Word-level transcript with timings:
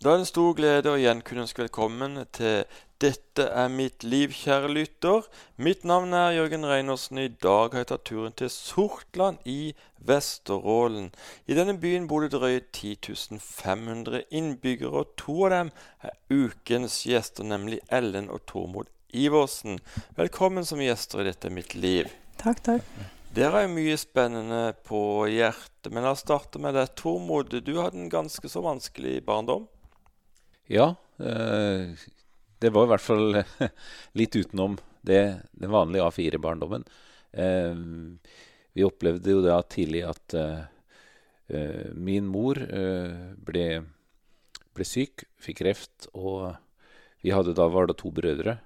Da 0.00 0.14
er 0.14 0.16
det 0.16 0.22
en 0.22 0.28
stor 0.30 0.54
glede 0.56 0.88
å 0.88 0.96
igjen 0.96 1.18
kunne 1.20 1.42
ønske 1.44 1.60
velkommen 1.60 2.14
til 2.32 2.62
Dette 3.04 3.44
er 3.52 3.66
mitt 3.68 4.00
liv, 4.00 4.30
kjære 4.32 4.70
lytter. 4.72 5.26
Mitt 5.60 5.82
navn 5.84 6.14
er 6.16 6.38
Jørgen 6.38 6.62
Reinersen. 6.64 7.18
I 7.20 7.34
dag 7.44 7.74
har 7.74 7.82
jeg 7.82 7.88
tatt 7.90 8.06
turen 8.08 8.32
til 8.32 8.48
Sortland 8.48 9.42
i 9.44 9.74
Vesterålen. 10.08 11.10
I 11.44 11.58
denne 11.58 11.74
byen 11.82 12.06
bor 12.08 12.24
det 12.24 12.30
drøye 12.32 12.62
10 12.72 13.36
500 13.44 14.22
innbyggere, 14.40 15.02
og 15.02 15.10
to 15.20 15.34
av 15.50 15.52
dem 15.52 15.72
er 16.00 16.16
ukens 16.32 17.02
gjester, 17.04 17.44
nemlig 17.44 17.82
Ellen 17.92 18.30
og 18.32 18.46
Tormod 18.48 18.88
Iversen. 19.12 19.82
Velkommen 20.16 20.64
som 20.64 20.80
gjester 20.80 21.20
i 21.20 21.26
Dette 21.28 21.50
er 21.50 21.52
mitt 21.58 21.74
liv. 21.76 22.08
Takk, 22.40 22.62
takk. 22.70 22.88
Dere 23.36 23.66
har 23.66 23.68
mye 23.68 24.00
spennende 24.00 24.62
på 24.88 25.02
hjertet, 25.28 25.90
men 25.92 26.08
la 26.08 26.14
oss 26.16 26.24
starte 26.24 26.56
med 26.56 26.72
deg. 26.80 26.88
Tormod, 26.96 27.52
du 27.52 27.74
hadde 27.82 28.00
en 28.00 28.08
ganske 28.16 28.48
så 28.48 28.64
vanskelig 28.64 29.18
barndom. 29.28 29.68
Ja, 30.70 30.94
eh, 31.18 31.90
det 32.58 32.70
var 32.70 32.84
i 32.86 32.90
hvert 32.92 33.02
fall 33.02 33.40
litt 34.18 34.36
utenom 34.38 34.76
det, 35.02 35.42
den 35.50 35.72
vanlige 35.72 36.06
A4-barndommen. 36.06 36.84
Eh, 37.34 37.74
vi 38.78 38.86
opplevde 38.86 39.34
jo 39.34 39.42
da 39.42 39.56
tidlig 39.66 40.04
at 40.06 40.36
eh, 40.38 41.90
min 41.98 42.28
mor 42.30 42.60
ble, 43.42 43.64
ble, 44.70 44.86
syk, 44.86 45.24
fikk 45.42 45.58
kreft, 45.64 46.06
og 46.14 46.54
vi 47.24 47.34
hadde 47.34 47.56
da 47.58 47.66
var 47.66 47.90
det 47.90 47.98
to 47.98 48.14
brødre. 48.14 48.60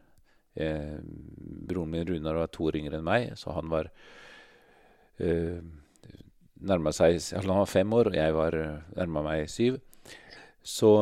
broren 0.54 1.90
min 1.90 2.04
Runar 2.04 2.36
var 2.36 2.52
to 2.52 2.68
år 2.68 2.76
yngre 2.76 3.00
enn 3.00 3.08
meg, 3.08 3.30
så 3.40 3.56
han 3.56 3.72
var 3.72 3.88
eh, 5.16 5.64
seg 6.92 7.16
Han 7.40 7.56
var 7.56 7.72
fem 7.72 7.96
år, 7.96 8.12
og 8.12 8.20
jeg 8.20 8.36
var 8.36 8.58
nærma 8.92 9.24
meg 9.24 9.48
syv. 9.48 9.80
Så 10.60 10.92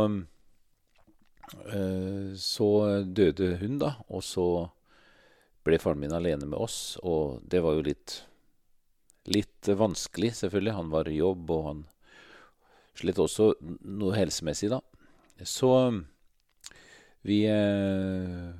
så 2.38 2.68
døde 3.04 3.56
hun, 3.60 3.74
da, 3.82 3.96
og 4.08 4.22
så 4.24 4.46
ble 5.66 5.78
faren 5.82 6.00
min 6.00 6.14
alene 6.14 6.46
med 6.48 6.58
oss, 6.58 6.96
og 7.02 7.42
det 7.44 7.62
var 7.64 7.76
jo 7.78 7.88
litt 7.90 8.22
Litt 9.30 9.68
vanskelig, 9.78 10.32
selvfølgelig. 10.34 10.72
Han 10.74 10.88
var 10.90 11.06
i 11.06 11.20
jobb, 11.20 11.50
og 11.54 11.66
han 11.68 11.82
slet 12.98 13.20
også 13.22 13.52
noe 13.86 14.16
helsemessig, 14.16 14.72
da. 14.72 14.80
Så 15.46 15.70
vi 17.22 17.44
eh, 17.46 18.50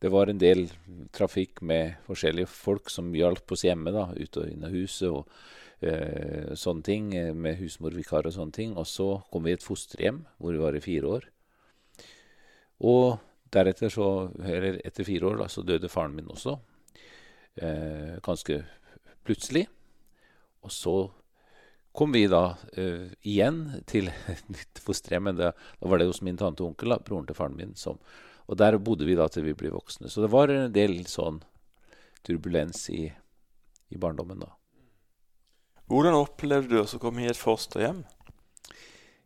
Det 0.00 0.08
var 0.08 0.32
en 0.32 0.40
del 0.40 0.70
trafikk 1.12 1.60
med 1.60 1.98
forskjellige 2.06 2.48
folk 2.48 2.88
som 2.88 3.12
hjalp 3.12 3.52
oss 3.52 3.66
hjemme, 3.66 3.92
da, 3.92 4.06
ut 4.16 4.38
og 4.40 4.48
inn 4.48 4.64
av 4.64 4.72
huset 4.72 5.10
og 5.12 5.28
eh, 5.84 6.56
sånne 6.56 6.86
ting, 6.88 7.12
med 7.36 7.60
husmorvikar 7.60 8.24
og 8.24 8.32
sånne 8.32 8.56
ting. 8.56 8.72
Og 8.80 8.88
så 8.88 9.10
kom 9.28 9.44
vi 9.44 9.52
i 9.52 9.58
et 9.58 9.66
fosterhjem 9.66 10.24
hvor 10.38 10.56
vi 10.56 10.64
var 10.64 10.78
i 10.78 10.80
fire 10.80 11.12
år. 11.18 11.28
Og 12.80 13.18
deretter, 13.52 13.92
så, 13.92 14.30
eller 14.44 14.80
etter 14.86 15.06
fire 15.06 15.30
år, 15.30 15.40
da, 15.42 15.48
så 15.50 15.64
døde 15.66 15.90
faren 15.92 16.14
min 16.16 16.30
også. 16.30 16.56
Eh, 17.60 18.16
ganske 18.24 18.62
plutselig. 19.26 19.66
Og 20.64 20.72
så 20.72 20.94
kom 21.96 22.14
vi 22.14 22.26
da 22.30 22.54
eh, 22.78 23.10
igjen 23.26 23.82
til 23.90 24.10
et 24.32 24.46
nytt 24.52 24.82
fosterhjem. 24.84 25.28
Men 25.30 25.40
da 25.40 25.52
var 25.80 26.00
det 26.00 26.08
hos 26.10 26.22
min 26.24 26.38
tante 26.40 26.64
og 26.64 26.72
onkel, 26.72 26.94
da, 26.94 27.00
broren 27.04 27.28
til 27.28 27.38
faren 27.38 27.58
min. 27.58 27.74
Som, 27.78 28.00
og 28.46 28.60
der 28.60 28.78
bodde 28.78 29.08
vi 29.08 29.18
da 29.18 29.28
til 29.32 29.48
vi 29.48 29.56
ble 29.58 29.74
voksne. 29.74 30.10
Så 30.10 30.24
det 30.24 30.32
var 30.32 30.52
en 30.52 30.70
del 30.74 31.02
sånn 31.10 31.42
turbulens 32.26 32.86
i, 32.92 33.08
i 33.90 34.00
barndommen, 34.00 34.42
da. 34.44 34.54
Hvordan 35.90 36.14
opplevde 36.14 36.70
du 36.70 36.84
å 36.84 37.00
komme 37.02 37.24
i 37.24 37.30
et 37.30 37.38
fosterhjem? 37.38 38.04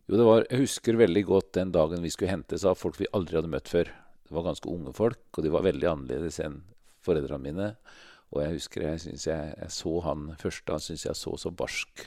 Jo, 0.05 0.17
det 0.19 0.25
var, 0.27 0.43
jeg 0.51 0.65
husker 0.67 0.99
veldig 0.99 1.23
godt 1.25 1.53
den 1.57 1.71
dagen 1.73 2.03
vi 2.05 2.11
skulle 2.13 2.33
hentes 2.35 2.65
av 2.67 2.77
folk 2.77 2.99
vi 2.99 3.09
aldri 3.17 3.39
hadde 3.39 3.49
møtt 3.49 3.71
før. 3.71 3.89
Det 4.25 4.33
var 4.37 4.45
ganske 4.45 4.69
unge 4.69 4.93
folk, 4.93 5.23
og 5.33 5.45
de 5.45 5.53
var 5.53 5.65
veldig 5.65 5.87
annerledes 5.89 6.37
enn 6.45 6.59
foreldrene 7.05 7.41
mine. 7.41 7.71
Og 8.33 8.41
jeg 8.43 8.57
husker 8.57 8.85
jeg, 8.85 9.01
syns 9.01 9.25
jeg, 9.29 9.55
jeg 9.57 9.73
så 9.73 9.95
han 10.05 10.27
første, 10.41 10.73
han 10.73 10.83
syntes 10.83 11.07
jeg 11.07 11.17
så 11.17 11.33
så 11.41 11.53
barsk 11.53 12.05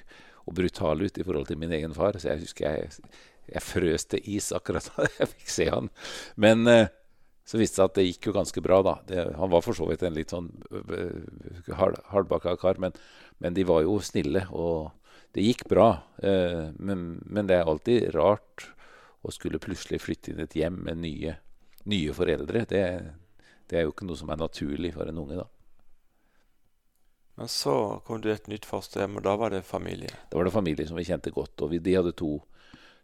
og 0.49 0.55
brutal 0.57 1.03
ut 1.05 1.19
i 1.19 1.27
forhold 1.27 1.49
til 1.51 1.59
min 1.61 1.75
egen 1.75 1.95
far. 1.97 2.19
Så 2.19 2.31
jeg 2.31 2.45
husker 2.45 2.69
jeg, 2.69 3.11
jeg 3.49 3.65
frøs 3.65 4.07
til 4.13 4.31
is 4.37 4.53
akkurat 4.55 4.91
da 4.95 5.09
jeg 5.19 5.33
fikk 5.35 5.53
se 5.55 5.69
han. 5.73 5.91
Men 6.41 6.71
eh, 6.71 6.95
så 7.49 7.59
viste 7.59 7.79
det 7.79 7.81
seg 7.81 7.91
at 7.91 7.99
det 7.99 8.07
gikk 8.07 8.29
jo 8.29 8.37
ganske 8.37 8.63
bra, 8.65 8.79
da. 8.85 8.95
Det, 9.09 9.23
han 9.39 9.53
var 9.53 9.65
for 9.65 9.77
så 9.77 9.89
vidt 9.89 10.05
en 10.05 10.17
litt 10.17 10.35
sånn 10.35 10.51
uh, 10.69 11.75
hard, 11.79 11.97
hardbakka 12.13 12.59
kar, 12.61 12.81
men, 12.83 12.97
men, 13.41 13.57
de 13.57 13.65
var 13.69 13.87
jo 13.87 13.95
snille. 14.05 14.45
og 14.53 14.93
det 15.39 15.45
gikk 15.47 15.69
bra, 15.71 15.91
eh, 16.19 16.71
men, 16.75 17.23
men, 17.27 17.47
det 17.47 17.55
er 17.55 17.69
alltid 17.71 18.11
rart 18.17 18.65
å 19.23 19.31
skulle 19.31 19.61
plutselig 19.63 20.01
flytte 20.03 20.33
inn 20.33 20.43
et 20.43 20.57
hjem 20.59 20.81
med 20.89 20.99
nye, 21.05 21.37
nye 21.87 22.15
foreldre. 22.15 22.65
Det, 22.67 22.83
det, 23.71 23.77
er 23.79 23.87
jo 23.87 23.93
ikke 23.95 24.09
noe 24.09 24.19
som 24.19 24.33
er 24.35 24.41
naturlig 24.41 24.91
for 24.97 25.07
en 25.07 25.21
unge, 25.23 25.39
da. 25.39 25.47
Men 27.39 27.51
så 27.55 27.73
kom 28.07 28.19
du 28.19 28.33
i 28.33 28.35
et 28.35 28.51
nytt 28.51 28.67
fosterhjem, 28.67 29.21
og 29.21 29.27
da 29.29 29.37
var 29.39 29.55
det 29.55 29.63
familie? 29.63 30.11
Da 30.27 30.41
var 30.41 30.49
det 30.49 30.57
familie 30.57 30.89
som 30.89 30.99
vi 30.99 31.07
kjente 31.07 31.31
godt. 31.31 31.63
og 31.63 31.71
vi, 31.71 31.79
De 31.79 31.95
hadde 31.95 32.17
to, 32.19 32.33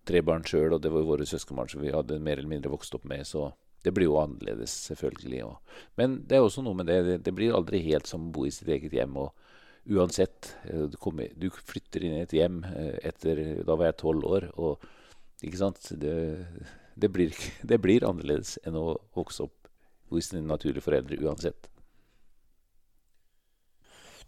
tre 0.02 0.24
barn 0.26 0.42
sjøl, 0.42 0.74
og 0.74 0.82
det 0.82 0.90
var 0.90 1.04
jo 1.04 1.12
våre 1.12 1.28
søskenbarn 1.28 1.70
som 1.70 1.84
vi 1.86 1.94
hadde 1.94 2.18
mer 2.18 2.40
eller 2.40 2.50
mindre 2.50 2.74
vokst 2.74 2.98
opp 2.98 3.06
med. 3.06 3.22
så 3.30 3.52
det 3.84 3.92
blir 3.92 4.08
jo 4.08 4.16
annerledes, 4.16 4.72
selvfølgelig. 4.88 5.44
Og, 5.44 5.80
men 6.00 6.22
det 6.26 6.38
er 6.38 6.42
også 6.42 6.64
noe 6.64 6.74
med 6.78 6.88
det. 6.88 7.02
det. 7.04 7.16
Det, 7.26 7.34
blir 7.36 7.54
aldri 7.54 7.82
helt 7.84 8.08
som 8.08 8.26
å 8.26 8.32
bo 8.32 8.46
i 8.48 8.52
sitt 8.54 8.70
eget 8.72 8.96
hjem. 8.96 9.18
og 9.20 9.34
uansett. 9.90 10.54
Eh, 10.64 10.86
du, 10.90 10.96
kom, 11.00 11.20
du, 11.36 11.48
flytter 11.50 12.04
inn 12.04 12.18
i 12.18 12.24
et 12.24 12.34
hjem 12.36 12.62
eh, 12.68 12.96
etter 13.10 13.40
Da 13.66 13.76
var 13.76 13.90
jeg 13.90 14.00
tolv 14.02 14.26
år. 14.28 14.48
og 14.54 14.84
ikke 15.44 15.60
sant? 15.60 15.90
Det, 16.00 16.16
det, 16.94 17.10
blir, 17.12 17.36
det, 17.70 17.80
blir, 17.82 18.06
annerledes 18.08 18.56
enn 18.64 18.78
å 18.80 18.96
vokse 19.16 19.46
opp 19.46 19.70
hos 20.12 20.30
dine 20.32 20.46
naturlige 20.48 20.84
foreldre 20.84 21.18
uansett. 21.24 21.70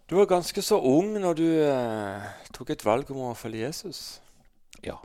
Du 0.07 0.15
var 0.15 0.29
ganske 0.31 0.63
så 0.63 0.79
ung 0.79 1.17
når 1.19 1.39
du 1.39 1.47
eh, 1.67 2.27
tok 2.55 2.71
et 2.75 2.85
valg 2.87 3.09
om 3.11 3.25
å 3.27 3.37
følge 3.39 3.65
Jesus. 3.65 4.21
Ja. 4.85 5.01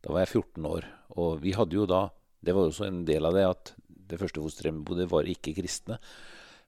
Da 0.00 0.12
var 0.12 0.24
jeg 0.24 0.34
14 0.42 0.66
år. 0.68 0.88
Og 1.20 1.40
vi 1.42 1.54
hadde 1.56 1.76
jo 1.76 1.86
da 1.88 2.08
Det 2.40 2.54
var 2.56 2.70
også 2.70 2.86
en 2.86 3.02
del 3.04 3.26
av 3.28 3.34
det 3.36 3.42
at 3.44 3.72
det 4.10 4.16
første 4.16 4.40
fosterhjemmet 4.40 4.84
bodde, 4.88 5.04
var 5.10 5.28
ikke 5.28 5.52
kristne. 5.58 5.98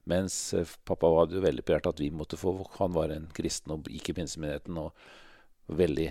Mens 0.09 0.35
eh, 0.53 0.67
pappa 0.87 1.09
var 1.11 1.31
jo 1.31 1.43
veldig 1.43 1.63
på 1.67 1.77
at 1.79 2.01
vi 2.01 2.11
måtte 2.11 2.39
få 2.39 2.55
Han 2.79 2.95
var 2.95 3.13
en 3.13 3.29
kristen 3.35 3.71
og 3.75 3.87
gikk 3.87 4.11
i 4.11 4.17
pinsemenigheten 4.19 4.77
og 4.81 4.91
veldig 5.71 6.09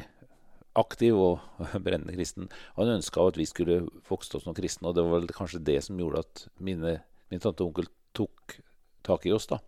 aktiv 0.80 1.18
og 1.20 1.42
brennende 1.84 2.16
kristen. 2.16 2.48
Han 2.78 2.94
ønska 2.96 3.26
at 3.28 3.36
vi 3.40 3.46
skulle 3.48 3.82
vokse 4.08 4.36
opp 4.38 4.46
som 4.46 4.56
kristne, 4.56 4.88
og 4.88 4.96
det 4.96 5.04
var 5.04 5.20
vel 5.20 5.34
kanskje 5.36 5.64
det 5.64 5.78
som 5.84 6.00
gjorde 6.00 6.24
at 6.24 6.46
mine, 6.58 7.00
min 7.32 7.42
tante 7.42 7.64
og 7.64 7.72
onkel 7.72 7.90
tok 8.16 8.56
tak 9.04 9.26
i 9.28 9.34
oss. 9.36 9.50
da. 9.50 9.60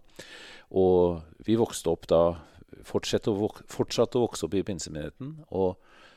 Og 0.73 1.21
vi 1.45 1.61
vokste 1.61 1.93
opp 1.93 2.09
da 2.11 2.25
Fortsatte 2.85 3.31
å, 3.31 3.37
vok 3.39 3.61
fortsatte 3.71 4.19
å 4.19 4.25
vokse 4.25 4.45
opp 4.49 4.55
i 4.59 4.65
pinsemenigheten. 4.67 5.37
Og 5.55 5.77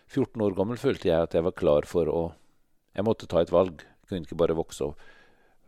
14 0.10 0.42
år 0.42 0.56
gammel 0.58 0.80
følte 0.82 1.12
jeg 1.12 1.28
at 1.28 1.36
jeg 1.38 1.46
var 1.46 1.54
klar 1.54 1.88
for 1.88 2.10
å 2.10 2.22
Jeg 2.98 3.06
måtte 3.06 3.28
ta 3.30 3.44
et 3.44 3.52
valg. 3.54 3.84
Jeg 3.86 4.10
kunne 4.10 4.26
ikke 4.26 4.40
bare 4.42 4.56
vokse 4.58 4.88
og 4.88 5.02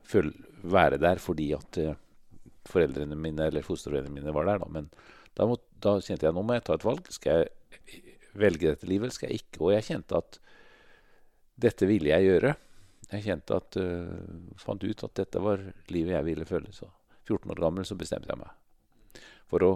føle, 0.02 0.34
være 0.66 0.98
der 0.98 1.22
fordi 1.22 1.52
at 1.54 1.78
uh, 1.78 1.94
foreldrene 2.68 3.16
mine 3.16 3.48
eller 3.50 3.66
fosterforeldrene 3.66 4.20
mine 4.20 4.34
var 4.36 4.50
der. 4.50 4.62
Da. 4.64 4.70
Men 4.76 4.90
da, 5.38 5.48
må, 5.48 5.58
da, 5.80 5.98
kjente 6.04 6.28
jeg 6.28 6.36
nå 6.36 6.44
må 6.44 6.58
jeg 6.58 6.66
ta 6.68 6.76
et 6.76 6.88
valg. 6.88 7.12
Skal 7.14 7.44
jeg 7.44 8.02
velge 8.40 8.74
dette 8.74 8.90
livet, 8.90 9.08
eller 9.08 9.16
skal 9.16 9.32
jeg 9.32 9.44
ikke? 9.44 9.64
Og 9.64 9.76
jeg 9.76 9.88
kjente 9.90 10.20
at 10.20 10.40
dette 11.60 11.90
ville 11.90 12.12
jeg 12.12 12.28
gjøre. 12.28 12.56
Jeg 13.10 13.26
kjente 13.26 13.58
at, 13.58 13.80
uh, 13.82 14.56
fant 14.62 14.84
ut 14.84 15.06
at 15.08 15.16
dette 15.18 15.42
var 15.42 15.64
livet 15.90 16.16
jeg 16.18 16.28
ville 16.28 16.48
føle. 16.50 16.74
Så 16.76 16.90
14 17.30 17.56
år 17.56 17.64
gammel 17.64 17.88
så 17.88 17.98
bestemte 18.00 18.30
jeg 18.32 18.42
meg 18.42 18.56
for 19.50 19.66
å 19.66 19.72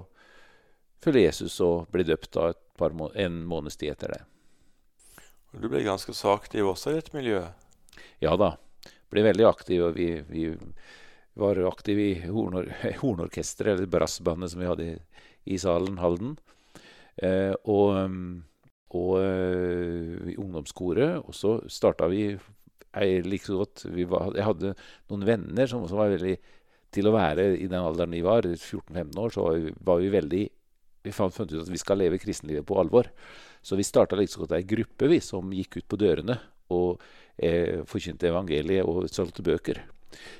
følge 1.03 1.25
Jesus 1.25 1.57
og 1.65 1.89
bli 1.93 2.05
døpt 2.07 2.37
da 2.37 2.51
må 2.93 3.09
en 3.19 3.41
måneds 3.47 3.79
tid 3.79 3.93
etter 3.93 4.15
det. 4.15 4.21
Du 5.53 5.67
ble 5.69 5.83
ganske 5.85 6.13
så 6.17 6.33
aktiv 6.33 6.65
også 6.67 6.91
i 6.91 6.97
dette 6.97 7.13
miljøet? 7.15 7.53
Ja 8.23 8.33
da. 8.39 8.55
Ble 9.13 9.25
veldig 9.27 9.45
aktiv. 9.45 9.83
og 9.85 9.93
vi, 9.97 10.07
vi 10.27 10.47
var 11.39 11.59
aktiv 11.67 11.99
i 11.99 12.09
hornor 12.27 12.69
hornorkesteret, 13.01 13.77
eller 13.77 13.91
brassbandet 13.91 14.53
som 14.53 14.63
vi 14.63 14.69
hadde 14.69 14.89
i, 14.89 14.97
i 15.55 15.59
salen, 15.61 15.99
Halden. 16.01 16.35
Eh, 17.21 17.53
og, 17.69 17.93
og 18.97 19.11
uh, 19.21 20.29
i 20.29 20.37
ungdomskoret. 20.41 21.21
Og 21.21 21.37
så 21.37 21.59
starta 21.69 22.09
vi 22.09 22.33
Jeg 22.93 23.25
like 23.25 23.45
så 23.45 23.57
godt 23.57 23.85
var, 24.09 24.33
Jeg 24.37 24.45
hadde 24.45 24.73
noen 25.09 25.25
venner 25.25 25.69
som 25.69 25.85
også 25.85 25.97
var 25.97 26.13
veldig 26.13 26.35
Til 26.93 27.09
å 27.09 27.13
være 27.13 27.55
i 27.57 27.65
den 27.65 27.81
alderen 27.81 28.13
vi 28.13 28.21
var, 28.21 28.45
14-15 28.45 29.17
år, 29.17 29.33
så 29.33 29.45
var 29.45 29.57
vi, 29.57 29.73
var 29.81 30.01
vi 30.01 30.11
veldig 30.13 30.43
vi 31.03 31.11
fant, 31.11 31.33
fant, 31.35 31.51
ut 31.51 31.65
at 31.65 31.71
vi 31.71 31.81
skal 31.81 31.99
leve 31.99 32.19
kristenlivet 32.21 32.63
på 32.63 32.77
alvor. 32.79 33.09
Så 33.65 33.75
vi 33.75 33.83
starta 33.83 34.15
like 34.15 34.31
så 34.31 34.43
godt 34.43 34.53
ei 34.55 34.63
gruppe 34.63 35.09
vi, 35.11 35.19
som 35.19 35.51
gikk 35.51 35.81
ut 35.81 35.87
på 35.91 35.99
dørene 35.99 36.37
og 36.71 37.01
eh, 37.35 37.81
forkynte 37.89 38.29
evangeliet 38.29 38.87
og 38.87 39.09
solgte 39.11 39.43
bøker. 39.43 39.81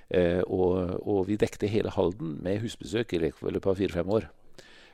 Eh, 0.10 0.42
og, 0.46 1.00
og, 1.02 1.24
vi 1.30 1.40
dekte 1.40 1.70
hele 1.72 1.94
Halden 1.94 2.38
med 2.44 2.62
husbesøk 2.64 3.16
i 3.16 3.22
løpet 3.24 3.70
av 3.70 3.80
fire-fem 3.80 4.12
år. 4.18 4.30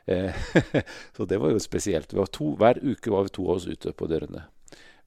Eh, 0.09 0.45
så 1.15 1.27
det 1.29 1.39
var 1.41 1.53
jo 1.53 1.63
spesielt. 1.63 2.13
To, 2.13 2.53
hver 2.59 2.81
uke 2.83 3.13
var 3.13 3.27
vi 3.27 3.35
to 3.35 3.47
av 3.49 3.59
oss 3.59 3.67
ute 3.69 3.93
på 3.95 4.09
dørene. 4.11 4.45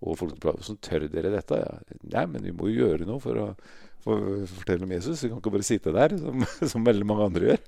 Og 0.03 0.19
folk 0.19 0.35
sa 0.43 0.57
sånn, 0.67 0.81
tør 0.83 1.07
dere 1.11 1.31
dette? 1.37 1.61
Ja, 1.63 1.79
Nei, 2.17 2.27
men 2.35 2.47
vi 2.47 2.55
må 2.57 2.71
jo 2.71 2.89
gjøre 2.89 3.07
noe 3.07 3.23
for 3.23 3.39
å, 3.39 3.47
for 4.03 4.43
fortelle 4.51 4.87
om 4.87 4.95
Jesus. 4.97 5.23
Vi 5.23 5.31
kan 5.31 5.39
ikke 5.39 5.55
bare 5.55 5.67
sitte 5.67 5.95
der, 5.95 6.17
som, 6.19 6.47
som 6.75 6.87
veldig 6.87 7.07
mange 7.09 7.31
andre 7.31 7.53
gjør. 7.53 7.65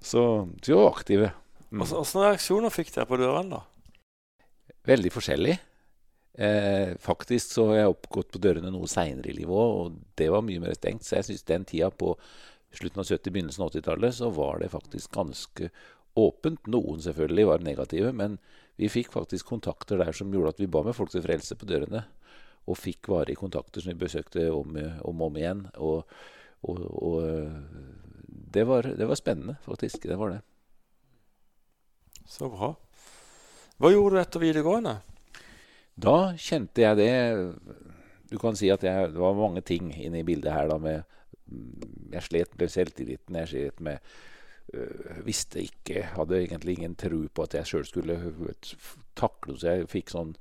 Så, 0.00 0.24
vi 0.64 0.76
var 0.78 0.90
aktive. 0.94 1.30
Mm. 1.74 1.84
Reaksjoner 1.84 2.72
fikk 2.72 2.92
dere 2.94 3.08
på 3.10 3.20
dørene, 3.20 3.60
da? 3.60 4.04
Veldig 4.88 5.12
forskjellig. 5.12 5.58
Eh, 6.34 6.96
faktisk 6.98 7.52
så 7.54 7.68
har 7.68 7.76
jeg 7.78 7.92
oppgått 7.92 8.32
på 8.34 8.40
dørene 8.42 8.72
noe 8.74 8.90
seinere 8.90 9.30
i 9.30 9.36
livet 9.36 9.54
òg, 9.54 9.74
og 9.84 9.98
det 10.18 10.26
var 10.34 10.42
mye 10.42 10.62
mer 10.62 10.74
stengt. 10.74 11.06
Så 11.06 11.18
jeg 11.20 11.28
syns 11.28 11.46
den 11.46 11.66
tida 11.68 11.92
på 11.94 12.14
slutten 12.74 13.02
av 13.02 13.06
70-, 13.06 13.30
begynnelsen 13.30 13.62
av 13.62 13.70
80-tallet, 13.70 14.16
så 14.18 14.30
var 14.34 14.58
det 14.62 14.72
faktisk 14.72 15.14
ganske 15.14 15.70
åpent. 16.18 16.66
Noen 16.70 17.02
selvfølgelig 17.04 17.46
var 17.50 17.66
negative, 17.66 18.10
men 18.16 18.38
vi 18.80 18.90
fikk 18.90 19.12
faktisk 19.14 19.46
kontakter 19.52 20.00
der 20.02 20.14
som 20.16 20.32
gjorde 20.34 20.56
at 20.56 20.62
vi 20.62 20.70
ba 20.70 20.82
med 20.86 20.96
folk 20.98 21.12
til 21.14 21.22
frelse 21.22 21.58
på 21.58 21.70
dørene. 21.70 22.02
Og 22.64 22.80
fikk 22.80 23.12
varige 23.12 23.38
kontakter 23.38 23.84
som 23.84 23.92
vi 23.92 24.00
besøkte 24.06 24.48
om 24.50 24.78
og 24.80 25.10
om, 25.12 25.36
igjen. 25.36 25.66
Og, 25.76 26.08
og, 26.64 26.80
og 26.80 27.16
det, 28.26 28.64
var, 28.66 28.88
det, 28.88 29.06
var, 29.06 29.20
spennende, 29.20 29.58
faktisk. 29.62 30.08
Det 30.08 30.16
var 30.18 30.32
det. 30.32 30.40
Så 32.26 32.48
bra. 32.50 32.72
Hva 33.78 33.90
gjorde 33.92 34.16
du 34.16 34.22
etter 34.22 34.42
videregående? 34.42 34.96
Da 35.94 36.34
kjente 36.40 36.82
jeg 36.82 36.98
det 36.98 37.12
Du 38.32 38.38
kan 38.42 38.56
si 38.58 38.70
at 38.72 38.82
jeg, 38.82 39.12
det 39.14 39.20
var 39.20 39.36
mange 39.38 39.62
ting 39.62 39.92
inne 39.94 40.22
i 40.22 40.26
bildet 40.26 40.52
her. 40.52 40.68
da 40.68 40.78
med 40.78 41.02
Jeg 42.12 42.22
slet 42.22 42.58
med 42.58 42.68
selvtilliten. 42.68 43.36
Jeg 43.36 43.48
slet 43.48 43.80
med 43.80 43.98
øh, 44.74 45.24
Visste 45.26 45.62
ikke 45.62 46.02
Hadde 46.16 46.42
egentlig 46.42 46.78
ingen 46.78 46.94
tro 46.94 47.26
på 47.28 47.42
at 47.42 47.54
jeg 47.54 47.66
sjøl 47.66 47.86
skulle 47.86 48.18
takle 49.14 49.58
Så 49.58 49.70
jeg 49.70 49.90
fikk 49.92 50.10
sånn 50.10 50.36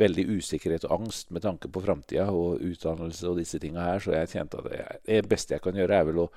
veldig 0.00 0.26
usikkerhet 0.38 0.84
og 0.86 1.00
angst 1.00 1.32
med 1.34 1.42
tanke 1.44 1.68
på 1.68 1.82
framtida 1.82 2.28
og 2.32 2.62
utdannelse 2.64 3.26
og 3.28 3.40
disse 3.40 3.58
tinga 3.60 3.82
her. 3.84 4.02
Så 4.02 4.14
jeg 4.14 4.30
kjente 4.32 4.60
at 4.60 5.00
det, 5.04 5.18
beste 5.28 5.56
jeg 5.56 5.64
kan 5.64 5.76
gjøre, 5.76 5.96
er 5.96 6.06
vel 6.08 6.22
å 6.24 6.28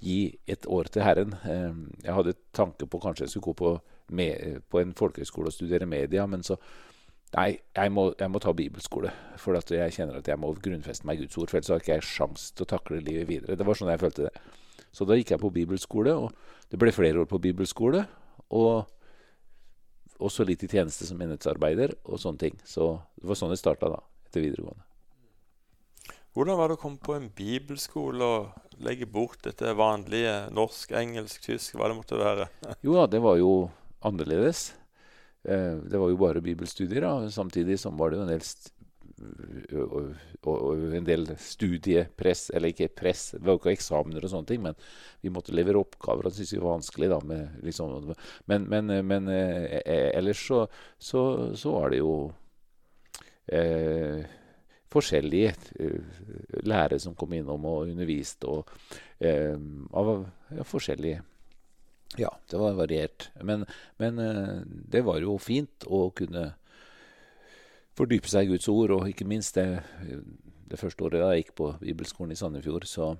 gi 0.00 0.20
et 0.48 0.68
år 0.70 0.88
til 0.92 1.04
Herren. 1.04 1.34
Jeg 1.44 2.16
hadde 2.16 2.36
tanke 2.56 2.86
på 2.86 3.00
kanskje 3.02 3.26
jeg 3.26 3.34
skulle 3.34 3.50
gå 3.50 3.56
på, 3.60 3.72
med, 4.16 4.62
på 4.70 4.80
en 4.80 4.94
folkehøyskole 4.96 5.50
og 5.50 5.56
studere 5.56 5.90
media, 5.90 6.26
men 6.30 6.46
så 6.46 6.56
Nei, 7.30 7.50
jeg 7.76 7.90
må, 7.94 8.08
jeg 8.18 8.30
må, 8.32 8.40
ta 8.42 8.52
bibelskole. 8.56 9.12
For 9.38 9.54
jeg 9.54 9.94
kjenner 9.94 10.18
at 10.18 10.28
jeg 10.28 10.40
må 10.40 10.50
grunnfeste 10.58 11.06
meg 11.06 11.20
i 11.20 11.26
Guds 11.26 11.38
ord. 11.38 11.50
For 11.52 11.60
ellers 11.60 11.70
har 11.70 11.82
ikke 11.82 11.98
jeg 11.98 12.08
sjans 12.08 12.48
til 12.50 12.66
å 12.66 12.70
takle 12.72 13.02
livet 13.04 13.28
videre. 13.28 13.58
Det 13.58 13.66
var 13.66 13.78
sånn 13.78 13.92
jeg 13.92 14.02
følte 14.02 14.26
det. 14.26 14.32
Så 14.90 15.06
da 15.06 15.14
gikk 15.14 15.30
jeg 15.36 15.42
på 15.42 15.52
bibelskole, 15.54 16.16
og 16.18 16.72
det 16.72 16.80
ble 16.82 16.90
flere 16.94 17.22
år 17.22 17.28
på 17.30 17.38
bibelskole. 17.42 18.02
Og 18.50 18.88
også 20.20 20.44
litt 20.44 20.64
i 20.66 20.70
tjeneste 20.70 21.06
som 21.08 21.20
menighetsarbeider 21.20 21.94
og 22.02 22.18
sånne 22.20 22.42
ting. 22.42 22.58
Så 22.66 22.96
det 23.20 23.30
var 23.30 23.38
sånn 23.38 23.54
det 23.54 23.60
starta 23.60 23.92
da, 23.92 24.02
etter 24.26 24.44
videregående. 24.44 24.82
Hvordan 26.34 26.58
var 26.60 26.70
det 26.70 26.76
å 26.78 26.82
komme 26.82 27.02
på 27.02 27.14
en 27.16 27.30
bibelskole 27.34 28.26
og 28.26 28.82
legge 28.82 29.06
bort 29.10 29.40
dette 29.46 29.72
vanlige 29.78 30.34
norsk, 30.54 30.92
engelsk, 30.98 31.42
tysk, 31.46 31.74
hva 31.74 31.90
det 31.90 31.96
måtte 31.98 32.20
være? 32.20 32.46
jo 32.86 32.94
da, 32.98 33.06
det 33.10 33.22
var 33.22 33.38
jo 33.40 33.54
annerledes. 34.06 34.70
Eh, 35.44 35.76
det 35.76 35.98
var 35.98 36.10
jo 36.10 36.18
bare 36.20 36.42
bibelstudier, 36.44 37.04
da. 37.06 37.30
Samtidig 37.30 37.78
som 37.80 37.96
var 37.96 38.10
det 38.10 38.20
jo 38.20 38.26
en 38.26 38.32
del, 38.32 38.42
og, 39.80 40.10
og, 40.48 40.82
en 40.96 41.06
del 41.06 41.28
studiepress, 41.40 42.50
eller 42.54 42.72
ikke 42.72 42.90
press, 43.02 43.30
det 43.36 43.44
var 43.44 43.56
jo 43.56 43.62
ikke 43.62 43.76
eksamener 43.76 44.24
og 44.24 44.32
sånne 44.32 44.50
ting, 44.50 44.64
men 44.64 44.76
vi 45.24 45.32
måtte 45.32 45.54
levere 45.56 45.80
oppgaver, 45.80 46.26
og 46.26 46.32
det 46.32 46.40
syntes 46.40 46.56
vi 46.56 46.62
var 46.64 46.76
vanskelig, 46.76 47.12
da. 47.12 47.40
Liksom, 47.66 48.12
men, 48.52 48.68
men, 48.72 48.92
men 49.06 49.32
eh, 49.32 49.80
eh, 49.80 50.10
ellers 50.18 50.44
så, 50.46 50.66
så, 50.98 51.22
så, 51.56 51.74
var 51.78 51.94
det 51.94 52.02
jo 52.02 52.14
eh, 53.48 54.20
forskjellige 54.90 55.54
eh, 55.80 56.22
lærere 56.66 57.00
som 57.00 57.16
kom 57.16 57.32
innom 57.36 57.64
og 57.70 57.88
underviste, 57.88 58.50
og 58.50 58.68
eh, 59.24 59.56
av 59.96 60.14
ja, 60.52 60.66
forskjellige 60.66 61.24
ja, 62.18 62.30
det 62.50 62.58
var 62.58 62.72
variert. 62.78 63.30
Men, 63.42 63.64
men, 63.96 64.18
eh, 64.18 64.60
det 64.66 65.02
var 65.06 65.20
jo 65.22 65.38
fint 65.38 65.86
å 65.86 66.08
kunne 66.16 66.52
fordype 67.98 68.30
seg 68.30 68.48
i 68.48 68.54
Guds 68.54 68.68
ord, 68.72 68.94
og 68.96 69.08
ikke 69.10 69.28
minst 69.28 69.58
det, 69.58 69.82
det 70.70 70.78
første 70.80 71.04
året 71.06 71.22
jeg 71.22 71.44
gikk 71.44 71.52
på 71.60 71.72
bibelskolen 71.82 72.34
i 72.34 72.38
Sandefjord, 72.38 72.86
så, 72.88 73.12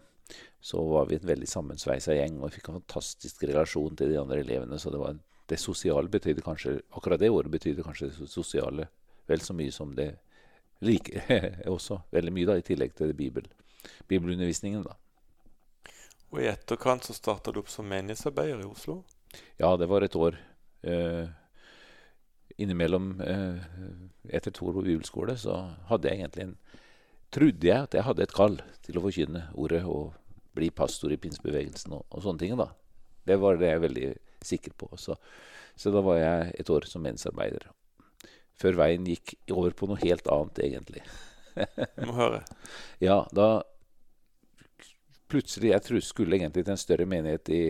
så 0.60 0.82
var 0.88 1.10
vi 1.10 1.18
en 1.18 1.28
veldig 1.28 1.48
sammensveisa 1.50 2.16
gjeng, 2.16 2.40
og 2.40 2.54
fikk 2.54 2.70
en 2.70 2.80
fantastisk 2.80 3.44
relasjon 3.50 3.98
til 3.98 4.14
de 4.14 4.18
andre 4.20 4.40
elevene. 4.44 4.78
Så 4.80 4.92
det, 4.94 5.02
var, 5.02 5.18
det 5.50 5.60
sosiale 5.60 6.10
betydde 6.10 6.46
kanskje 6.46 6.78
Akkurat 6.96 7.20
det 7.20 7.30
året 7.30 7.52
betydde 7.52 7.86
kanskje 7.86 8.10
det 8.10 8.30
sosiale 8.30 8.88
vel 9.30 9.42
så 9.44 9.54
mye 9.54 9.70
som 9.74 9.94
det 9.94 10.10
like 10.82 11.22
også. 11.76 12.00
Veldig 12.10 12.34
mye, 12.34 12.48
da, 12.48 12.58
i 12.58 12.66
tillegg 12.66 12.96
til 12.98 13.14
Bibel, 13.14 13.46
bibelundervisningen, 14.10 14.82
da. 14.86 14.96
Og 16.30 16.42
i 16.42 16.48
etterkant 16.50 17.06
så 17.06 17.14
starta 17.16 17.52
du 17.52 17.60
opp 17.62 17.70
som 17.72 17.88
menighetsarbeider 17.90 18.62
i 18.62 18.68
Oslo? 18.68 19.00
Ja, 19.58 19.74
det 19.76 19.88
var 19.90 20.02
et 20.06 20.16
år. 20.18 20.38
Eh, 20.82 21.26
innimellom 22.60 23.20
eh, 23.20 23.58
Etter 24.32 24.54
to 24.54 24.70
år 24.70 24.78
på 24.78 24.84
bibelskole 24.86 25.34
så 25.36 25.56
hadde 25.90 26.08
jeg 26.08 26.22
egentlig 26.22 26.46
en 26.46 26.54
Trodde 27.30 27.68
jeg 27.68 27.86
at 27.86 27.94
jeg 27.94 28.02
hadde 28.02 28.24
et 28.24 28.32
kall 28.34 28.56
til 28.82 28.96
å 28.98 29.02
forkynne 29.04 29.44
ordet 29.54 29.84
og 29.86 30.16
bli 30.58 30.66
pastor 30.74 31.12
i 31.14 31.18
pinsebevegelsen 31.20 31.92
og, 31.94 32.02
og, 32.08 32.24
sånne 32.24 32.42
ting. 32.42 32.56
da. 32.58 32.72
Det 33.22 33.36
var 33.38 33.60
det 33.60 33.68
jeg 33.68 33.78
er 33.78 33.84
veldig 33.84 34.08
sikker 34.42 34.74
på. 34.74 34.88
Så, 34.98 35.14
så 35.78 35.92
da 35.94 36.02
var 36.02 36.18
jeg 36.18 36.48
et 36.58 36.72
år 36.74 36.88
som 36.90 37.04
menighetsarbeider. 37.06 37.68
Før 38.58 38.80
veien 38.82 39.06
gikk 39.06 39.36
over 39.54 39.76
på 39.78 39.86
noe 39.86 40.02
helt 40.02 40.26
annet, 40.26 40.58
egentlig. 40.66 41.04
Må 42.02 42.16
høre. 42.18 42.42
Ja, 43.06 43.22
da 43.30 43.62
plutselig 45.30 45.72
Jeg 45.72 45.86
tror 45.86 46.04
skulle 46.04 46.36
egentlig 46.36 46.64
til 46.66 46.74
en 46.74 46.80
større 46.80 47.06
menighet 47.08 47.50
i, 47.54 47.64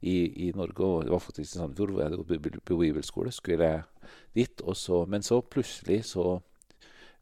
i, 0.00 0.16
i 0.48 0.52
Norge, 0.56 0.84
og 0.84 1.04
det 1.04 1.12
var 1.14 1.22
faktisk 1.24 1.54
i 1.54 1.58
Sandefjord, 1.58 1.92
hvor 1.92 2.02
jeg 2.02 2.10
hadde 2.10 2.22
gått 2.22 2.64
på 2.64 2.80
bibelskole. 2.80 3.32
skulle 3.32 3.70
jeg 3.70 3.82
dit, 4.34 4.62
så, 4.74 5.04
Men 5.06 5.22
så 5.22 5.40
plutselig 5.42 6.04
så 6.12 6.40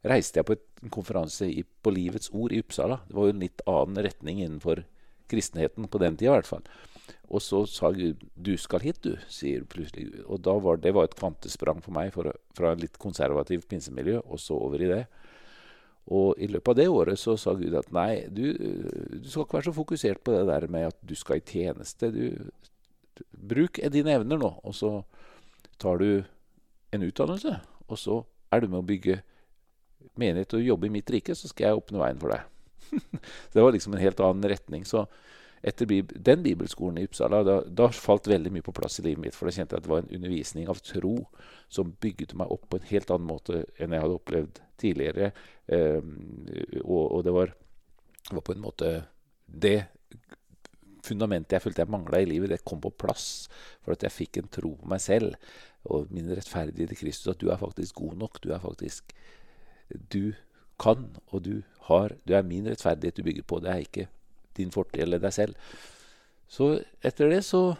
reiste 0.05 0.39
jeg 0.39 0.45
på 0.45 0.55
en 0.55 0.93
konferanse 0.93 1.47
i, 1.49 1.63
på 1.63 1.93
Livets 1.93 2.29
Ord 2.33 2.53
i 2.53 2.59
Uppsala. 2.61 2.99
Det 3.07 3.15
var 3.17 3.29
jo 3.29 3.35
en 3.35 3.45
litt 3.45 3.63
annen 3.65 4.03
retning 4.05 4.43
innenfor 4.43 4.83
kristenheten 5.31 5.87
på 5.89 6.01
den 6.01 6.17
tida, 6.17 6.33
i 6.33 6.37
hvert 6.37 6.49
fall. 6.49 6.67
Og 7.33 7.41
så 7.41 7.63
sa 7.69 7.89
Gud 7.91 8.21
'du 8.35 8.57
skal 8.57 8.81
hit, 8.81 9.01
du', 9.01 9.17
sier 9.29 9.65
plutselig 9.65 10.11
Gud. 10.11 10.23
Og 10.25 10.63
var, 10.63 10.77
det 10.77 10.93
var 10.93 11.05
et 11.05 11.15
kvantesprang 11.15 11.81
for 11.81 11.91
meg 11.91 12.13
for, 12.13 12.31
fra 12.53 12.73
et 12.73 12.81
litt 12.81 12.97
konservativt 12.97 13.67
pinsemiljø 13.67 14.21
og 14.25 14.39
så 14.39 14.53
over 14.53 14.81
i 14.81 14.91
det. 14.91 15.05
Og 16.13 16.37
i 16.37 16.47
løpet 16.51 16.73
av 16.73 16.77
det 16.77 16.85
året 16.91 17.17
så 17.17 17.33
sa 17.39 17.55
Gud 17.57 17.73
at 17.77 17.89
nei, 17.95 18.27
du, 18.29 18.53
du, 18.53 19.25
skal 19.25 19.45
ikke 19.45 19.57
være 19.57 19.69
så 19.69 19.75
fokusert 19.75 20.21
på 20.21 20.35
det 20.35 20.43
der 20.51 20.67
med 20.69 20.91
at 20.91 20.97
du 21.01 21.15
skal 21.17 21.39
i 21.39 21.45
tjeneste. 21.45 22.11
Du, 22.13 23.23
bruk 23.33 23.79
dine 23.93 24.13
evner 24.13 24.37
nå, 24.41 24.51
og 24.61 24.75
så 24.77 24.99
tar 25.81 26.01
du 26.03 26.09
en 26.93 27.07
utdannelse. 27.07 27.55
Og 27.89 27.99
så 28.01 28.19
er 28.53 28.61
du 28.61 28.69
med 28.69 28.83
å 28.83 28.87
bygge 28.87 29.21
menighet 30.19 30.53
og 30.55 30.67
jobbe 30.67 30.87
i 30.87 30.93
mitt 30.93 31.09
rike, 31.11 31.35
så 31.35 31.49
skal 31.49 31.69
jeg 31.69 31.81
åpne 31.81 32.01
veien 32.01 32.21
for 32.21 32.35
deg. 32.35 32.45
det 33.53 33.63
var 33.65 33.73
liksom 33.73 33.95
en 33.95 34.03
helt 34.03 34.21
annen 34.21 34.49
retning. 34.51 34.85
Så 34.87 35.07
etter 35.65 35.89
den 36.05 36.43
bibelskolen 36.45 36.99
i 37.01 37.07
Uppsala, 37.07 37.41
da, 37.45 37.55
da, 37.65 37.87
falt 37.89 38.27
veldig 38.29 38.51
mye 38.53 38.65
på 38.65 38.73
plass 38.75 38.99
i 39.01 39.05
livet 39.07 39.23
mitt. 39.23 39.35
For 39.37 39.49
da 39.49 39.55
kjente 39.55 39.73
jeg 39.73 39.81
at 39.81 39.87
det 39.87 39.91
var 39.91 40.03
en 40.03 40.13
undervisning 40.13 40.69
av 40.69 40.81
tro 40.85 41.15
som 41.73 41.95
bygget 42.03 42.35
meg 42.37 42.51
opp 42.53 42.67
på 42.69 42.77
en 42.77 42.89
helt 42.91 43.13
annen 43.13 43.29
måte 43.29 43.63
enn 43.81 43.95
jeg 43.95 44.03
hadde 44.03 44.17
opplevd 44.19 44.61
tidligere. 44.81 45.31
Eh, 45.65 46.01
og, 46.83 47.03
og, 47.03 47.19
det 47.25 47.33
var, 47.33 47.53
var, 48.29 48.43
på 48.45 48.53
en 48.53 48.61
måte 48.61 48.91
det 49.45 49.79
fundamentet 51.05 51.57
jeg 51.57 51.65
følte 51.65 51.83
jeg 51.83 51.93
mangla 51.93 52.21
i 52.21 52.29
livet, 52.29 52.51
det 52.53 52.65
kom 52.65 52.81
på 52.81 52.93
plass. 52.93 53.47
For 53.85 53.97
at 53.97 54.05
jeg 54.05 54.13
fikk 54.13 54.41
en 54.41 54.51
tro 54.53 54.75
på 54.77 54.89
meg 54.91 55.01
selv 55.01 55.33
og 55.89 56.13
min 56.13 56.29
rettferdighet 56.29 56.93
i 56.93 56.99
Kristus. 56.99 57.31
At 57.33 57.41
du 57.41 57.49
er 57.49 57.61
faktisk 57.61 57.97
god 58.01 58.19
nok. 58.21 58.41
Du 58.43 58.51
er 58.53 58.61
faktisk 58.61 59.13
Du 60.13 60.33
kan, 60.81 61.15
og 61.27 61.45
du 61.45 61.61
har 61.89 62.15
Du 62.27 62.33
er 62.33 62.41
min 62.41 62.65
rettferdighet 62.69 63.17
du 63.17 63.23
bygger 63.23 63.43
på. 63.49 63.59
Det 63.61 63.69
er 63.71 63.85
ikke 63.85 64.07
din 64.57 64.73
fortid 64.73 65.03
eller 65.05 65.21
deg 65.23 65.33
selv. 65.35 65.75
Så 66.47 66.75
etter 67.05 67.31
det 67.31 67.41
så 67.47 67.75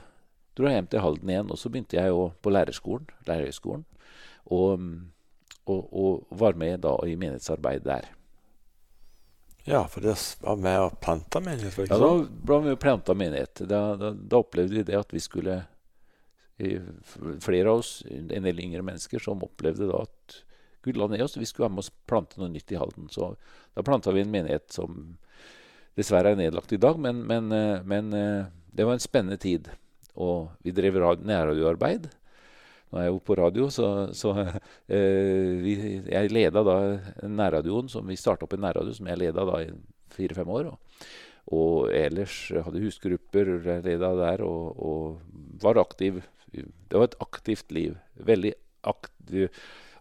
dro 0.55 0.69
jeg 0.69 0.79
hjem 0.79 0.91
til 0.91 1.03
Halden 1.03 1.31
igjen, 1.31 1.51
og 1.51 1.59
så 1.59 1.71
begynte 1.71 1.97
jeg 1.97 2.11
jo 2.13 2.29
på 2.41 2.53
lærerskolen, 2.53 3.09
lærerhøgskolen, 3.27 3.83
og, 4.55 4.85
og, 5.65 5.81
og, 5.81 6.27
var 6.29 6.57
med 6.59 6.85
da 6.85 6.95
i 7.05 7.17
menighetsarbeid 7.19 7.83
der. 7.85 8.07
Ja, 9.65 9.81
for 9.89 10.05
det 10.05 10.15
var 10.45 10.59
med 10.61 10.79
og 10.79 10.99
planta 11.01 11.41
menighet? 11.41 11.89
Ja, 11.89 11.97
da 11.97 12.11
ble 12.21 12.59
vi 12.67 12.75
planta 12.77 13.15
menighet. 13.17 13.63
Da, 13.65 13.79
da, 13.97 14.11
da, 14.13 14.41
opplevde 14.41 14.77
vi 14.77 14.83
det 14.85 14.99
at 14.99 15.13
vi 15.13 15.23
skulle 15.23 15.63
Flere 16.55 17.67
av 17.67 17.81
oss, 17.81 17.97
en 18.07 18.45
del 18.45 18.61
yngre 18.63 18.79
mennesker, 18.85 19.19
som 19.19 19.41
opplevde 19.43 19.89
da 19.89 20.05
at 20.05 20.37
Gud 20.85 20.95
la 20.95 21.09
ned 21.11 21.25
oss. 21.25 21.35
Vi 21.35 21.43
skulle 21.49 21.65
være 21.65 21.73
med 21.73 21.81
oss 21.81 21.89
plante 22.07 22.39
noe 22.39 22.47
nytt 22.53 22.71
i 22.71 22.77
Halden. 22.79 23.09
Så 23.11 23.33
da 23.75 23.83
planta 23.83 24.13
vi 24.15 24.21
en 24.23 24.31
menighet 24.31 24.69
som 24.71 25.17
dessverre 25.95 26.33
er 26.33 26.39
nedlagt 26.39 26.73
i 26.75 26.81
dag. 26.81 26.99
Men, 27.01 27.23
men, 27.27 27.51
eh, 27.55 27.81
men, 27.83 28.13
eh, 28.13 28.45
det 28.75 28.85
var 28.85 28.97
en 28.97 29.03
spennende 29.03 29.39
tid. 29.41 29.69
Og 30.15 30.51
vi 30.63 30.73
drev 30.75 30.99
nærradioarbeid. 31.23 32.07
Nå 32.91 32.99
er 32.99 33.07
jeg 33.07 33.13
jo 33.15 33.21
på 33.25 33.37
radio, 33.39 33.69
så, 33.73 33.89
så 34.15 34.33
eh, 34.95 35.55
vi, 35.63 35.75
jeg 36.11 36.33
leda 36.33 36.63
da 36.63 36.77
nærradioen 37.27 37.89
som 37.91 38.07
Vi 38.07 38.17
starta 38.19 38.45
opp 38.45 38.55
en 38.55 38.63
nærradio 38.67 38.93
som 38.95 39.07
jeg 39.09 39.23
leda 39.23 39.47
da 39.47 39.61
i 39.63 39.71
fire-fem 40.15 40.51
år. 40.59 40.71
Og, 40.71 41.07
og 41.55 41.89
ellers 41.93 42.37
hadde 42.51 42.83
husgrupper, 42.83 43.57
leda 43.85 44.13
der, 44.21 44.45
og, 44.45 44.77
og 44.79 45.63
var 45.63 45.81
aktiv. 45.81 46.21
Det 46.51 46.95
var 46.95 47.09
et 47.09 47.19
aktivt 47.23 47.73
liv. 47.75 47.97
Veldig 48.15 48.53
aktiv 48.85 49.49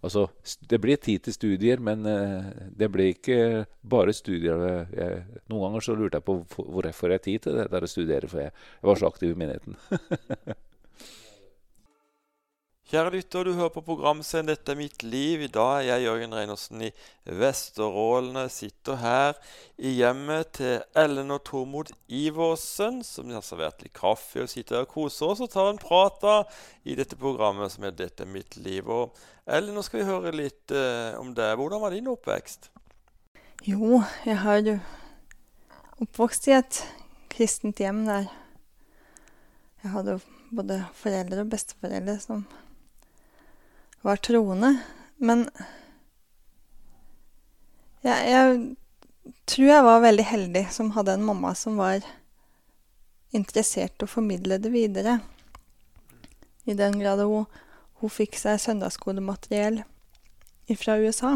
Altså, 0.05 0.27
det 0.69 0.81
blir 0.83 1.01
tid 1.01 1.25
til 1.25 1.37
studier, 1.37 1.81
men 1.81 2.05
uh, 2.05 2.51
det 2.77 2.91
blir 2.93 3.15
ikke 3.15 3.65
bare 3.81 4.13
studier. 4.13 4.61
Jeg, 4.93 5.25
noen 5.49 5.69
ganger 5.69 5.87
så 5.87 5.97
lurte 5.97 6.21
jeg 6.21 6.27
på 6.29 6.37
hvorfor 6.45 6.89
jeg 6.91 6.99
får 6.99 7.17
tid 7.25 7.47
til 7.47 7.59
det 7.59 7.71
der 7.73 7.87
å 7.87 7.91
studere, 7.91 8.29
for 8.29 8.45
jeg, 8.45 8.53
jeg 8.53 8.91
var 8.91 9.01
så 9.01 9.11
aktiv 9.11 9.33
i 9.33 9.41
menigheten. 9.45 9.81
Kjære 12.85 13.15
lytter, 13.15 13.47
du 13.49 13.55
hører 13.57 13.71
på 13.73 13.81
programserien 13.81 14.45
'Dette 14.45 14.73
er 14.73 14.77
mitt 14.77 15.03
liv'. 15.03 15.41
I 15.47 15.49
dag 15.49 15.79
er 15.79 15.87
jeg 15.89 16.03
Jørgen 16.05 16.35
Reinersen 16.37 16.83
i 16.85 16.91
Vesterålen. 17.25 18.37
Jeg 18.37 18.51
sitter 18.51 18.97
her 19.01 19.39
i 19.79 19.95
hjemmet 19.97 20.51
til 20.59 20.83
Ellen 20.95 21.31
og 21.33 21.47
Tormod 21.49 21.95
Iversen, 22.13 22.99
som 23.03 23.31
har 23.33 23.41
servert 23.41 23.81
litt 23.81 23.95
kaffe 23.97 24.43
og 24.43 24.51
sitter 24.53 24.77
her 24.77 24.85
og 24.85 24.93
koser 24.93 25.33
oss 25.33 25.41
og 25.41 25.49
tar 25.55 25.71
en 25.71 25.81
prat 25.81 26.27
i 26.85 26.95
dette 26.95 27.17
programmet 27.17 27.73
som 27.73 27.85
er 27.89 27.97
'Dette 27.97 28.27
er 28.27 28.29
mitt 28.29 28.59
liv'. 28.61 28.91
Og 28.93 29.17
Ellen, 29.47 29.75
nå 29.75 29.83
skal 29.83 30.01
vi 30.01 30.11
høre 30.11 30.33
litt 30.37 30.71
eh, 30.71 31.17
om 31.17 31.33
deg. 31.35 31.57
Hvordan 31.57 31.81
var 31.81 31.91
din 31.91 32.07
oppvekst? 32.13 32.69
Jo, 33.65 34.03
jeg 34.27 34.37
har 34.39 34.61
jo 34.61 34.79
oppvokst 36.05 36.49
i 36.49 36.59
et 36.59 36.83
kristent 37.31 37.81
hjem 37.81 38.05
der 38.05 38.29
jeg 39.83 39.91
hadde 39.93 40.11
jo 40.11 40.21
både 40.57 40.85
foreldre 40.93 41.41
og 41.41 41.51
besteforeldre 41.51 42.19
som 42.21 42.45
var 44.05 44.21
troende. 44.21 44.75
Men 45.17 45.47
jeg, 48.05 48.19
jeg, 48.29 48.75
tror 49.49 49.71
jeg 49.71 49.87
var 49.87 50.05
veldig 50.05 50.27
heldig 50.29 50.65
som 50.73 50.93
hadde 50.97 51.17
en 51.17 51.25
mamma 51.25 51.55
som 51.57 51.81
var 51.81 52.05
interessert 53.35 53.97
i 53.97 54.07
å 54.07 54.11
formidle 54.11 54.61
det 54.61 54.73
videre. 54.75 55.19
I 56.69 56.77
den 56.77 56.99
grad 57.01 57.23
hun, 57.25 57.49
hun 58.01 58.13
fikk 58.13 58.37
seg 58.41 58.61
søndagsskolemateriell 58.61 59.83
fra 60.81 60.99
USA. 61.01 61.35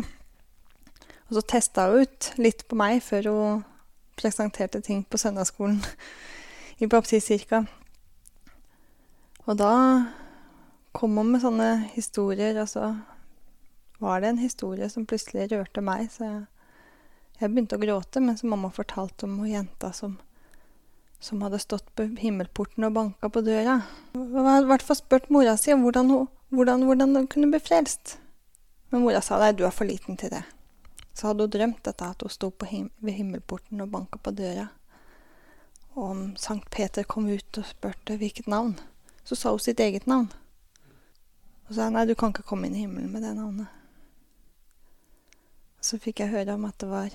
Og 1.28 1.36
så 1.36 1.44
testa 1.56 1.88
hun 1.88 2.04
ut 2.04 2.30
litt 2.40 2.64
på 2.68 2.76
meg 2.80 3.00
før 3.04 3.32
hun 3.32 3.66
presenterte 4.18 4.80
ting 4.84 5.04
på 5.08 5.20
søndagsskolen 5.20 5.80
i 6.82 6.88
baptistkirka. 6.90 7.64
Og 9.48 9.56
da 9.56 9.72
kom 10.98 11.14
hun 11.16 11.28
med 11.30 11.42
sånne 11.44 11.66
historier, 11.94 12.56
og 12.58 12.66
så 12.66 12.88
var 14.02 14.20
det 14.20 14.32
en 14.32 14.40
historie 14.42 14.88
som 14.90 15.04
plutselig 15.06 15.46
rørte 15.52 15.82
meg, 15.84 16.08
så 16.10 16.24
jeg, 16.24 16.40
jeg 17.38 17.52
begynte 17.52 17.78
å 17.78 17.82
gråte 17.82 18.22
mens 18.22 18.42
mamma 18.42 18.70
fortalte 18.74 19.28
om 19.28 19.36
hun 19.38 19.52
jenta 19.52 19.92
som, 19.94 20.16
som 21.22 21.44
hadde 21.46 21.60
stått 21.62 21.86
på 21.94 22.08
himmelporten 22.18 22.88
og 22.88 22.96
banka 22.96 23.30
på 23.30 23.44
døra. 23.46 23.76
Hun 24.16 24.34
hadde 24.40 24.64
i 24.64 24.72
hvert 24.72 24.86
fall 24.88 24.98
spurt 24.98 25.30
mora 25.34 25.54
si 25.60 25.70
om 25.74 25.86
hvordan 25.86 26.10
hun, 26.10 26.26
hvordan, 26.50 26.82
hvordan 26.90 27.14
hun 27.14 27.30
kunne 27.30 27.52
bli 27.54 27.62
frelst. 27.62 28.16
Men 28.90 29.06
mora 29.06 29.22
sa 29.22 29.38
nei, 29.38 29.52
du 29.54 29.62
er 29.68 29.74
for 29.74 29.86
liten 29.86 30.18
til 30.18 30.34
det. 30.34 30.42
Så 31.14 31.30
hadde 31.30 31.46
hun 31.46 31.54
drømt 31.54 31.84
dette 31.86 32.10
at 32.10 32.26
hun 32.26 32.34
sto 32.34 32.50
him 32.66 32.90
ved 32.98 33.20
himmelporten 33.20 33.86
og 33.86 33.94
banka 33.94 34.18
på 34.18 34.34
døra. 34.34 34.66
Og 35.94 36.02
om 36.10 36.26
Sankt 36.34 36.70
Peter 36.74 37.06
kom 37.06 37.30
ut 37.30 37.62
og 37.62 37.70
spurte 37.70 38.18
hvilket 38.18 38.50
navn, 38.50 38.74
så 39.22 39.38
sa 39.38 39.54
hun 39.54 39.62
sitt 39.62 39.78
eget 39.78 40.10
navn. 40.10 40.30
Og 41.68 41.74
sa 41.76 41.90
nei, 41.92 42.06
du 42.08 42.14
kan 42.16 42.32
ikke 42.32 42.46
komme 42.48 42.68
inn 42.68 42.76
i 42.78 42.84
himmelen 42.86 43.10
med 43.12 43.24
det 43.26 43.34
navnet. 43.36 43.68
Og 45.78 45.84
så 45.84 45.98
fikk 46.00 46.22
jeg 46.22 46.32
høre 46.32 46.56
om 46.56 46.64
at 46.68 46.78
det 46.80 46.88
var 46.88 47.10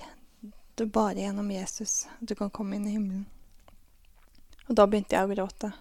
det 0.78 0.86
bare 0.94 1.18
gjennom 1.18 1.50
Jesus 1.50 2.04
at 2.10 2.28
du 2.30 2.34
kan 2.38 2.52
komme 2.54 2.78
inn 2.78 2.86
i 2.86 2.94
himmelen. 2.94 3.26
Og 4.68 4.78
da 4.78 4.86
begynte 4.88 5.18
jeg 5.18 5.26
å 5.26 5.34
gråte. 5.34 5.72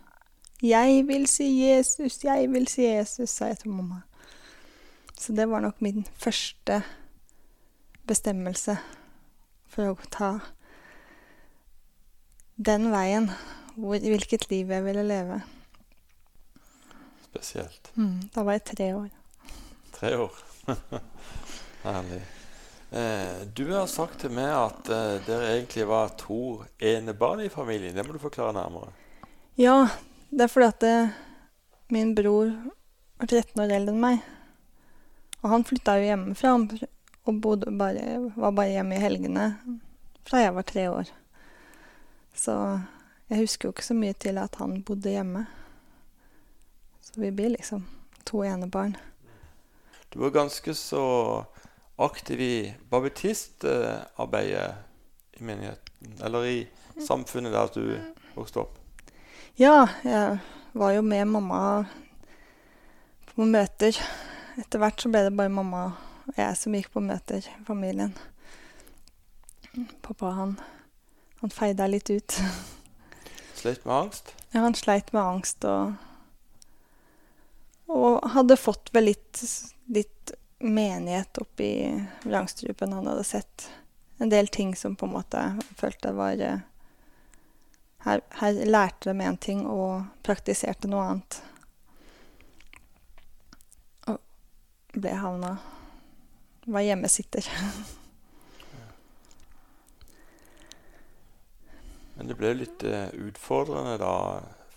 Jeg 0.63 1.06
vil 1.08 1.27
si 1.30 1.48
Jesus, 1.62 2.18
jeg 2.24 2.50
vil 2.51 2.68
si 2.72 2.86
Jesus, 2.88 3.30
sa 3.30 3.51
jeg 3.51 3.62
til 3.62 3.74
mamma. 3.75 4.01
Så 5.20 5.36
det 5.38 5.48
var 5.50 5.63
nok 5.63 5.82
min 5.84 6.03
første 6.18 6.82
bestemmelse 8.10 8.75
for 9.72 9.94
å 9.94 10.12
ta 10.12 10.34
den 12.58 12.89
veien, 12.94 13.30
hvor, 13.75 13.98
hvilket 14.01 14.50
liv 14.51 14.74
jeg 14.74 14.86
ville 14.86 15.06
leve 15.06 15.44
spesielt. 17.34 17.92
Mm, 17.98 18.30
da 18.34 18.46
var 18.46 18.60
jeg 18.60 18.63
tre 18.70 18.94
år. 18.94 19.10
Tre 19.98 20.13
år. 20.18 20.40
Herlig. 21.84 22.22
Eh, 22.94 23.48
du 23.54 23.66
har 23.74 23.88
sagt 23.90 24.20
til 24.22 24.34
meg 24.38 24.52
at 24.54 24.90
eh, 24.94 25.16
dere 25.25 25.56
egentlig 25.56 25.88
var 25.90 26.13
to 26.20 26.62
enebarn 26.78 27.42
i 27.42 27.50
familien. 27.50 27.96
Det 27.98 28.06
må 28.06 28.13
du 28.13 28.22
forklare 28.22 28.54
nærmere. 28.54 28.94
Ja, 29.58 29.88
det 30.30 30.46
er 30.46 30.54
fordi 30.54 30.70
at 30.70 30.84
det, 30.84 30.94
eh, 31.08 31.16
min 31.94 32.13
bror 32.16 32.54
var 33.18 33.28
13 33.32 33.63
år 33.66 33.74
eldre 33.80 33.96
enn 33.96 34.04
meg. 34.04 34.22
Og 35.42 35.50
han 35.56 35.66
flytta 35.66 35.98
jo 35.98 36.06
hjemmefra 36.12 36.54
og 36.54 37.42
bare, 37.42 38.06
var 38.36 38.54
bare 38.54 38.75
hjemme 38.75 38.96
i 38.96 39.02
helgene 39.02 39.50
fra 40.28 40.46
jeg 40.46 40.54
var 40.56 40.66
tre 40.70 40.86
år. 40.92 41.10
Så 42.34 42.56
jeg 43.30 43.42
husker 43.42 43.68
jo 43.68 43.74
ikke 43.74 43.90
så 43.90 43.98
mye 43.98 44.16
til 44.22 44.38
at 44.42 44.62
han 44.62 44.82
bodde 44.86 45.12
hjemme. 45.18 45.48
Så 47.03 47.22
vi 47.22 47.31
blir 47.31 47.50
liksom 47.50 47.83
to 48.24 48.43
enebarn. 48.48 48.98
Du 50.10 50.19
var 50.19 50.29
ganske 50.29 50.74
så 50.74 51.03
aktiv 51.95 52.41
i 52.41 52.74
babetistarbeidet 52.89 54.75
i 55.33 55.43
menigheten, 55.43 56.17
eller 56.24 56.45
i 56.45 56.67
samfunnet 57.07 57.53
der 57.53 57.74
du 57.74 57.86
vokste 58.36 58.63
opp? 58.63 58.77
Ja, 59.60 59.88
jeg 60.03 60.39
var 60.74 60.93
jo 60.95 61.01
med 61.01 61.25
mamma 61.25 61.60
på 63.33 63.45
møter. 63.45 63.98
Etter 64.57 64.79
hvert 64.81 65.01
så 65.01 65.12
ble 65.12 65.25
det 65.27 65.36
bare 65.38 65.51
mamma 65.51 65.83
og 66.24 66.39
jeg 66.39 66.55
som 66.57 66.77
gikk 66.77 66.93
på 66.93 67.03
møter 67.03 67.43
i 67.43 67.65
familien. 67.67 68.13
Pappa, 70.05 70.31
han, 70.38 70.55
han 71.41 71.51
feida 71.51 71.89
litt 71.89 72.10
ut. 72.13 72.38
Sleit 73.57 73.83
med 73.86 73.95
angst? 73.98 74.33
Ja, 74.53 74.63
han 74.63 74.77
sleit 74.77 75.12
med 75.13 75.24
angst 75.24 75.65
og 75.67 75.98
og 77.94 78.28
hadde 78.34 78.58
fått 78.58 78.90
vel 78.94 79.12
litt, 79.12 79.42
litt 79.94 80.34
menighet 80.64 81.38
oppi 81.38 81.70
vrangstrupen. 82.24 82.94
Han 82.94 83.08
hadde 83.08 83.24
sett 83.24 83.70
en 84.18 84.30
del 84.30 84.48
ting 84.48 84.76
som 84.76 84.96
på 84.96 85.06
en 85.06 85.12
måte 85.18 85.60
følte 85.76 86.12
var 86.16 86.42
eh, 86.42 86.60
her, 88.06 88.22
her 88.40 88.66
lærte 88.66 89.14
de 89.14 89.26
én 89.26 89.38
ting 89.38 89.66
og 89.68 90.04
praktiserte 90.24 90.88
noe 90.92 91.04
annet. 91.08 91.42
Og 94.08 94.18
ble 94.96 95.14
havna 95.20 95.58
Var 96.64 96.82
hjemmesitter. 96.86 97.44
Men 102.16 102.30
det 102.30 102.38
ble 102.40 102.54
litt 102.56 102.84
uh, 102.88 103.10
utfordrende 103.26 103.98
da 104.00 104.14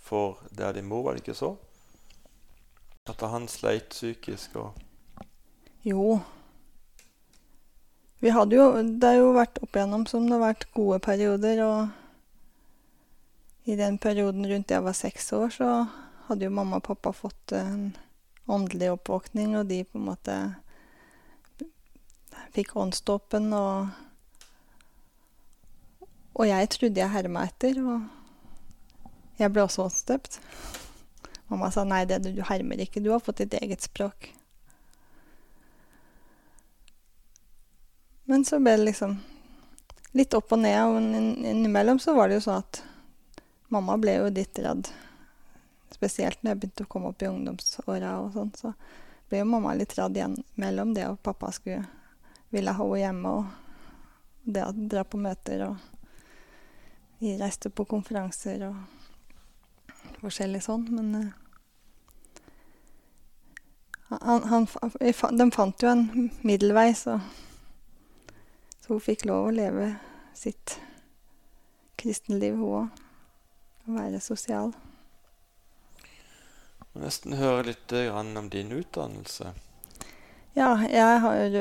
for 0.06 0.40
der 0.50 0.72
din 0.74 0.88
mor, 0.90 1.04
var 1.06 1.14
det 1.14 1.22
ikke 1.22 1.34
så? 1.38 1.52
At 3.06 3.20
han 3.30 3.48
sleit 3.48 3.88
psykisk 3.94 4.56
og 4.60 4.82
Jo. 5.86 6.20
Vi 8.20 8.32
hadde 8.34 8.56
jo 8.56 8.82
Det 8.82 9.06
har 9.06 9.20
jo 9.20 9.32
vært 9.36 9.60
opp 9.62 9.76
igjennom 9.76 10.06
som 10.10 10.26
det 10.26 10.34
har 10.34 10.42
vært 10.48 10.72
gode 10.74 10.98
perioder, 11.04 11.62
og 11.66 11.88
i 13.66 13.76
den 13.78 13.98
perioden 13.98 14.46
rundt 14.46 14.70
jeg 14.70 14.82
var 14.82 14.94
seks 14.94 15.32
år, 15.32 15.48
så 15.50 15.86
hadde 16.26 16.44
jo 16.46 16.54
mamma 16.54 16.76
og 16.80 16.86
pappa 16.86 17.12
fått 17.14 17.52
en 17.54 17.96
åndelig 18.46 18.92
oppvåkning, 18.94 19.56
og 19.58 19.66
de 19.70 19.84
på 19.84 19.98
en 19.98 20.08
måte 20.08 20.34
fikk 22.54 22.76
åndsdåpen, 22.76 23.52
og 23.52 23.88
Og 26.36 26.44
jeg 26.44 26.68
trodde 26.68 27.00
jeg 27.00 27.08
herma 27.14 27.46
etter, 27.48 27.78
og 27.80 28.02
jeg 29.40 29.52
ble 29.52 29.62
også 29.64 29.86
åndsdøpt. 29.86 30.36
Mamma 31.48 31.70
sa 31.70 31.84
nei, 31.86 32.02
det, 32.10 32.18
du 32.26 32.42
hermer 32.42 32.82
ikke, 32.82 33.02
du 33.02 33.12
har 33.12 33.22
fått 33.22 33.44
ditt 33.44 33.54
eget 33.54 33.84
språk. 33.86 34.32
Men 38.26 38.44
så 38.44 38.58
ble 38.58 38.74
det 38.74 38.88
liksom 38.88 39.18
litt 40.18 40.34
opp 40.34 40.54
og 40.56 40.62
ned, 40.64 40.80
og 40.82 40.96
innimellom 41.46 42.00
så 42.02 42.16
var 42.16 42.28
det 42.28 42.40
jo 42.40 42.46
sånn 42.48 42.64
at 42.64 42.80
mamma 43.70 43.94
ble 44.02 44.16
jo 44.16 44.30
litt 44.32 44.58
redd. 44.64 44.90
Spesielt 45.94 46.42
når 46.42 46.54
jeg 46.54 46.62
begynte 46.62 46.86
å 46.86 46.90
komme 46.90 47.12
opp 47.12 47.22
i 47.22 47.28
ungdomsåra 47.30 48.16
og 48.24 48.32
sånn, 48.34 48.50
så 48.58 48.72
ble 49.30 49.44
jo 49.44 49.50
mamma 49.52 49.76
litt 49.78 49.94
redd 49.98 50.18
igjen 50.18 50.34
mellom 50.58 50.94
det 50.96 51.06
og 51.10 51.22
pappa 51.22 51.52
skulle 51.54 51.84
ville 52.50 52.72
ha 52.72 52.84
henne 52.84 52.98
hjemme, 53.00 53.30
og 53.30 53.46
det 54.46 54.64
å 54.64 54.74
dra 54.74 55.04
på 55.04 55.18
møter, 55.18 55.66
og 55.66 55.76
vi 57.18 57.34
reiste 57.38 57.70
på 57.70 57.86
konferanser 57.88 58.66
og 58.68 59.05
forskjellig 60.20 60.62
sånn, 60.64 60.86
men 60.96 61.14
uh, 61.18 61.26
han, 64.08 64.44
han, 64.50 64.66
De 65.38 65.50
fant 65.52 65.82
jo 65.82 65.90
en 65.90 66.30
middelvei, 66.46 66.94
så, 66.94 67.18
så 68.80 68.94
hun 68.94 69.02
fikk 69.02 69.26
lov 69.26 69.48
å 69.48 69.54
leve 69.54 69.90
sitt 70.36 70.78
kristenliv, 71.98 72.56
hun 72.60 72.84
òg. 72.84 73.02
Være 73.86 74.18
sosial. 74.18 74.72
Må 76.90 77.04
nesten 77.04 77.36
høre 77.38 77.68
litt 77.68 77.92
eh, 77.94 78.08
grann 78.08 78.32
om 78.38 78.48
din 78.50 78.72
utdannelse. 78.74 79.52
Ja, 80.56 80.72
jeg 80.90 81.20
har 81.22 81.54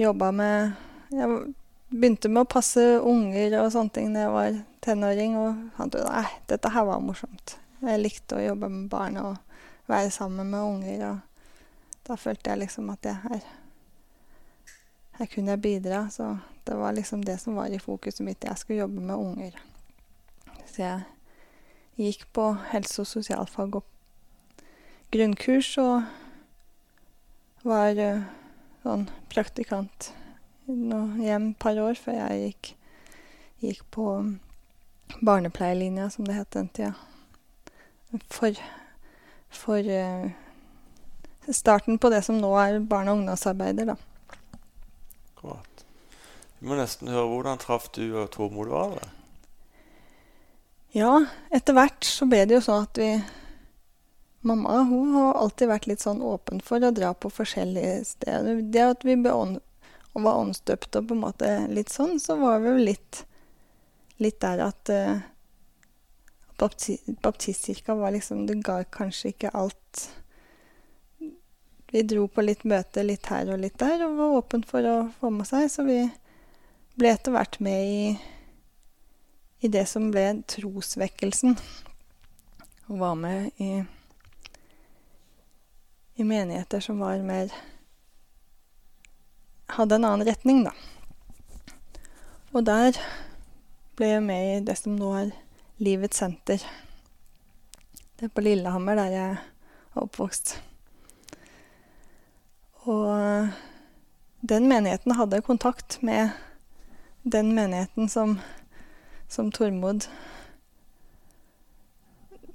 jobba 0.00 0.30
med 0.30 0.72
Jeg 1.10 1.28
begynte 1.90 2.30
med 2.30 2.46
å 2.46 2.48
passe 2.48 2.82
unger 3.02 3.58
og 3.60 3.72
sånne 3.74 3.92
ting 3.92 4.12
da 4.14 4.22
jeg 4.22 4.34
var 4.36 4.58
tenåring, 4.84 5.36
og 5.38 5.56
fant 5.76 5.96
ut 5.96 6.06
at 6.06 6.40
dette 6.50 6.72
her 6.72 6.86
var 6.88 7.02
morsomt. 7.04 7.56
Jeg 7.80 8.00
likte 8.02 8.36
å 8.36 8.44
jobbe 8.44 8.68
med 8.72 8.88
barn 8.92 9.16
og 9.20 9.36
være 9.90 10.12
sammen 10.14 10.50
med 10.52 10.60
unger, 10.60 11.04
og 11.10 12.06
da 12.08 12.16
følte 12.20 12.52
jeg 12.52 12.64
liksom 12.64 12.92
at 12.92 13.08
jeg 13.08 13.22
her 13.24 13.48
Her 15.20 15.28
kunne 15.28 15.52
jeg 15.52 15.60
bidra, 15.60 16.06
så 16.08 16.38
det 16.64 16.78
var 16.80 16.94
liksom 16.96 17.20
det 17.24 17.34
som 17.42 17.58
var 17.58 17.68
i 17.68 17.78
fokuset 17.78 18.24
mitt. 18.24 18.44
Jeg 18.44 18.56
skulle 18.56 18.78
jobbe 18.78 19.02
med 19.04 19.14
unger. 19.14 19.58
Så 20.64 20.80
jeg 20.80 21.02
gikk 22.00 22.24
på 22.32 22.46
helse- 22.70 23.02
og 23.02 23.06
sosialfag 23.06 23.76
og 23.76 24.64
grunnkurs 25.12 25.74
og 25.82 26.08
var 27.68 28.00
uh, 28.00 28.24
sånn 28.80 29.08
praktikant 29.28 30.12
noe 30.70 31.18
hjem 31.20 31.50
et 31.50 31.58
par 31.60 31.78
år 31.82 31.98
før 31.98 32.16
jeg 32.16 32.44
gikk, 32.44 32.70
gikk 33.64 33.82
på 33.92 34.06
barnepleielinja, 35.20 36.10
som 36.10 36.26
det 36.28 36.38
het 36.38 36.50
den 36.56 36.68
tida. 36.68 36.94
For, 38.32 38.56
for 39.54 39.78
uh, 39.86 40.30
starten 41.48 41.98
på 41.98 42.10
det 42.10 42.22
som 42.26 42.38
nå 42.40 42.50
er 42.58 42.80
barne- 42.80 43.14
og 43.14 43.22
ungdomsarbeider, 43.22 43.92
da. 43.92 43.96
Akkurat. 45.34 45.84
Vi 46.58 46.68
må 46.68 46.76
nesten 46.76 47.08
høre 47.08 47.28
hvordan 47.30 47.60
traff 47.62 47.88
du 47.96 48.04
og 48.20 48.30
Tormod 48.34 48.68
hverandre? 48.68 49.08
Ja, 50.92 51.12
etter 51.54 51.76
hvert 51.76 52.04
så 52.04 52.26
ble 52.26 52.42
det 52.50 52.58
jo 52.58 52.64
sånn 52.66 52.88
at 52.88 52.98
vi 52.98 53.12
Mamma 54.40 54.78
hun 54.88 55.12
har 55.12 55.36
alltid 55.36 55.68
vært 55.68 55.86
litt 55.90 56.00
sånn 56.00 56.22
åpen 56.24 56.62
for 56.64 56.80
å 56.80 56.90
dra 56.96 57.10
på 57.12 57.28
forskjellige 57.28 58.06
steder. 58.08 58.62
Det 58.72 58.84
at 58.86 59.02
vi 59.04 59.18
ånd, 59.28 59.58
var 60.16 60.38
åndsdøpt 60.40 60.96
og 60.96 61.10
på 61.10 61.16
en 61.16 61.20
måte 61.26 61.50
litt 61.68 61.92
sånn, 61.92 62.16
så 62.20 62.38
var 62.40 62.62
vi 62.64 62.70
jo 62.70 62.86
litt, 62.88 63.20
litt 64.20 64.40
der 64.42 64.62
at 64.68 64.92
uh, 64.92 65.20
bapti 66.60 66.98
baptistkirka 67.24 67.94
var 67.96 68.12
liksom 68.12 68.46
Det 68.46 68.58
ga 68.64 68.82
kanskje 68.84 69.32
ikke 69.32 69.52
alt 69.56 70.02
Vi 71.90 72.02
dro 72.06 72.26
på 72.28 72.44
litt 72.44 72.66
møte 72.68 73.02
litt 73.02 73.26
her 73.32 73.48
og 73.50 73.62
litt 73.64 73.78
der, 73.80 74.04
og 74.06 74.18
var 74.18 74.36
åpen 74.42 74.62
for 74.62 74.86
å 74.86 74.98
få 75.18 75.32
med 75.34 75.48
seg, 75.48 75.66
så 75.72 75.82
vi 75.88 76.04
ble 77.00 77.10
etter 77.10 77.34
hvert 77.34 77.58
med 77.64 77.88
i 77.88 78.04
i 79.60 79.68
det 79.68 79.84
som 79.86 80.10
ble 80.12 80.24
trosvekkelsen. 80.48 81.56
Og 82.88 82.98
var 82.98 83.16
med 83.18 83.50
i, 83.60 83.82
i 86.16 86.24
menigheter 86.24 86.80
som 86.84 87.02
var 87.02 87.20
mer 87.24 87.52
Hadde 89.70 90.00
en 90.00 90.04
annen 90.04 90.26
retning, 90.26 90.64
da. 90.66 90.72
Og 92.50 92.64
der 92.66 92.96
ble 94.00 94.14
jeg 94.14 94.24
med 94.24 94.46
i 94.48 94.60
det 94.64 94.78
som 94.80 94.94
nå 94.96 95.10
er 95.12 95.32
Livets 95.84 96.22
senter. 96.22 96.62
Det 98.16 98.28
er 98.28 98.32
på 98.32 98.44
Lillehammer, 98.44 98.96
der 98.96 99.12
jeg 99.12 99.34
er 99.36 100.00
oppvokst. 100.00 100.54
Og 102.88 103.50
den 104.40 104.68
menigheten 104.72 105.12
hadde 105.18 105.42
kontakt 105.44 105.98
med 106.00 106.32
den 107.28 107.52
menigheten 107.52 108.08
som 108.08 108.38
som 109.30 109.52
Tormod 109.52 110.08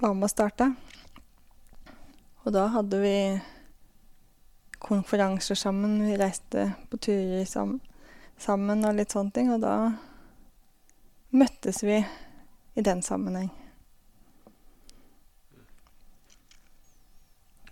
var 0.00 0.12
med 0.12 0.26
å 0.26 0.28
starte. 0.28 0.66
Og 2.44 2.52
da 2.52 2.66
hadde 2.74 2.98
vi 3.00 3.14
konferanser 4.82 5.56
sammen, 5.56 6.02
vi 6.04 6.18
reiste 6.20 6.66
på 6.90 7.00
turer 7.00 7.46
sammen, 7.48 7.80
sammen 8.36 8.84
og 8.84 8.98
litt 8.98 9.14
sånne 9.16 9.32
ting, 9.32 9.48
og 9.54 9.64
da 9.64 9.76
møttes 11.36 11.82
vi 11.84 12.00
i 12.00 12.84
den 12.84 13.02
sammenheng. 13.04 13.50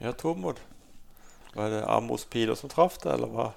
Ja, 0.03 0.12
Tormod. 0.12 0.61
Var 1.55 1.70
det 1.70 1.85
Amos 1.88 2.24
Piler 2.29 2.59
som 2.59 2.70
traff 2.72 2.98
deg, 3.03 3.14
eller 3.14 3.31
hva? 3.31 3.50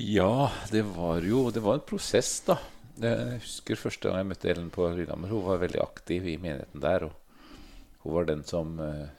Ja, 0.00 0.50
det 0.72 0.82
var 0.82 1.22
jo 1.22 1.50
Det 1.54 1.62
var 1.62 1.78
en 1.78 1.84
prosess, 1.86 2.40
da. 2.48 2.56
Jeg 2.98 3.40
husker 3.42 3.78
første 3.78 4.08
gang 4.08 4.22
jeg 4.22 4.30
møtte 4.30 4.50
Ellen 4.50 4.70
på 4.74 4.86
Lillehammer. 4.90 5.30
Hun 5.30 5.44
var 5.46 5.60
veldig 5.62 5.82
aktiv 5.82 6.26
i 6.30 6.38
menigheten 6.38 6.82
der. 6.82 7.06
Og 7.08 8.04
hun 8.04 8.16
var 8.16 8.28
den 8.30 8.44
som 8.46 8.78
eh, 8.82 9.10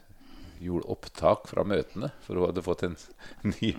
gjorde 0.63 0.89
opptak 0.93 1.49
fra 1.49 1.65
møtene. 1.67 2.09
For 2.25 2.37
hun 2.37 2.49
hadde 2.49 2.63
fått 2.65 2.85
en, 2.87 2.95
ny, 3.53 3.71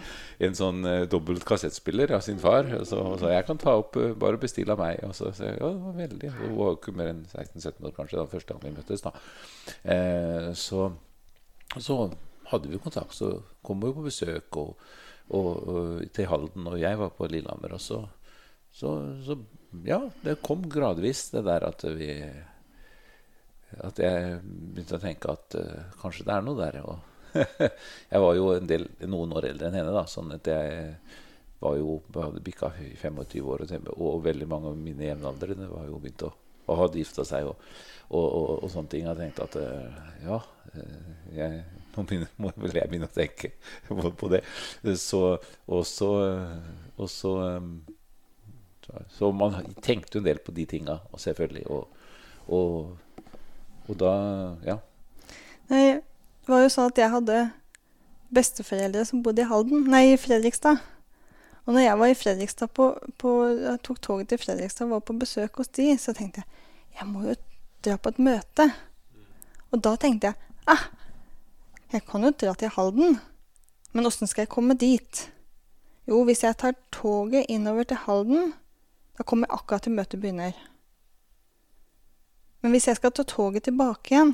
en 0.46 0.58
sånn 0.58 0.86
uh, 0.86 1.06
dobbelt 1.10 1.46
kassettspiller 1.48 2.14
av 2.16 2.24
sin 2.26 2.40
far. 2.42 2.68
Og 2.78 2.86
så 2.88 3.00
sa 3.20 3.32
jeg 3.32 3.46
kan 3.48 3.60
ta 3.62 3.76
opp, 3.80 3.98
uh, 4.00 4.12
bare 4.18 4.40
bestill 4.42 4.72
av 4.74 4.82
meg. 4.82 5.02
Og 5.06 5.16
så 5.16 5.32
sa 5.36 5.50
jeg 5.50 5.58
ja, 5.60 5.72
det 5.72 5.82
var 5.84 5.98
veldig. 6.02 6.32
Hun 6.40 6.56
var 6.60 6.76
ikke 6.76 6.96
mer 6.96 7.12
enn 7.12 7.24
16-17 7.28 7.88
år 7.88 7.96
kanskje 7.96 8.20
da 8.20 8.28
første 8.30 8.54
gang 8.54 8.64
vi 8.64 8.76
møttes. 8.76 9.04
da. 9.04 9.14
Eh, 9.82 10.50
så, 10.58 10.90
så 11.76 11.98
hadde 12.50 12.70
vi 12.70 12.82
kontakt. 12.82 13.14
Så 13.16 13.32
kom 13.66 13.82
hun 13.82 13.94
på 13.96 14.06
besøk 14.06 14.60
og, 14.62 14.74
og, 15.28 15.50
og, 15.68 16.04
til 16.14 16.30
Halden, 16.30 16.68
og 16.70 16.80
jeg 16.80 16.98
var 17.00 17.14
på 17.16 17.28
Lillehammer. 17.30 17.76
Og 17.78 17.82
så, 17.82 18.02
så, 18.74 18.96
så 19.26 19.38
ja, 19.86 20.02
det 20.24 20.40
kom 20.46 20.66
gradvis, 20.70 21.30
det 21.34 21.46
der 21.48 21.66
at 21.66 21.84
vi 21.98 22.10
At 23.84 24.00
jeg 24.00 24.40
begynte 24.46 24.96
å 24.96 25.02
tenke 25.02 25.32
at 25.32 25.56
uh, 25.60 25.84
kanskje 26.00 26.24
det 26.28 26.34
er 26.34 26.44
noe 26.46 26.56
der. 26.60 26.80
Jeg 28.12 28.22
var 28.22 28.36
jo 28.38 28.48
del, 28.64 28.86
noen 29.04 29.34
år 29.36 29.50
eldre 29.50 29.68
enn 29.68 29.76
henne, 29.76 29.92
da, 29.92 30.06
sånn 30.08 30.30
at 30.32 30.48
jeg 30.48 30.94
var 31.60 31.74
jo, 31.76 31.98
hadde 32.14 32.40
bikka 32.44 32.70
25 32.78 33.18
år, 33.44 33.64
og, 33.66 33.90
og 33.92 34.22
veldig 34.24 34.46
mange 34.48 34.70
av 34.70 34.78
mine 34.80 35.04
jevnaldrende 35.04 35.68
var 35.68 35.84
jo 35.90 35.98
begynt 36.00 36.24
å, 36.24 36.30
å 36.72 36.76
ha 36.80 36.86
gifta 36.94 37.26
seg 37.28 37.50
og, 37.50 37.66
og, 38.08 38.24
og, 38.54 38.64
sånne 38.72 38.92
ting. 38.94 39.04
Jeg 39.04 39.20
tenkte 39.20 39.44
at 39.50 39.58
uh, 39.60 40.00
ja, 40.24 40.40
jeg, 41.36 41.60
nå 41.92 42.06
begynner, 42.08 42.32
må 42.40 42.54
vel 42.56 42.80
jeg 42.80 42.92
begynne 42.94 43.10
å 43.10 43.16
tenke 43.18 43.52
på, 43.90 44.14
på 44.16 44.32
det. 44.32 44.40
Så, 44.96 45.22
og 45.68 45.84
så, 45.90 46.10
så 47.12 47.36
så 49.08 49.32
man 49.32 49.56
tenkte 49.82 50.18
jo 50.18 50.22
en 50.22 50.28
del 50.28 50.40
på 50.44 50.54
de 50.54 50.66
tinga, 50.68 51.00
selvfølgelig. 51.18 51.64
Og, 51.74 52.04
og, 53.88 53.96
da 54.00 54.12
Ja. 54.66 54.78
Nei, 55.70 55.98
det 55.98 56.52
var 56.52 56.62
jo 56.62 56.70
sånn 56.70 56.92
at 56.92 56.98
jeg 57.00 57.10
hadde 57.10 57.38
besteforeldre 58.34 59.04
som 59.06 59.22
bodde 59.22 59.42
i 59.42 59.48
Halden, 59.50 59.86
nei, 59.90 60.12
i 60.12 60.20
Fredrikstad. 60.20 60.78
Og 61.66 61.74
når 61.74 61.82
jeg 61.82 61.98
var 61.98 62.10
i 62.12 62.18
Fredrikstad 62.18 62.70
på, 62.74 62.92
på, 63.18 63.32
jeg 63.58 63.80
tok 63.82 63.98
toget 64.02 64.30
til 64.30 64.38
Fredrikstad 64.38 64.86
og 64.86 64.98
var 64.98 65.06
på 65.08 65.16
besøk 65.18 65.58
hos 65.58 65.72
de, 65.74 65.88
så 65.98 66.14
tenkte 66.14 66.44
jeg 66.44 66.62
jeg 66.96 67.08
må 67.10 67.26
jo 67.26 67.34
dra 67.84 67.96
på 68.00 68.12
et 68.14 68.20
møte. 68.22 68.68
Og 69.74 69.82
da 69.84 69.96
tenkte 70.00 70.30
jeg 70.30 70.38
ah, 70.70 70.86
jeg 71.92 72.06
kan 72.06 72.24
jo 72.24 72.32
dra 72.34 72.54
til 72.58 72.72
Halden, 72.74 73.18
men 73.92 74.08
åssen 74.08 74.30
skal 74.30 74.46
jeg 74.46 74.52
komme 74.54 74.78
dit? 74.78 75.26
Jo, 76.06 76.22
hvis 76.26 76.44
jeg 76.44 76.56
tar 76.58 76.78
toget 76.94 77.50
innover 77.50 77.86
til 77.86 78.00
Halden, 78.06 78.54
da 79.18 79.26
kommer 79.26 79.50
jeg 79.50 79.58
akkurat 79.58 79.86
til 79.86 79.94
møtet 79.98 80.22
begynner. 80.22 80.56
Men 82.66 82.72
hvis 82.74 82.88
jeg 82.88 82.98
skal 82.98 83.12
ta 83.14 83.22
toget 83.22 83.62
tilbake 83.62 84.10
igjen, 84.10 84.32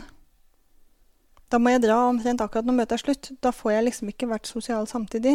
da 1.52 1.58
må 1.60 1.68
jeg 1.68 1.82
dra 1.82 1.98
omtrent 2.08 2.40
akkurat 2.40 2.64
når 2.64 2.78
møtet 2.78 2.94
er 2.96 3.02
slutt. 3.02 3.28
Da 3.44 3.50
får 3.52 3.74
jeg 3.74 3.84
liksom 3.90 4.08
ikke 4.08 4.28
vært 4.30 4.48
sosial 4.48 4.88
samtidig. 4.88 5.34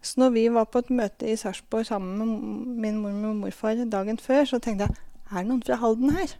Så 0.00 0.22
når 0.22 0.32
vi 0.32 0.46
var 0.54 0.70
på 0.72 0.80
et 0.80 0.88
møte 0.88 1.28
i 1.28 1.36
Sarpsborg 1.36 1.84
sammen 1.90 2.16
med 2.16 2.80
min 2.86 3.02
mormor 3.02 3.34
og 3.34 3.42
morfar 3.42 3.84
dagen 3.84 4.16
før, 4.16 4.48
så 4.48 4.62
tenkte 4.64 4.88
jeg 4.88 4.96
er 5.28 5.42
det 5.42 5.50
noen 5.50 5.62
fra 5.68 5.76
Halden 5.84 6.16
her? 6.16 6.36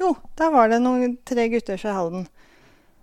Jo, 0.00 0.14
der 0.40 0.56
var 0.56 0.72
det 0.72 0.80
noen 0.80 1.18
tre 1.28 1.50
gutter 1.52 1.84
fra 1.84 1.92
Halden. 2.00 2.28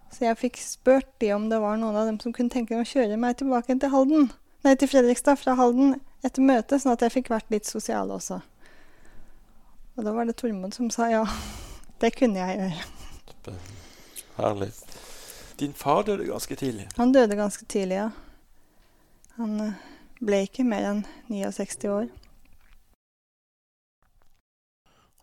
Så 0.10 0.26
jeg 0.26 0.42
fikk 0.42 0.58
spurt 0.58 1.14
de 1.22 1.36
om 1.38 1.52
det 1.54 1.62
var 1.62 1.78
noen 1.78 2.02
av 2.02 2.10
dem 2.10 2.18
som 2.18 2.34
kunne 2.34 2.50
tenke 2.50 2.82
å 2.82 2.88
kjøre 2.96 3.22
meg 3.22 3.38
tilbake 3.38 3.78
til 3.78 3.94
Halden. 3.94 4.32
Nei, 4.66 4.74
til 4.74 4.90
Fredrikstad 4.90 5.38
fra 5.38 5.54
Halden 5.54 6.00
etter 6.26 6.42
møtet, 6.42 6.82
sånn 6.82 6.98
at 6.98 7.06
jeg 7.06 7.20
fikk 7.20 7.36
vært 7.38 7.54
litt 7.54 7.70
sosial 7.70 8.10
også. 8.10 8.42
Og 10.00 10.06
da 10.06 10.14
var 10.16 10.30
det 10.30 10.38
Tormod 10.40 10.72
som 10.72 10.88
sa 10.88 11.10
ja, 11.12 11.26
det 12.02 12.14
kunne 12.16 12.40
jeg 12.40 12.56
gjøre. 12.56 13.58
Herlig. 14.38 14.70
Din 15.60 15.74
far 15.76 16.06
døde 16.08 16.24
ganske 16.24 16.56
tidlig. 16.56 16.86
Han 16.96 17.12
døde 17.12 17.36
ganske 17.36 17.66
tidlig, 17.68 17.98
ja. 18.00 18.06
Han 19.36 19.60
eh, 19.60 19.82
ble 20.24 20.40
ikke 20.48 20.64
mer 20.64 20.88
enn 20.88 21.02
69 21.28 21.92
år. 21.92 22.08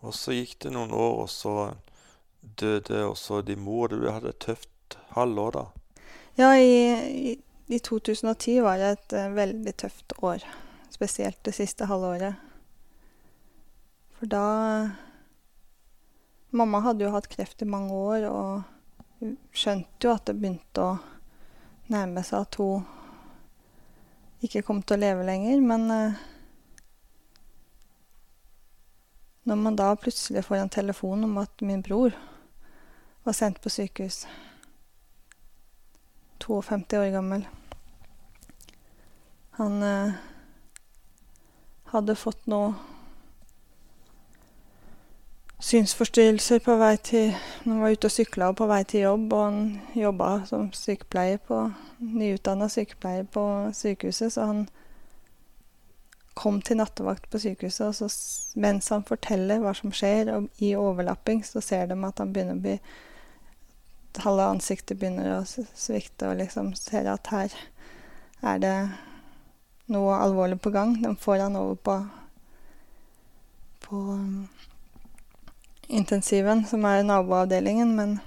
Og 0.04 0.12
så 0.12 0.36
gikk 0.36 0.58
det 0.66 0.74
noen 0.76 0.92
år, 0.92 1.22
og 1.24 1.30
så 1.32 1.56
døde 2.60 3.06
også 3.06 3.40
din 3.48 3.64
mor. 3.64 3.88
Du 3.88 4.10
hadde 4.12 4.34
et 4.34 4.44
tøft 4.44 4.98
halvår 5.16 5.56
da. 5.56 5.64
Ja, 6.36 6.52
i, 6.60 7.32
i, 7.32 7.38
i 7.72 7.80
2010 7.80 8.60
var 8.60 8.76
det 8.82 8.92
et 8.98 9.16
uh, 9.16 9.32
veldig 9.40 9.76
tøft 9.86 10.12
år. 10.20 10.44
Spesielt 10.92 11.40
det 11.48 11.56
siste 11.56 11.88
halvåret. 11.88 12.45
For 14.16 14.30
da 14.32 14.46
Mamma 16.56 16.80
hadde 16.80 17.04
jo 17.04 17.12
hatt 17.12 17.28
kreft 17.28 17.62
i 17.62 17.68
mange 17.68 17.92
år, 17.92 18.24
og 18.30 19.26
skjønte 19.52 20.08
jo 20.08 20.14
at 20.14 20.24
det 20.28 20.36
begynte 20.38 20.84
å 20.84 20.94
nærme 21.92 22.22
seg 22.24 22.46
at 22.46 22.58
hun 22.60 22.86
ikke 24.46 24.62
kom 24.64 24.80
til 24.82 24.96
å 24.96 25.02
leve 25.02 25.26
lenger. 25.26 25.60
Men 25.60 25.90
uh, 25.92 26.24
når 29.46 29.60
man 29.60 29.76
da 29.78 29.92
plutselig 30.00 30.46
får 30.46 30.62
en 30.62 30.72
telefon 30.72 31.28
om 31.28 31.36
at 31.42 31.66
min 31.66 31.84
bror 31.84 32.16
var 33.26 33.36
sendt 33.36 33.60
på 33.60 33.70
sykehus 33.70 34.24
52 36.46 36.98
år 36.98 37.10
gammel. 37.10 37.46
Han 39.58 39.82
eh, 39.82 40.12
hadde 41.90 42.14
fått 42.18 42.46
noe 42.50 42.74
synsforstyrrelser 45.62 46.60
på 46.64 46.76
vei 46.76 46.96
til 47.00 47.30
Når 47.64 47.72
Han 47.72 47.80
var 47.82 47.94
ute 47.96 48.08
og 48.08 48.12
sykla 48.12 48.52
på 48.52 48.66
vei 48.66 48.82
til 48.84 49.00
jobb, 49.00 49.32
og 49.32 49.44
han 49.44 49.80
jobba 49.94 50.30
som 50.46 50.70
sykepleier 50.72 51.38
på 51.38 51.62
nyutdanna 52.00 52.68
sykepleier 52.68 53.24
på 53.24 53.46
sykehuset, 53.72 54.32
så 54.32 54.44
han 54.44 54.68
kom 56.36 56.60
til 56.60 56.76
nattevakt 56.76 57.30
på 57.30 57.38
sykehuset, 57.38 57.86
og 57.86 57.94
så 57.94 58.60
mens 58.60 58.88
han 58.92 59.04
forteller 59.08 59.62
hva 59.62 59.72
som 59.74 59.92
skjer, 59.92 60.28
og 60.34 60.48
i 60.60 60.74
overlapping, 60.76 61.44
så 61.44 61.60
ser 61.64 61.86
de 61.88 61.96
at 62.04 62.18
han 62.20 62.32
begynner 62.32 62.58
å 62.58 62.64
bli 62.66 62.78
halve 64.24 64.44
ansiktet 64.48 64.98
begynner 65.00 65.38
å 65.38 65.40
svikte, 65.46 66.30
og 66.30 66.38
liksom 66.40 66.74
ser 66.78 67.08
at 67.10 67.32
her 67.32 67.56
er 68.44 68.60
det 68.62 68.76
noe 69.92 70.16
alvorlig 70.20 70.58
på 70.60 70.72
gang. 70.74 70.96
De 71.02 71.12
får 71.20 71.46
han 71.46 71.58
over 71.58 71.80
på 71.80 71.98
på 73.86 73.96
um, 73.96 74.48
intensiven, 75.86 76.64
som 76.66 76.84
er 76.84 77.02
naboavdelingen, 77.02 77.94
men 77.96 78.18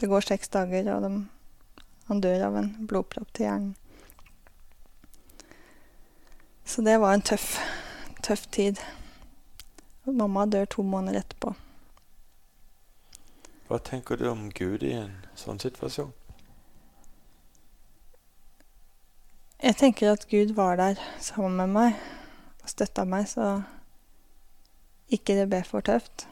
det 0.00 0.06
går 0.06 0.20
seks 0.20 0.48
dager, 0.48 0.92
og 0.94 1.02
de, 1.02 1.12
han 2.06 2.20
dør 2.20 2.46
av 2.48 2.58
en 2.60 2.70
blodpropp 2.88 3.32
til 3.34 3.48
hjernen. 3.48 3.74
Så 6.68 6.84
det 6.84 6.98
var 7.00 7.14
en 7.16 7.24
tøff, 7.24 7.56
tøff 8.22 8.46
tid. 8.52 8.76
Mamma 10.04 10.46
dør 10.46 10.64
to 10.64 10.82
måneder 10.84 11.22
etterpå. 11.22 11.54
Hva 13.68 13.78
tenker 13.84 14.16
du 14.16 14.28
om 14.30 14.46
Gud 14.52 14.84
i 14.84 14.94
en 14.96 15.12
sånn 15.36 15.60
situasjon? 15.60 16.12
Jeg 19.58 19.76
tenker 19.76 20.12
at 20.12 20.28
Gud 20.30 20.54
var 20.56 20.78
der 20.78 21.00
sammen 21.20 21.56
med 21.58 21.74
meg 21.74 21.96
og 22.62 22.70
støtta 22.70 23.04
meg, 23.04 23.26
så 23.28 23.64
ikke 25.10 25.34
det 25.40 25.48
ble 25.50 25.64
for 25.66 25.84
tøft. 25.84 26.28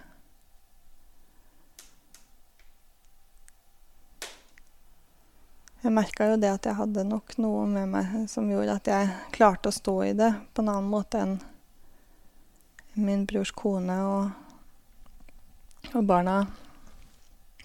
Jeg 5.86 5.94
merka 5.94 6.26
jo 6.26 6.36
det 6.42 6.48
at 6.50 6.64
jeg 6.66 6.74
hadde 6.80 7.04
nok 7.06 7.36
noe 7.38 7.60
med 7.70 7.92
meg 7.92 8.14
som 8.26 8.48
gjorde 8.50 8.74
at 8.74 8.88
jeg 8.90 9.10
klarte 9.36 9.70
å 9.70 9.74
stå 9.74 9.92
i 10.02 10.14
det 10.18 10.32
på 10.50 10.64
en 10.64 10.70
annen 10.72 10.88
måte 10.90 11.20
enn 11.22 11.36
min 12.98 13.22
brors 13.30 13.52
kone 13.54 13.94
og, 14.02 14.32
og 15.92 16.08
barna 16.08 16.40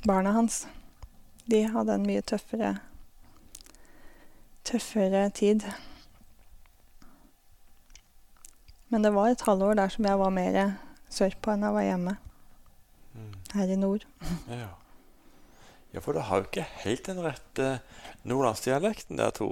barna 0.05 0.35
hans, 0.35 0.67
de 1.49 1.63
hadde 1.73 1.95
en 1.97 2.05
mye 2.05 2.21
tøffere 2.21 2.75
tøffere 4.69 5.23
tid. 5.33 5.65
Men 8.93 9.01
det 9.01 9.13
var 9.17 9.31
et 9.31 9.47
halvår 9.49 9.81
der 9.81 9.95
som 9.97 10.05
jeg 10.05 10.21
var 10.21 10.35
mer 10.37 10.61
sørpå 11.09 11.55
enn 11.55 11.65
jeg 11.65 11.77
var 11.79 11.87
hjemme. 11.89 12.15
Mm. 13.17 13.33
Her 13.55 13.73
i 13.73 13.81
nord. 13.81 14.05
ja. 14.61 14.69
Ja, 15.91 15.99
for 15.99 16.15
du 16.15 16.23
har 16.23 16.41
jo 16.41 16.47
ikke 16.47 16.67
helt 16.85 17.07
den 17.09 17.19
rette 17.25 17.71
nordlandsdialekten 18.27 19.19
dere 19.19 19.35
to. 19.35 19.49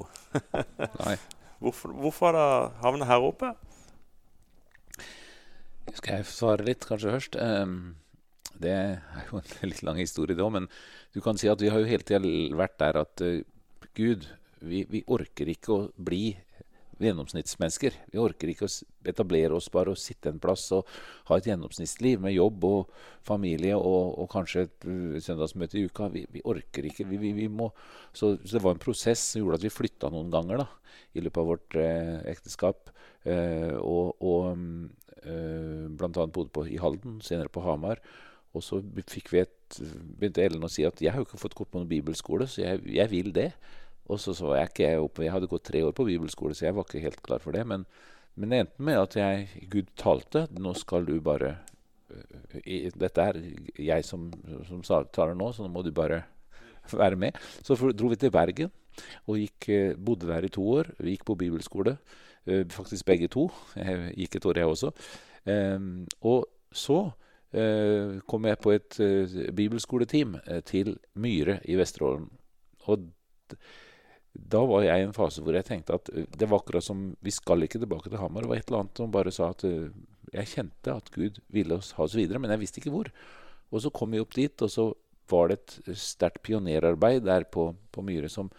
Nei. 1.04 1.18
Hvorfor, 1.60 1.92
hvorfor 1.92 2.32
har 2.32 2.40
du 2.40 2.78
havnet 2.86 3.10
her 3.10 3.26
oppe? 3.26 3.52
Skal 5.98 6.20
jeg 6.20 6.30
svare 6.30 6.64
litt, 6.64 6.86
kanskje 6.88 7.12
først? 7.12 7.36
Um, 7.36 7.98
det 8.60 8.72
er 8.72 9.26
jo 9.30 9.42
en 9.42 9.56
litt 9.72 9.84
lang 9.84 10.00
historie, 10.00 10.38
det 10.38 10.46
òg. 10.46 10.54
Men 10.56 10.70
du 11.16 11.20
kan 11.26 11.40
si 11.40 11.50
at 11.52 11.62
vi 11.62 11.72
har 11.72 11.82
jo 11.82 11.90
hele 11.90 12.06
tida 12.06 12.22
vært 12.60 12.78
der 12.80 13.02
at 13.02 13.26
uh, 13.26 13.42
Gud, 13.98 14.30
vi, 14.64 14.86
vi, 14.88 15.04
orker 15.12 15.52
ikke 15.52 15.76
å 15.76 15.82
bli 15.96 16.38
gjennomsnittsmennesker. 17.08 17.96
Vi 18.12 18.20
orker 18.22 18.52
ikke 18.52 18.68
å 18.68 18.74
etablere 19.08 19.56
oss 19.56 19.70
bare 19.72 19.94
og 19.94 20.00
sitte 20.00 20.32
en 20.32 20.42
plass 20.42 20.66
og 20.76 20.88
ha 21.30 21.38
et 21.40 21.48
gjennomsnittsliv 21.50 22.22
med 22.24 22.36
jobb 22.36 22.66
og 22.68 22.94
familie 23.28 23.78
og, 23.78 24.16
og 24.20 24.30
kanskje 24.34 24.66
et 24.68 24.88
uh, 24.90 25.18
søndagsmøte 25.24 25.80
i 25.80 25.86
uka. 25.88 26.10
Vi, 26.14 26.26
vi 26.34 26.44
orker 26.44 26.90
ikke. 26.90 27.08
Vi, 27.10 27.48
må, 27.48 27.72
så, 28.12 28.36
så, 28.44 28.58
det 28.58 28.64
var 28.66 28.76
en 28.76 28.84
prosess 28.84 29.32
som 29.32 29.44
gjorde 29.44 29.62
at 29.62 29.68
vi 29.68 29.74
flytta 29.74 30.12
noen 30.14 30.32
ganger 30.34 30.64
da, 30.64 30.70
i 31.16 31.24
løpet 31.24 31.42
av 31.42 31.52
vårt 31.54 31.78
eh, 31.80 32.16
ekteskap. 32.32 32.92
Eh, 33.28 33.76
og, 33.80 34.20
og 34.24 34.50
eh, 35.24 35.86
bl.a. 35.90 36.26
bodde 36.26 36.50
på, 36.56 36.66
i 36.68 36.80
Halden, 36.82 37.20
senere 37.26 37.52
på 37.54 37.64
Hamar. 37.66 38.02
Og 38.58 38.66
så 38.66 38.80
fikk 39.12 39.30
vi 39.34 39.44
et, 39.44 39.80
begynte 40.18 40.42
Ellen 40.42 40.66
å 40.66 40.72
si 40.72 40.86
at 40.88 41.02
jeg 41.04 41.14
har 41.14 41.22
jo 41.22 41.28
ikke 41.28 41.42
fått 41.42 41.58
gått 41.58 41.70
på 41.74 41.82
noen 41.82 41.92
bibelskole, 41.92 42.48
så 42.50 42.64
jeg, 42.64 42.82
jeg 42.90 43.12
vil 43.12 43.30
det. 43.36 43.52
Og 44.10 44.20
så 44.22 44.34
så 44.38 44.56
jeg 44.58 44.72
ikke 44.72 44.92
oppe, 45.04 45.26
jeg 45.26 45.34
hadde 45.36 45.50
gått 45.52 45.68
tre 45.70 45.84
år 45.86 45.94
på 45.96 46.08
bibelskole, 46.08 46.56
så 46.58 46.68
jeg 46.68 46.76
var 46.78 46.88
ikke 46.88 47.04
helt 47.04 47.22
klar 47.26 47.44
for 47.44 47.56
det. 47.56 47.66
Men, 47.70 47.86
men 48.36 48.54
det 48.54 48.62
endte 48.64 48.86
med 48.88 49.02
at 49.02 49.18
jeg, 49.20 49.68
Gud 49.72 49.92
talte. 50.00 50.48
Nå 50.58 50.74
skal 50.78 51.06
du 51.08 51.16
bare 51.24 51.58
i, 52.66 52.88
Dette 52.90 53.22
er 53.22 53.38
jeg 53.78 54.06
som, 54.08 54.32
som 54.66 54.82
taler 55.14 55.38
nå, 55.38 55.52
så 55.54 55.66
nå 55.66 55.70
må 55.74 55.86
du 55.86 55.92
bare 55.94 56.24
være 56.90 57.20
med. 57.22 57.38
Så 57.62 57.78
for, 57.78 57.94
dro 57.94 58.10
vi 58.10 58.18
til 58.18 58.34
Bergen 58.34 58.74
og 59.30 59.38
gikk, 59.38 59.70
bodde 60.02 60.28
der 60.32 60.48
i 60.48 60.52
to 60.52 60.66
år. 60.74 60.90
Vi 60.98 61.14
gikk 61.14 61.28
på 61.30 61.38
bibelskole, 61.40 62.00
faktisk 62.74 63.06
begge 63.06 63.30
to. 63.32 63.46
Jeg 63.78 64.10
gikk 64.18 64.40
et 64.40 64.48
år, 64.50 64.64
jeg 64.64 64.74
også. 64.74 64.92
og 66.26 66.50
så 66.74 67.04
Eh, 67.50 68.20
kom 68.30 68.46
jeg 68.46 68.60
på 68.62 68.76
et 68.76 69.00
eh, 69.02 69.52
bibelskoleteam 69.58 70.36
eh, 70.46 70.60
til 70.62 70.94
Myre 71.18 71.58
i 71.66 71.78
Vesterålen. 71.80 72.28
Og 72.86 73.08
da 74.54 74.62
var 74.70 74.86
jeg 74.86 75.02
i 75.02 75.08
en 75.08 75.16
fase 75.16 75.44
hvor 75.44 75.56
jeg 75.58 75.68
tenkte 75.68 75.98
at 76.00 76.10
det 76.10 76.48
var 76.48 76.62
akkurat 76.62 76.86
som 76.86 77.12
Vi 77.26 77.34
skal 77.34 77.66
ikke 77.66 77.82
tilbake 77.82 78.10
til 78.10 78.22
Hamar. 78.22 78.46
Det 78.46 78.52
var 78.52 78.62
et 78.62 78.70
eller 78.70 78.86
annet 78.86 79.02
som 79.02 79.12
bare 79.12 79.34
sa 79.36 79.52
at 79.52 79.66
jeg 79.66 80.52
kjente 80.54 80.94
at 80.94 81.12
Gud 81.14 81.40
ville 81.54 81.78
oss 81.80 81.94
ha 81.98 82.06
oss 82.06 82.18
videre, 82.18 82.42
men 82.42 82.52
jeg 82.54 82.62
visste 82.62 82.82
ikke 82.82 82.94
hvor. 82.94 83.10
Og 83.70 83.84
så 83.84 83.92
kom 83.94 84.14
vi 84.14 84.22
opp 84.22 84.36
dit, 84.38 84.66
og 84.66 84.72
så 84.74 84.90
var 85.30 85.50
det 85.50 85.60
et 85.60 85.98
sterkt 86.00 86.42
pionerarbeid 86.46 87.26
der 87.28 87.46
på, 87.54 87.70
på 87.94 88.04
Myre 88.06 88.30
som, 88.32 88.50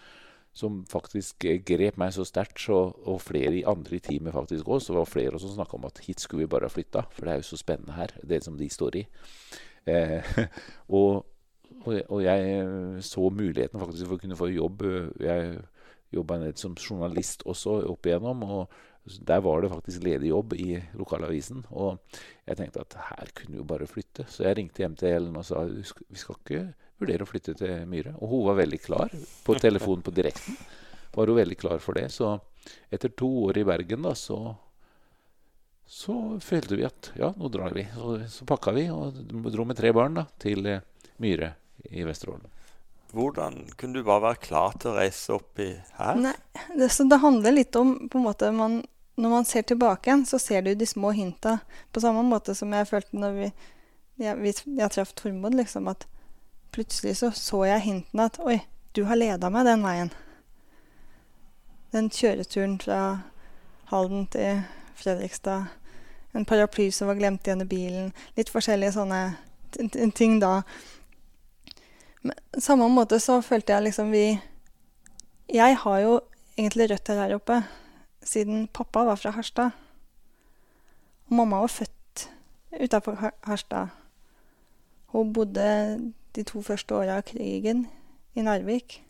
som 0.55 0.81
faktisk 0.91 1.47
eh, 1.49 1.59
grep 1.67 1.99
meg 2.01 2.15
så 2.15 2.27
sterkt, 2.27 2.63
og 2.71 3.19
flere 3.25 3.57
i 3.59 3.67
andre 3.67 3.99
i 3.99 4.05
teamet 4.05 4.37
faktisk 4.37 4.71
òg. 4.71 4.83
Så 4.85 4.95
var 4.95 5.11
flere 5.11 5.41
som 5.43 5.55
snakka 5.57 5.79
om 5.79 5.89
at 5.91 6.03
hit 6.07 6.23
skulle 6.23 6.47
vi 6.47 6.53
bare 6.53 6.71
ha 6.71 6.75
flytta, 6.75 7.07
for 7.15 7.27
det 7.27 7.35
er 7.35 7.43
jo 7.43 7.51
så 7.51 7.61
spennende 7.61 7.99
her, 7.99 8.15
det 8.23 8.43
som 8.47 8.59
de 8.59 8.71
står 8.71 9.03
i. 9.03 9.05
Eh, 9.91 10.35
og, 11.01 11.27
og, 11.87 12.21
jeg 12.23 12.53
eh, 12.61 13.01
så 13.05 13.31
muligheten 13.33 13.81
faktisk 13.81 14.07
for 14.07 14.19
å 14.19 14.23
kunne 14.23 14.39
få 14.39 14.51
jobb. 14.53 14.85
Jeg 15.23 15.59
jobba 16.11 16.41
som 16.59 16.75
journalist 16.75 17.45
også 17.49 17.81
opp 17.89 18.09
igjennom. 18.09 18.43
og 18.45 18.79
der 19.27 19.41
var 19.41 19.63
det 19.63 19.71
faktisk 19.71 20.03
ledig 20.05 20.29
jobb 20.29 20.53
i 20.55 20.75
lokalavisen. 20.99 21.65
Og 21.71 21.99
jeg 22.47 22.59
tenkte 22.59 22.85
at 22.85 22.99
her 23.09 23.33
kunne 23.35 23.57
vi 23.57 23.63
jo 23.63 23.67
bare 23.67 23.89
flytte. 23.89 24.27
Så 24.29 24.45
jeg 24.45 24.59
ringte 24.59 24.85
hjem 24.85 24.97
til 24.99 25.15
Ellen 25.15 25.39
og 25.41 25.47
sa 25.47 25.65
vi 25.65 25.83
skal 25.85 26.37
ikke 26.37 26.65
vurdere 27.01 27.25
å 27.25 27.31
flytte 27.31 27.57
til 27.57 27.87
Myhre. 27.89 28.15
Og 28.21 28.35
hun 28.35 28.47
var 28.51 28.61
veldig 28.61 28.81
klar. 28.85 29.15
På 29.47 29.57
telefonen 29.59 30.05
på 30.05 30.15
direkten 30.15 30.59
var 31.15 31.33
hun 31.33 31.41
veldig 31.41 31.59
klar 31.59 31.81
for 31.83 31.97
det. 31.97 32.11
Så 32.13 32.35
etter 32.93 33.15
to 33.17 33.31
år 33.47 33.63
i 33.63 33.67
Bergen, 33.67 34.05
da, 34.05 34.15
så 34.15 34.59
så 35.91 36.15
følte 36.39 36.77
vi 36.79 36.85
at 36.87 37.09
ja, 37.19 37.33
nå 37.35 37.49
drar 37.51 37.73
vi. 37.75 37.83
Så, 37.97 38.13
så 38.31 38.45
pakka 38.47 38.71
vi 38.77 38.85
og 38.95 39.17
dro 39.51 39.65
med 39.67 39.75
tre 39.81 39.91
barn 39.97 40.21
da, 40.21 40.23
til 40.39 40.63
eh, 40.71 40.85
Myhre 41.19 41.49
i 41.91 42.05
Vesterålen. 42.05 42.47
Hvordan 43.13 43.65
kunne 43.77 43.99
du 43.99 44.07
bare 44.07 44.23
være 44.23 44.43
klar 44.45 44.77
til 44.79 44.93
å 44.93 44.99
reise 45.01 45.35
opp 45.35 45.59
i 45.63 45.73
her? 45.97 46.19
Nei, 46.19 46.37
det, 46.79 46.91
det 47.11 47.19
handler 47.23 47.57
litt 47.57 47.77
om 47.77 47.97
på 48.11 48.21
en 48.21 48.27
måte 48.29 48.53
man, 48.55 48.83
Når 49.21 49.31
man 49.31 49.45
ser 49.45 49.63
tilbake 49.67 50.09
igjen, 50.09 50.23
så 50.27 50.39
ser 50.39 50.63
du 50.63 50.75
de 50.75 50.87
små 50.87 51.11
hinta. 51.13 51.59
På 51.93 52.01
samme 52.01 52.23
måte 52.23 52.55
som 52.55 52.73
jeg 52.73 52.89
følte 52.89 53.19
når 53.19 53.35
vi, 53.37 53.49
jeg, 54.23 54.37
vi, 54.39 54.55
jeg 54.79 54.95
traff 54.95 55.13
Tormod, 55.19 55.55
liksom, 55.59 55.91
at 55.91 56.07
plutselig 56.73 57.17
så 57.19 57.33
så 57.35 57.65
jeg 57.67 57.85
hintene 57.85 58.29
at 58.31 58.39
Oi, 58.47 58.61
du 58.95 59.05
har 59.05 59.19
leda 59.19 59.51
meg 59.51 59.67
den 59.67 59.85
veien. 59.85 60.15
Den 61.91 62.09
kjøreturen 62.15 62.79
fra 62.81 63.01
Halden 63.91 64.27
til 64.31 64.63
Fredrikstad. 64.95 65.67
En 66.33 66.47
paraply 66.47 66.91
som 66.95 67.11
var 67.11 67.19
glemt 67.19 67.47
igjen 67.47 67.65
i 67.65 67.69
bilen. 67.69 68.13
Litt 68.39 68.53
forskjellige 68.55 68.95
sånne 68.95 69.21
ting 70.15 70.39
da. 70.43 70.61
Men 72.23 72.61
samme 72.61 72.89
måte 72.93 73.21
så 73.23 73.41
følte 73.45 73.73
jeg 73.73 73.89
liksom 73.89 74.11
vi 74.13 74.25
jeg 75.51 75.77
har 75.83 75.99
jo 76.05 76.21
egentlig 76.55 76.91
røtter 76.93 77.19
her 77.19 77.33
oppe 77.35 77.57
siden 78.23 78.69
pappa 78.69 79.03
var 79.09 79.19
fra 79.19 79.33
Harstad. 79.35 79.71
Og 81.27 81.37
mamma 81.41 81.63
var 81.65 81.73
født 81.73 82.27
utafor 82.81 83.33
Harstad. 83.47 83.89
Hun 85.07 85.33
bodde 85.33 86.13
de 86.37 86.45
to 86.47 86.63
første 86.63 86.95
åra 86.95 87.17
av 87.19 87.27
krigen 87.27 87.87
i 88.35 88.45
Narvik. 88.47 89.01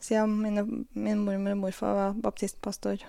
Siden 0.00 0.38
mine, 0.40 0.64
min 0.94 1.20
mormor 1.20 1.52
og 1.52 1.60
morfar 1.66 1.94
var 1.98 2.16
baptistpastorer. 2.22 3.04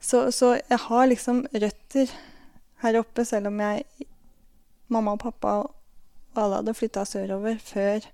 Så, 0.00 0.30
så 0.30 0.60
jeg 0.68 0.78
har 0.78 1.06
liksom 1.06 1.46
røtter 1.54 2.12
her 2.82 2.98
oppe, 2.98 3.24
selv 3.24 3.46
om 3.46 3.60
jeg 3.60 3.84
Mamma 4.92 5.16
og 5.16 5.22
pappa 5.22 5.54
og 5.62 5.72
alle 6.38 6.60
hadde 6.60 6.76
flytta 6.76 7.04
sørover 7.08 7.58
før 7.60 8.06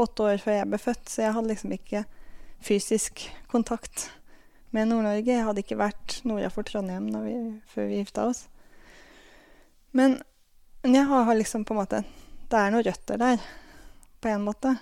åtte 0.00 0.26
år 0.26 0.42
før 0.42 0.58
jeg 0.58 0.68
ble 0.70 0.80
født, 0.82 1.08
så 1.10 1.22
jeg 1.22 1.34
hadde 1.36 1.50
liksom 1.50 1.74
ikke 1.74 2.04
fysisk 2.64 3.24
kontakt 3.50 4.08
med 4.74 4.90
Nord-Norge. 4.90 5.30
Jeg 5.30 5.46
hadde 5.46 5.62
ikke 5.62 5.78
vært 5.78 6.18
nordafor 6.26 6.66
Trondheim 6.66 7.10
vi, 7.24 7.36
før 7.70 7.90
vi 7.90 8.00
gifta 8.00 8.26
oss. 8.30 8.44
Men, 9.94 10.18
men 10.82 10.98
jeg 10.98 11.06
har 11.10 11.34
liksom 11.38 11.62
på 11.64 11.74
en 11.74 11.82
måte 11.84 12.00
Det 12.50 12.58
er 12.58 12.72
noen 12.74 12.86
røtter 12.86 13.20
der, 13.20 13.44
på 14.20 14.30
en 14.30 14.46
måte. 14.46 14.74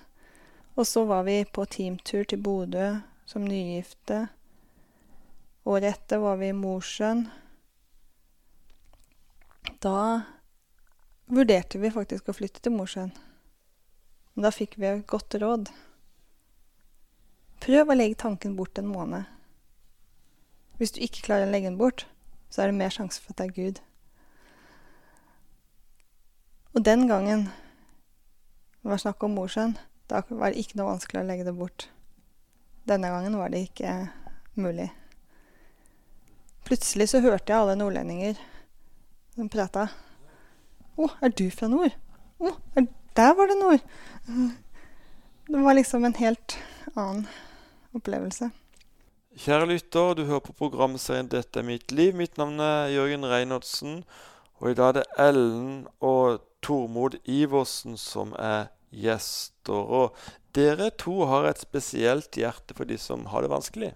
Og 0.77 0.87
så 0.89 1.05
var 1.05 1.27
vi 1.29 1.43
på 1.45 1.67
teamtur 1.69 2.25
til 2.25 2.41
Bodø 2.41 2.95
som 3.29 3.45
nygifte. 3.45 4.27
Året 5.69 5.93
etter 5.93 6.21
var 6.23 6.41
vi 6.41 6.49
i 6.51 6.57
Mosjøen. 6.57 7.27
Da 9.85 9.99
vurderte 11.33 11.81
vi 11.81 11.91
faktisk 11.93 12.29
å 12.29 12.37
flytte 12.37 12.61
til 12.61 12.75
Mosjøen. 12.77 13.13
Da 14.37 14.53
fikk 14.53 14.79
vi 14.81 14.89
et 14.89 15.07
godt 15.09 15.35
råd. 15.41 15.71
Prøv 17.63 17.93
å 17.93 17.97
legge 17.97 18.21
tanken 18.21 18.57
bort 18.59 18.79
en 18.81 18.91
måned. 18.91 19.29
Hvis 20.81 20.95
du 20.97 21.03
ikke 21.05 21.25
klarer 21.29 21.47
å 21.47 21.53
legge 21.53 21.71
den 21.71 21.81
bort, 21.81 22.07
så 22.53 22.63
er 22.63 22.71
det 22.71 22.79
mer 22.81 22.93
sjanse 22.93 23.21
for 23.23 23.33
at 23.33 23.41
det 23.41 23.49
er 23.49 23.57
Gud. 23.57 23.83
Og 26.73 26.85
den 26.85 27.07
gangen 27.09 27.47
det 28.83 28.91
var 28.91 28.99
snakk 28.99 29.23
om 29.23 29.37
Mosjøen, 29.39 29.77
da 30.11 30.25
var 30.29 30.51
det 30.51 30.65
ikke 30.65 30.81
noe 30.81 30.91
vanskelig 30.97 31.21
å 31.23 31.29
legge 31.29 31.47
det 31.47 31.55
bort. 31.55 31.87
Denne 32.89 33.13
gangen 33.13 33.37
var 33.39 33.53
det 33.53 33.61
ikke 33.69 33.93
mulig. 34.59 34.89
Plutselig 36.67 37.13
så 37.13 37.21
hørte 37.23 37.53
jeg 37.53 37.61
alle 37.61 37.77
nordlendinger 37.79 38.41
som 39.37 39.49
prata. 39.53 39.87
'Å, 40.97 41.09
er 41.23 41.29
du 41.29 41.47
fra 41.51 41.69
nord?' 41.69 41.97
'Å, 42.41 42.57
der 43.17 43.33
var 43.39 43.49
det 43.49 43.59
nord!' 43.61 43.87
Det 45.49 45.63
var 45.63 45.75
liksom 45.75 46.05
en 46.05 46.15
helt 46.15 46.57
annen 46.95 47.27
opplevelse. 47.97 48.51
Kjære 49.33 49.67
lytter, 49.71 50.15
du 50.15 50.27
hører 50.29 50.45
på 50.45 50.53
programserien 50.53 51.29
'Dette 51.29 51.61
er 51.61 51.65
mitt 51.65 51.93
liv'. 51.93 52.15
Mitt 52.15 52.37
navn 52.39 52.61
er 52.61 52.93
Jørgen 52.93 53.25
Reinholdsen. 53.25 54.05
Og 54.61 54.71
i 54.71 54.75
dag 54.75 54.89
er 54.89 54.93
det 55.01 55.07
Ellen 55.19 55.87
og 56.01 56.43
Tormod 56.63 57.17
Iversen 57.25 57.97
som 57.97 58.37
er 58.39 58.69
gjester. 58.93 59.73
Og 59.73 60.15
dere 60.55 60.91
to 60.91 61.25
har 61.25 61.49
et 61.49 61.65
spesielt 61.65 62.37
hjerte 62.37 62.77
for 62.77 62.85
de 62.85 62.99
som 63.01 63.27
har 63.33 63.43
det 63.43 63.51
vanskelig. 63.51 63.95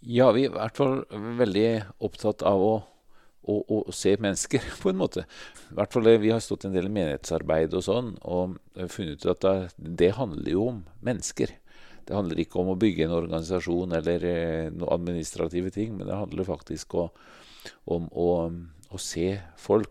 Ja, 0.00 0.32
vi 0.32 0.46
er 0.46 0.50
i 0.50 0.56
hvert 0.56 0.76
fall 0.76 1.04
veldig 1.38 1.68
opptatt 2.00 2.42
av 2.42 2.60
å 2.60 2.74
å, 3.50 3.58
å, 3.68 3.80
se 3.94 4.14
mennesker, 4.20 4.64
på 4.82 4.92
en 4.92 5.00
måte. 5.00 5.26
I 5.70 5.78
hvert 5.78 5.96
fall 5.96 6.10
Vi 6.22 6.32
har 6.32 6.42
stått 6.44 6.66
en 6.68 6.74
del 6.74 6.88
i 6.88 6.94
menighetsarbeid 6.94 7.74
og 7.76 7.84
sånn, 7.86 8.14
og 8.22 8.58
funnet 8.92 9.24
ut 9.24 9.30
at 9.34 9.44
det, 9.44 9.54
det, 10.02 10.12
handler 10.18 10.50
jo 10.54 10.68
om 10.72 10.82
mennesker. 11.04 11.54
Det 12.04 12.16
handler 12.16 12.42
ikke 12.42 12.60
om 12.60 12.74
å 12.74 12.78
bygge 12.78 13.06
en 13.06 13.16
organisasjon 13.16 13.96
eller 13.96 14.28
eh, 14.28 14.70
noen 14.72 14.92
administrative 14.98 15.72
ting, 15.74 15.96
men 15.96 16.08
det 16.10 16.20
handler 16.20 16.48
faktisk 16.48 16.96
om, 17.00 17.12
om 17.96 18.08
å, 18.12 18.30
å, 18.90 19.00
se 19.00 19.38
folk. 19.60 19.90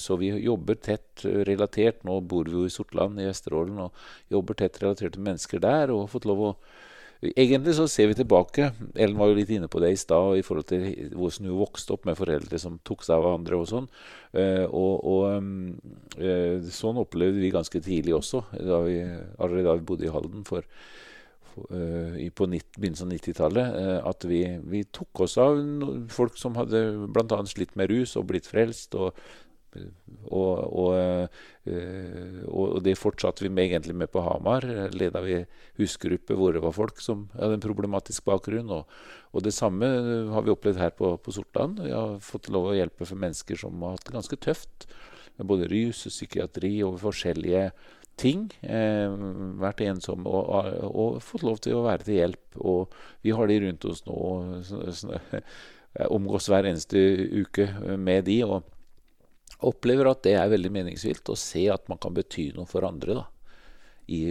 Så 0.00 0.16
vi 0.16 0.30
jobber 0.40 0.78
tett 0.80 1.26
relatert. 1.44 1.98
Nå 2.08 2.22
bor 2.24 2.46
vi 2.48 2.54
jo 2.56 2.62
i 2.64 2.72
Sortland 2.72 3.20
i 3.20 3.26
Vesterålen 3.26 3.82
og 3.82 3.98
jobber 4.32 4.56
tett 4.56 4.78
relatert 4.80 5.12
til 5.12 5.26
mennesker 5.26 5.60
der. 5.60 5.92
og 5.92 6.06
har 6.06 6.14
fått 6.14 6.28
lov 6.30 6.40
å 6.46 6.52
Egentlig 7.18 7.72
så 7.74 7.88
ser 7.90 8.12
vi 8.12 8.14
tilbake. 8.14 8.68
Ellen 8.94 9.18
var 9.18 9.32
jo 9.32 9.38
litt 9.40 9.50
inne 9.50 9.66
på 9.70 9.80
det 9.82 9.90
i 9.90 9.98
stad 9.98 10.38
i 10.38 10.44
forhold 10.46 10.68
til 10.70 10.84
hvordan 11.18 11.48
hun 11.50 11.58
vokste 11.64 11.96
opp 11.96 12.06
med 12.06 12.18
foreldre 12.18 12.60
som 12.62 12.76
tok 12.86 13.02
seg 13.02 13.18
av 13.18 13.32
andre 13.32 13.58
og 13.58 13.66
sånn. 13.66 13.88
Uh, 14.30 14.66
og, 14.68 14.92
og 15.02 16.22
uh, 16.22 16.68
sånn 16.70 17.00
opplevde 17.02 17.42
vi 17.42 17.50
ganske 17.50 17.82
tidlig 17.82 18.14
også, 18.20 18.44
da 18.54 18.78
vi, 18.86 19.00
allerede 19.02 19.66
da 19.66 19.74
vi 19.80 19.86
bodde 19.90 20.06
i 20.06 20.14
Halden 20.14 20.46
for, 20.46 20.68
for, 21.56 21.74
uh, 21.74 22.14
på 22.38 22.48
begynnelsen 22.54 23.10
av 23.10 23.16
90-tallet. 23.16 23.82
at 24.12 24.28
vi, 24.30 24.44
vi, 24.70 24.86
tok 24.86 25.26
oss 25.26 25.34
av 25.42 25.58
folk 26.14 26.38
som 26.38 26.54
hadde 26.60 26.84
bl.a. 27.10 27.42
slitt 27.50 27.74
med 27.74 27.90
rus 27.90 28.14
og 28.14 28.30
blitt 28.30 28.46
frelst. 28.46 28.94
og 28.94 29.18
og, 30.28 30.54
og, 30.68 30.94
eh, 31.68 32.40
og, 32.48 32.78
det 32.84 32.96
fortsatte 32.98 33.44
vi 33.44 33.50
med, 33.52 33.68
egentlig 33.68 33.96
med 33.96 34.10
på 34.12 34.22
Hamar. 34.24 34.66
Leda 34.92 35.22
vi 35.24 35.40
husgruppe 35.80 36.36
hvor 36.38 36.54
det 36.54 36.62
var 36.64 36.76
folk 36.76 37.02
som 37.04 37.26
hadde 37.36 37.58
en 37.58 37.64
problematisk 37.64 38.26
bakgrunn. 38.28 38.72
Og, 38.74 38.88
og 39.32 39.44
det 39.46 39.54
samme 39.56 39.88
har 40.32 40.46
vi 40.46 40.54
opplevd 40.54 40.82
her 40.82 40.94
på, 40.96 41.14
på 41.22 41.34
Sortland. 41.34 41.82
Vi 41.84 41.94
har 41.94 42.18
fått 42.24 42.50
lov 42.52 42.70
å 42.70 42.76
hjelpe 42.78 43.08
for 43.08 43.20
mennesker 43.20 43.60
som 43.60 43.78
har 43.84 43.96
hatt 43.96 44.08
det 44.08 44.16
ganske 44.18 44.40
tøft. 44.48 44.88
Med 45.38 45.48
både 45.48 45.70
rus 45.70 46.02
og 46.08 46.14
psykiatri 46.14 46.74
og 46.86 46.98
forskjellige 47.04 47.68
ting. 48.18 48.48
Eh, 48.66 49.16
vært 49.62 49.84
ensomme 49.86 50.28
og, 50.28 50.50
og, 50.50 50.86
og, 50.88 51.18
fått 51.24 51.46
lov 51.46 51.60
til 51.64 51.78
å 51.78 51.84
være 51.86 52.08
til 52.08 52.20
hjelp. 52.20 52.46
Og 52.58 52.96
vi 53.24 53.34
har 53.36 53.50
de 53.50 53.60
rundt 53.66 53.88
oss 53.88 54.04
nå. 54.08 54.18
Omgås 56.18 56.50
hver 56.50 56.66
eneste 56.68 57.00
uke 57.40 57.70
med 57.96 58.26
de. 58.28 58.42
og 58.44 58.74
opplever 59.66 60.10
at 60.10 60.22
det 60.26 60.36
er 60.38 60.50
veldig 60.52 60.70
meningsfylt 60.74 61.32
å 61.32 61.38
se 61.38 61.64
at 61.72 61.88
man 61.90 62.00
kan 62.02 62.14
bety 62.14 62.50
noe 62.54 62.68
for 62.70 62.86
andre 62.86 63.18
da, 63.20 63.24
i 64.14 64.22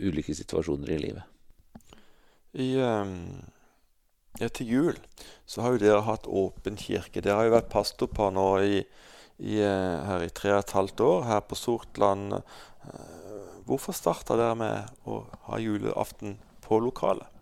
ulike 0.00 0.34
situasjoner 0.34 0.94
i 0.94 1.00
livet. 1.02 1.30
I, 2.54 2.68
um, 2.78 3.42
ja, 4.38 4.48
til 4.48 4.70
jul 4.70 5.00
så 5.46 5.64
har 5.64 5.74
jo 5.74 5.82
dere 5.82 6.04
hatt 6.06 6.28
åpen 6.30 6.78
kirke. 6.80 7.20
Dere 7.20 7.40
har 7.40 7.48
jo 7.48 7.56
vært 7.56 7.72
pastor 7.72 8.10
på 8.10 8.30
nå 8.34 8.46
i, 8.62 8.80
i, 9.42 9.58
uh, 9.58 10.00
her 10.08 10.24
i 10.26 10.32
tre 10.32 10.54
og 10.54 10.62
et 10.62 10.76
halvt 10.78 11.04
år 11.04 11.28
her 11.28 11.44
på 11.48 11.58
Sortland. 11.58 12.38
Uh, 12.86 13.60
hvorfor 13.68 13.96
starta 13.96 14.38
dere 14.38 14.58
med 14.58 15.08
å 15.10 15.24
ha 15.50 15.60
julaften 15.62 16.38
på 16.64 16.80
lokalet? 16.84 17.33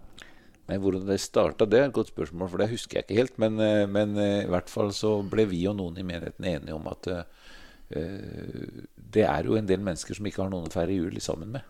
Nei, 0.70 0.78
Hvordan 0.78 1.08
det 1.08 1.18
starta, 1.18 1.66
det 1.66 1.80
er 1.80 1.88
et 1.88 1.96
godt 1.96 2.12
spørsmål, 2.12 2.50
for 2.50 2.62
det 2.62 2.70
husker 2.70 3.00
jeg 3.00 3.06
ikke 3.08 3.18
helt. 3.18 3.38
Men, 3.42 3.58
eh, 3.60 3.84
men 3.90 4.14
eh, 4.20 4.44
i 4.44 4.50
hvert 4.50 4.70
fall 4.70 4.92
så 4.94 5.16
ble 5.26 5.48
vi 5.50 5.64
og 5.66 5.76
noen 5.80 5.98
i 5.98 6.06
menigheten 6.06 6.46
enige 6.46 6.76
om 6.76 6.86
at 6.90 7.10
uh, 7.12 7.24
det 9.12 9.24
er 9.26 9.44
jo 9.44 9.58
en 9.58 9.66
del 9.68 9.82
mennesker 9.84 10.16
som 10.16 10.24
ikke 10.24 10.40
har 10.40 10.52
noen 10.52 10.70
å 10.70 10.72
feire 10.72 10.94
jul 10.96 11.18
sammen 11.20 11.50
med. 11.58 11.66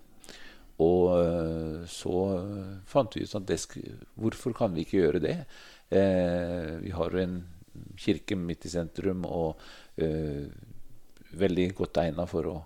Og 0.83 1.87
så 1.91 2.21
fant 2.89 3.15
vi 3.15 3.25
ut 3.27 3.35
at 3.39 3.51
hvorfor 4.19 4.55
kan 4.57 4.73
vi 4.75 4.85
ikke 4.85 5.01
gjøre 5.01 5.21
det? 5.23 5.35
Uh, 5.91 6.79
vi 6.85 6.95
har 6.95 7.11
jo 7.11 7.23
en 7.25 7.37
kirke 7.99 8.39
midt 8.39 8.69
i 8.69 8.73
sentrum 8.73 9.27
og 9.27 9.61
veldig 11.43 11.67
godt 11.79 12.05
egna 12.05 12.29
for 12.31 12.53
å 12.53 12.57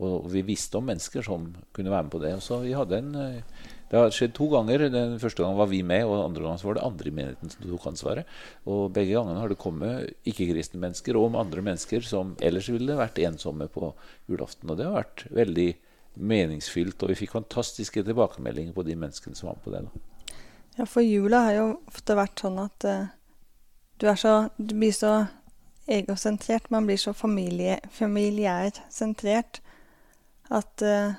Og 0.00 0.30
vi 0.32 0.40
visste 0.40 0.78
om 0.78 0.86
mennesker 0.88 1.20
som 1.20 1.50
kunne 1.76 1.90
være 1.92 2.06
med 2.06 2.12
på 2.12 2.20
det. 2.22 2.30
Og 2.32 2.40
så 2.40 2.56
vi 2.62 2.70
hadde 2.72 3.00
en 3.02 3.10
det 3.90 3.98
har 3.98 4.12
skjedd 4.14 4.36
to 4.36 4.46
ganger. 4.52 4.84
Den 4.92 5.16
første 5.18 5.42
gangen 5.42 5.58
var 5.58 5.66
vi 5.70 5.80
med, 5.82 6.04
og 6.06 6.14
den 6.14 6.26
andre 6.28 6.44
gangen 6.46 6.62
var 6.62 6.76
det 6.78 6.86
andre 6.86 7.10
i 7.10 7.14
menigheten 7.16 7.50
som 7.50 7.64
tok 7.66 7.86
ansvaret. 7.90 8.34
Og 8.70 8.92
begge 8.94 9.16
gangene 9.16 9.42
har 9.42 9.50
det 9.50 9.58
kommet 9.58 10.28
ikke-kristne 10.30 10.78
mennesker 10.84 11.18
og 11.18 11.38
andre 11.40 11.64
mennesker 11.66 12.06
som 12.06 12.36
ellers 12.38 12.70
ville 12.70 12.98
vært 12.98 13.18
ensomme 13.18 13.66
på 13.72 13.90
julaften. 14.30 14.70
Og 14.70 14.78
det 14.78 14.86
har 14.86 15.00
vært 15.00 15.24
veldig 15.34 15.70
meningsfylt, 16.22 17.02
og 17.02 17.10
vi 17.10 17.18
fikk 17.22 17.34
fantastiske 17.34 18.04
tilbakemeldinger 18.06 18.74
på 18.76 18.84
de 18.86 18.94
menneskene 18.98 19.38
som 19.38 19.50
var 19.50 19.58
med 19.58 19.64
på 19.66 19.74
det. 19.74 19.82
da. 19.86 20.36
Ja, 20.78 20.86
for 20.86 21.02
jula 21.02 21.42
har 21.48 21.56
jo 21.58 21.66
ofte 21.90 22.16
vært 22.18 22.42
sånn 22.44 22.60
at 22.62 22.86
uh, 22.86 23.10
du, 23.98 24.06
så, 24.16 24.34
du, 24.56 24.74
blir 24.78 24.94
så 24.94 25.14
egosentrert. 25.90 26.70
Man 26.70 26.86
blir 26.86 27.00
så 27.00 27.14
familie, 27.16 27.80
familiærsentrert 27.96 29.60
at 30.50 30.86
uh, 30.86 31.18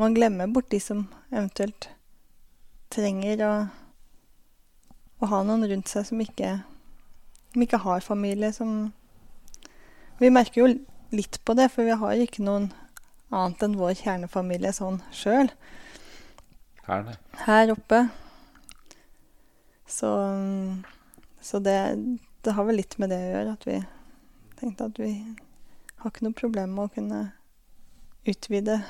man 0.00 0.14
glemmer 0.16 0.48
bort 0.48 0.70
de 0.72 0.80
som 0.80 1.04
eventuelt 1.28 1.90
trenger 2.90 3.42
å, 3.44 3.52
å 5.20 5.28
ha 5.28 5.40
noen 5.44 5.66
rundt 5.68 5.90
seg 5.92 6.06
som 6.08 6.22
ikke, 6.24 6.54
som 7.52 7.64
ikke 7.66 7.82
har 7.84 8.04
familie. 8.04 8.52
Som 8.56 8.94
Vi 10.20 10.32
merker 10.32 10.62
jo 10.62 10.70
litt 11.12 11.40
på 11.44 11.56
det, 11.58 11.68
for 11.74 11.84
vi 11.84 11.98
har 12.00 12.24
ikke 12.24 12.46
noen 12.46 12.70
annet 13.30 13.62
enn 13.66 13.76
vår 13.78 13.94
kjernefamilie 14.00 14.72
sånn 14.74 15.02
sjøl. 15.14 15.52
Her, 16.88 17.12
Her 17.44 17.74
oppe. 17.76 18.06
Så, 19.90 20.10
så 21.42 21.60
det, 21.62 21.76
det, 22.42 22.54
har 22.54 22.66
vel 22.66 22.80
litt 22.80 22.96
med 23.02 23.12
det 23.12 23.20
å 23.20 23.30
gjøre, 23.34 23.54
at 23.58 23.68
vi 23.68 23.76
tenkte 24.60 24.88
at 24.88 25.02
vi 25.02 25.12
har 26.00 26.12
ikke 26.12 26.24
noe 26.24 26.40
problem 26.40 26.76
med 26.76 26.86
å 26.88 26.94
kunne 26.94 27.20
utvide 28.24 28.80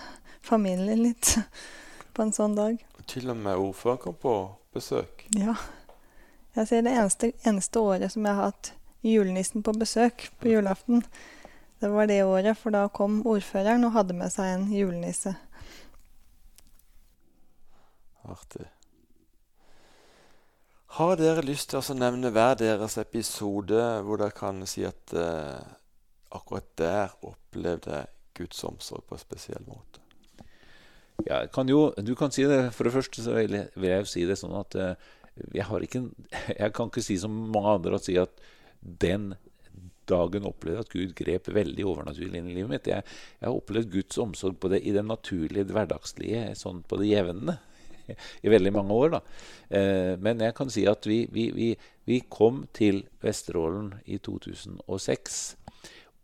familien 0.42 1.02
litt 1.02 1.36
på 2.14 2.24
en 2.24 2.32
sånn 2.34 2.56
dag. 2.58 2.80
Til 3.10 3.30
og 3.32 3.38
med 3.38 3.58
ordføreren 3.58 4.02
kom 4.02 4.18
på 4.20 4.34
besøk. 4.74 5.26
Ja. 5.36 5.56
Jeg 6.56 6.66
ser 6.66 6.82
det 6.82 6.94
eneste, 6.98 7.32
eneste 7.46 7.82
året 7.82 8.12
som 8.12 8.26
jeg 8.26 8.34
har 8.34 8.50
hatt 8.50 8.72
julenissen 9.06 9.62
på 9.62 9.74
besøk 9.78 10.28
på 10.40 10.50
julaften. 10.50 11.04
Det 11.80 11.88
var 11.88 12.10
det 12.10 12.24
året, 12.24 12.58
for 12.58 12.74
da 12.74 12.88
kom 12.92 13.22
ordføreren 13.26 13.86
og 13.88 13.94
hadde 13.94 14.16
med 14.18 14.32
seg 14.34 14.50
en 14.52 14.66
julenisse. 14.74 15.32
Artig. 18.28 18.66
Har 20.98 21.14
dere 21.16 21.46
lyst 21.46 21.70
til 21.70 21.80
å 21.80 21.96
nevne 21.96 22.32
hver 22.34 22.58
deres 22.60 22.98
episode 23.00 23.80
hvor 24.04 24.20
dere 24.20 24.34
kan 24.34 24.58
si 24.68 24.82
at 24.84 25.14
eh, 25.14 25.62
akkurat 26.34 26.66
der 26.76 27.14
opplevde 27.24 27.94
jeg 27.94 28.19
Guds 28.40 28.64
omsorg 28.66 29.06
på 29.08 29.16
en 29.16 29.22
spesiell 29.22 29.62
måte? 29.68 30.02
Ja, 31.26 31.42
kan 31.52 31.68
jo, 31.68 31.90
du 32.00 32.14
kan 32.16 32.32
si 32.32 32.46
det. 32.48 32.70
For 32.76 32.88
det 32.88 32.94
første 32.94 33.24
så 33.24 33.36
vil 33.36 33.58
jeg, 33.58 33.68
vil 33.76 33.92
jeg 33.92 34.08
si 34.08 34.24
det 34.28 34.38
sånn 34.40 34.56
at 34.56 34.76
uh, 34.80 35.12
jeg, 35.52 35.66
har 35.68 35.84
ikke, 35.84 36.06
jeg 36.62 36.74
kan 36.76 36.90
ikke 36.90 37.04
si 37.04 37.18
som 37.20 37.36
mange 37.54 37.76
andre 37.78 38.00
at 38.00 38.08
si 38.08 38.16
at 38.20 38.42
den 38.80 39.34
dagen 40.10 40.46
opplevde 40.48 40.84
at 40.84 40.92
Gud 40.92 41.12
grep 41.18 41.50
veldig 41.54 41.84
overnaturlig 41.86 42.40
inn 42.40 42.50
i 42.50 42.56
livet 42.56 42.72
mitt. 42.72 42.88
Jeg, 42.90 43.06
jeg 43.38 43.46
har 43.46 43.56
opplevd 43.56 43.92
Guds 43.92 44.18
omsorg 44.22 44.58
på 44.60 44.70
det, 44.72 44.82
i 44.82 44.94
det 44.96 45.04
naturlige, 45.06 45.66
det 45.68 45.76
hverdagslige, 45.76 46.48
sånn 46.58 46.82
på 46.88 46.98
det 47.00 47.12
jevne. 47.12 47.58
I 48.44 48.50
veldig 48.50 48.72
mange 48.74 48.96
år. 48.96 49.14
da. 49.14 49.20
Eh, 49.78 50.14
men 50.22 50.42
jeg 50.42 50.56
kan 50.58 50.72
si 50.72 50.86
at 50.90 51.06
vi, 51.06 51.22
vi, 51.30 51.50
vi, 51.54 51.70
vi 52.08 52.20
kom 52.32 52.64
til 52.76 53.04
Vesterålen 53.22 53.94
i 54.10 54.18
2006. 54.18 55.40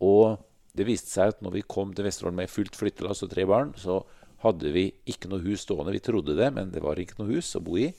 Og 0.03 0.37
det 0.77 0.85
viste 0.87 1.09
seg 1.09 1.33
at 1.33 1.43
når 1.45 1.57
vi 1.57 1.65
kom 1.65 1.93
til 1.95 2.05
Vesterålen 2.07 2.37
med 2.37 2.51
fullt 2.51 2.77
flyttelass 2.77 3.23
og 3.25 3.31
tre 3.33 3.45
barn, 3.49 3.73
så 3.79 4.01
hadde 4.43 4.71
vi 4.73 4.85
ikke 5.09 5.31
noe 5.31 5.41
hus 5.41 5.65
stående. 5.65 5.95
Vi 5.95 6.03
trodde 6.05 6.37
det, 6.37 6.49
men 6.53 6.71
det 6.73 6.83
var 6.85 6.99
ikke 7.01 7.17
noe 7.21 7.31
hus 7.33 7.55
å 7.57 7.63
bo 7.65 7.79
i. 7.81 7.89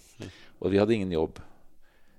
Og 0.62 0.72
vi 0.72 0.78
hadde 0.78 0.94
ingen 0.94 1.14
jobb. 1.14 1.40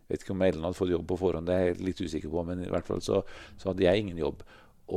Jeg 0.10 0.12
vet 0.12 0.26
ikke 0.26 0.36
om 0.36 0.44
Ellen 0.44 0.66
hadde 0.66 0.80
fått 0.80 0.92
jobb 0.92 1.06
på 1.08 1.20
forhånd, 1.22 1.48
det 1.48 1.56
er 1.56 1.68
jeg 1.70 1.84
litt 1.86 2.00
usikker 2.02 2.32
på, 2.34 2.44
men 2.48 2.64
i 2.66 2.72
hvert 2.72 2.88
fall 2.88 3.02
så, 3.06 3.22
så 3.62 3.70
hadde 3.70 3.86
jeg 3.86 4.04
ingen 4.04 4.20
jobb. 4.20 4.42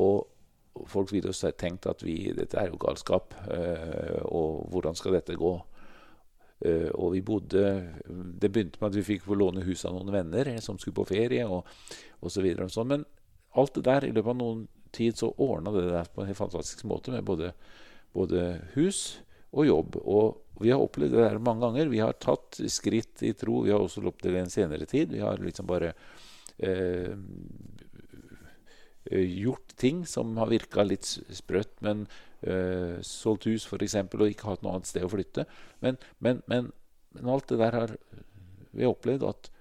Og 0.00 0.86
folk 0.88 1.12
ville 1.12 1.30
jo 1.30 1.50
tenkt 1.52 1.86
at 1.90 2.02
vi, 2.02 2.16
dette 2.34 2.56
er 2.58 2.72
jo 2.72 2.80
galskap, 2.80 3.36
øh, 3.52 4.22
og 4.24 4.64
hvordan 4.72 4.96
skal 4.98 5.18
dette 5.18 5.36
gå? 5.38 5.52
Uh, 6.62 6.90
og 6.94 7.08
vi 7.16 7.24
bodde 7.26 7.62
Det 8.38 8.46
begynte 8.52 8.78
med 8.78 8.92
at 8.92 8.94
vi 8.94 9.02
fikk 9.02 9.24
få 9.26 9.34
låne 9.34 9.64
huset 9.66 9.88
av 9.88 9.96
noen 9.96 10.12
venner 10.14 10.46
som 10.62 10.76
skulle 10.78 10.94
på 10.94 11.08
ferie, 11.08 11.42
og 11.42 11.66
osv. 12.22 12.46
Sånn. 12.70 12.92
Men 12.92 13.02
alt 13.58 13.74
det 13.74 13.82
der, 13.88 14.06
i 14.06 14.12
løpet 14.14 14.30
av 14.30 14.38
noen 14.38 14.60
tid, 14.92 15.16
så 15.18 15.32
ordna 15.40 15.72
det 15.74 15.88
der 15.90 16.10
på 16.12 16.22
en 16.22 16.30
helt 16.30 16.40
fantastisk 16.40 16.84
måte, 16.88 17.14
med 17.14 17.24
både 17.26 17.52
både 18.12 18.46
hus 18.76 19.02
og 19.52 19.66
jobb. 19.66 19.98
Og 20.02 20.62
vi 20.62 20.72
har 20.72 20.82
opplevd 20.82 21.16
det 21.16 21.24
der 21.24 21.42
mange 21.42 21.64
ganger. 21.66 21.92
Vi 21.92 22.02
har 22.02 22.18
tatt 22.20 22.60
skritt 22.70 23.24
i 23.24 23.32
tro. 23.36 23.62
Vi 23.66 23.72
har 23.72 23.82
også 23.82 24.04
løpt 24.04 24.24
det 24.26 24.36
en 24.38 24.52
senere 24.52 24.88
tid. 24.88 25.12
Vi 25.14 25.22
har 25.24 25.40
liksom 25.42 25.68
bare 25.68 25.92
eh, 26.58 27.14
gjort 29.10 29.74
ting 29.80 30.04
som 30.08 30.36
har 30.40 30.52
virka 30.52 30.84
litt 30.86 31.08
sprøtt, 31.08 31.74
men 31.84 32.06
eh, 32.40 33.00
solgt 33.06 33.48
hus 33.50 33.66
f.eks. 33.66 33.98
og 34.04 34.28
ikke 34.28 34.52
hatt 34.52 34.64
noe 34.64 34.78
annet 34.78 34.92
sted 34.92 35.08
å 35.08 35.12
flytte. 35.12 35.48
Men, 35.84 35.98
men, 36.20 36.44
men, 36.46 36.70
men 37.16 37.32
alt 37.32 37.50
det 37.50 37.60
der 37.64 37.80
har 37.80 37.96
vi 38.72 38.88
opplevd 38.88 39.26
at 39.28 39.51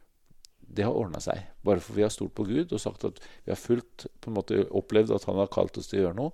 det 0.71 0.85
har 0.87 0.95
ordna 0.95 1.19
seg. 1.23 1.43
Bare 1.65 1.83
for 1.83 1.97
vi 1.97 2.05
har 2.05 2.13
stolt 2.13 2.33
på 2.37 2.45
Gud 2.47 2.71
og 2.71 2.81
sagt 2.81 3.03
at 3.07 3.19
vi 3.43 3.51
har 3.51 3.59
fulgt, 3.59 4.07
på 4.21 4.31
en 4.31 4.37
måte 4.37 4.63
opplevd 4.69 5.11
at 5.15 5.27
Han 5.27 5.41
har 5.41 5.51
kalt 5.51 5.77
oss 5.77 5.91
til 5.91 5.99
å 5.99 6.05
gjøre 6.05 6.19
noe. 6.19 6.31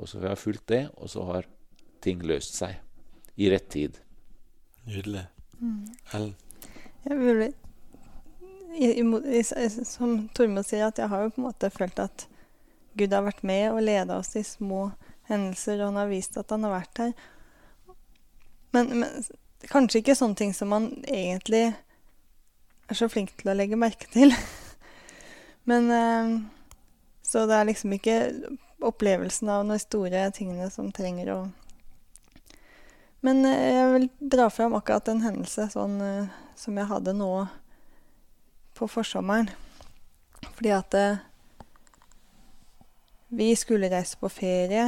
Og 0.00 0.08
så 0.08 0.20
har 0.20 0.30
vi 0.30 0.44
fulgt 0.44 0.66
det, 0.72 0.84
og 0.96 1.10
så 1.12 1.24
har 1.28 1.48
ting 2.00 2.22
løst 2.24 2.56
seg 2.56 2.78
i 3.36 3.50
rett 3.52 3.68
tid. 3.72 3.98
Nydelig. 4.86 5.26
Mm. 5.60 5.82
Ellen? 6.16 6.34
Jeg 7.04 7.18
vil, 7.20 7.42
i, 8.76 8.88
i, 9.00 9.42
som 9.68 10.16
Tormod 10.36 10.66
sier, 10.68 10.86
at 10.88 11.00
jeg 11.00 11.10
har 11.12 11.26
jo 11.26 11.34
på 11.34 11.42
en 11.42 11.48
måte 11.48 11.72
følt 11.72 12.00
at 12.00 12.26
Gud 12.98 13.12
har 13.14 13.24
vært 13.26 13.44
med 13.46 13.70
og 13.72 13.82
leda 13.84 14.18
oss 14.20 14.34
i 14.36 14.44
små 14.44 14.90
hendelser, 15.30 15.80
og 15.80 15.90
han 15.90 16.00
har 16.02 16.10
vist 16.10 16.36
at 16.40 16.50
han 16.52 16.66
har 16.66 16.74
vært 16.78 17.02
her. 17.04 17.14
Men, 18.74 18.92
men, 19.02 19.30
kanskje 19.70 20.00
ikke 20.02 20.16
sånne 20.18 20.38
ting 20.38 20.52
som 20.56 20.72
man 20.72 20.90
egentlig 21.04 21.70
er 22.90 22.98
så 22.98 23.08
flink 23.10 23.32
til 23.38 23.52
å 23.52 23.56
legge 23.56 23.78
merke 23.78 24.08
til. 24.12 24.34
men 25.70 25.90
eh, 25.94 26.34
Så 27.26 27.46
det 27.46 27.56
er 27.56 27.68
liksom 27.68 27.94
ikke 27.94 28.18
opplevelsen 28.82 29.50
av 29.52 29.68
de 29.68 29.78
store 29.78 30.26
tingene 30.34 30.70
som 30.72 30.92
trenger 30.94 31.34
å 31.34 31.40
men 33.20 33.44
eh, 33.44 33.74
jeg 33.76 33.88
vil 33.92 34.06
dra 34.32 34.46
fram 34.48 34.72
akkurat 34.78 35.10
en 35.12 35.18
hendelse 35.20 35.66
sånn, 35.74 35.98
uh, 36.00 36.30
som 36.56 36.78
jeg 36.80 36.88
hadde 36.88 37.12
nå 37.12 37.28
på 38.78 38.88
forsommeren. 38.88 39.50
Fordi 40.56 40.70
at 40.72 40.96
vi 43.28 43.52
skulle 43.60 43.90
reise 43.92 44.16
på 44.16 44.30
ferie. 44.32 44.86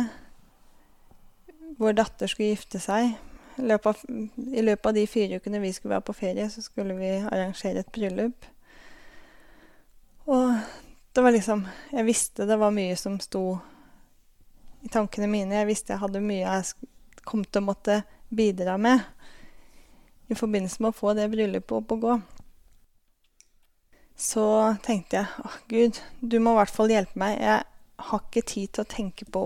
Vår 1.78 1.94
datter 1.94 2.26
skulle 2.26 2.54
gifte 2.54 2.80
seg. 2.82 3.12
Løpet, 3.56 3.86
av, 3.86 4.28
I 4.54 4.62
løpet 4.62 4.86
av 4.88 4.94
de 4.96 5.04
fire 5.06 5.38
ukene 5.40 5.60
vi 5.60 5.72
skulle 5.72 5.96
være 5.96 6.06
på 6.08 6.16
ferie, 6.16 6.48
så 6.50 6.62
skulle 6.64 6.96
vi 6.96 7.10
arrangere 7.20 7.82
et 7.82 7.92
bryllup. 7.92 8.46
Og 10.32 10.54
det 11.12 11.22
var 11.22 11.34
liksom 11.34 11.66
Jeg 11.92 12.06
visste 12.06 12.46
det 12.46 12.56
var 12.58 12.70
mye 12.72 12.96
som 12.96 13.18
sto 13.20 13.58
i 14.82 14.88
tankene 14.88 15.28
mine. 15.28 15.58
Jeg 15.60 15.68
visste 15.68 15.92
jeg 15.92 16.02
hadde 16.02 16.22
mye 16.24 16.46
jeg 16.46 17.22
kom 17.28 17.44
til 17.44 17.62
å 17.62 17.68
måtte 17.68 18.02
bidra 18.32 18.78
med 18.80 19.02
i 20.32 20.36
forbindelse 20.38 20.82
med 20.82 20.92
å 20.92 20.96
få 20.96 21.12
det 21.14 21.28
bryllupet 21.30 21.74
opp 21.76 21.92
og 21.92 22.06
gå. 22.06 22.14
Så 24.16 24.44
tenkte 24.84 25.20
jeg 25.20 25.44
åh, 25.44 25.56
Gud, 25.68 26.00
du 26.20 26.38
må 26.40 26.54
i 26.54 26.60
hvert 26.62 26.72
fall 26.72 26.92
hjelpe 26.92 27.20
meg. 27.20 27.40
Jeg 27.42 28.06
har 28.08 28.22
ikke 28.22 28.44
tid 28.48 28.72
til 28.72 28.84
å 28.84 28.90
tenke 28.90 29.28
på 29.28 29.42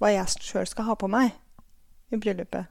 hva 0.00 0.12
jeg 0.12 0.38
sjøl 0.40 0.68
skal 0.70 0.88
ha 0.88 0.96
på 0.98 1.10
meg 1.10 1.34
i 2.14 2.20
bryllupet. 2.20 2.70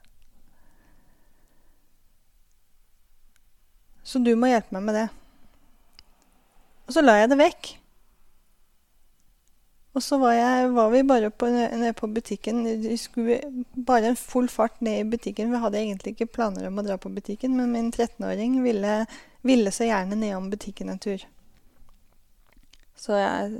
Så 4.04 4.20
du 4.20 4.34
må 4.36 4.52
hjelpe 4.52 4.76
meg 4.76 4.84
med 4.88 5.00
det. 5.00 5.08
Og 6.88 6.96
så 6.96 7.04
la 7.04 7.22
jeg 7.22 7.32
det 7.32 7.40
vekk. 7.40 7.72
Og 9.94 10.02
så 10.02 10.18
var, 10.18 10.34
jeg, 10.34 10.70
var 10.74 10.90
vi 10.90 11.04
bare 11.06 11.30
på, 11.30 11.48
nede 11.54 11.94
på 11.94 12.08
butikken. 12.10 12.64
Vi 12.82 12.98
skulle 12.98 13.40
bare 13.74 14.10
en 14.10 14.18
full 14.18 14.50
fart 14.50 14.82
ned 14.82 15.00
i 15.00 15.10
butikken. 15.10 15.52
Vi 15.54 15.62
hadde 15.62 15.80
egentlig 15.80 16.16
ikke 16.16 16.32
planer 16.34 16.66
om 16.68 16.82
å 16.82 16.86
dra 16.86 16.98
på 16.98 17.12
butikken, 17.14 17.54
men 17.60 17.72
min 17.76 17.92
13-åring 17.92 18.58
ville, 18.64 19.04
ville, 19.46 19.72
så 19.72 19.86
gjerne 19.86 20.18
nedom 20.18 20.50
butikken 20.50 20.90
en 20.90 21.02
tur. 21.02 21.22
Så 22.98 23.20
jeg 23.20 23.54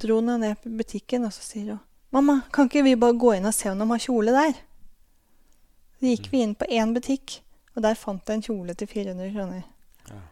dro 0.00 0.22
henne 0.22 0.38
ned 0.40 0.56
på 0.62 0.72
butikken, 0.80 1.28
og 1.28 1.36
så 1.36 1.44
sier 1.44 1.74
hun 1.74 1.84
'Mamma, 2.08 2.40
kan 2.52 2.64
ikke 2.64 2.86
vi 2.86 2.96
bare 2.96 3.20
gå 3.20 3.34
inn 3.36 3.44
og 3.44 3.52
se 3.52 3.68
om 3.68 3.78
de 3.78 3.84
har 3.90 4.00
kjole 4.00 4.32
der?' 4.32 4.56
Så 5.98 6.06
gikk 6.06 6.30
vi 6.32 6.40
inn 6.40 6.54
på 6.54 6.64
én 6.64 6.94
butikk, 6.94 7.42
og 7.78 7.84
der 7.84 7.98
fant 7.98 8.26
jeg 8.26 8.40
en 8.40 8.42
kjole 8.42 8.74
til 8.74 8.90
400 8.90 9.30
kroner. 9.36 9.62
Ja. 10.08 10.22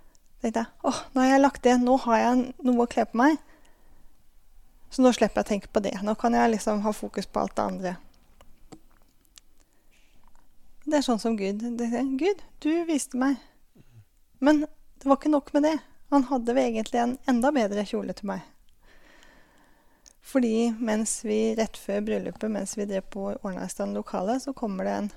tenkte 0.42 0.64
jeg 0.64 0.90
åh, 0.90 0.98
nå 1.14 1.22
har 1.22 1.30
jeg 1.30 1.42
lagt 1.44 1.62
det, 1.62 1.76
nå 1.78 1.94
har 2.02 2.18
jeg 2.18 2.40
noe 2.66 2.84
å 2.84 2.90
kle 2.90 3.04
på 3.06 3.20
meg. 3.22 3.36
Så 4.90 5.04
nå 5.04 5.12
slipper 5.14 5.42
jeg 5.42 5.46
å 5.46 5.50
tenke 5.52 5.70
på 5.70 5.82
det. 5.84 5.94
Nå 6.02 6.16
kan 6.18 6.34
jeg 6.34 6.56
liksom 6.56 6.82
ha 6.82 6.92
fokus 6.94 7.30
på 7.30 7.42
alt 7.42 7.54
det 7.54 7.66
andre. 7.70 7.94
Det 10.86 10.98
er 10.98 11.06
sånn 11.06 11.22
som 11.22 11.38
Gud. 11.38 11.62
Gud, 12.18 12.42
du 12.62 12.72
viste 12.86 13.18
meg. 13.18 13.38
Men 14.38 14.64
det 14.66 15.06
var 15.06 15.18
ikke 15.18 15.32
nok 15.34 15.52
med 15.54 15.66
det. 15.66 15.78
Han 16.14 16.26
hadde 16.30 16.54
egentlig 16.58 17.00
en 17.02 17.16
enda 17.30 17.50
bedre 17.54 17.86
kjole 17.86 18.14
til 18.14 18.30
meg. 18.30 18.44
Fordi 20.26 20.72
mens 20.82 21.20
vi 21.26 21.54
rett 21.58 21.78
før 21.78 22.02
bryllupet, 22.06 22.50
mens 22.50 22.74
vi 22.78 22.86
drev 22.86 23.04
på 23.10 23.28
ordna 23.36 23.66
i 23.66 23.70
stand 23.70 23.94
lokalet, 23.94 24.42
så 24.42 24.54
kommer 24.54 24.86
det 24.86 24.94
en, 24.94 25.10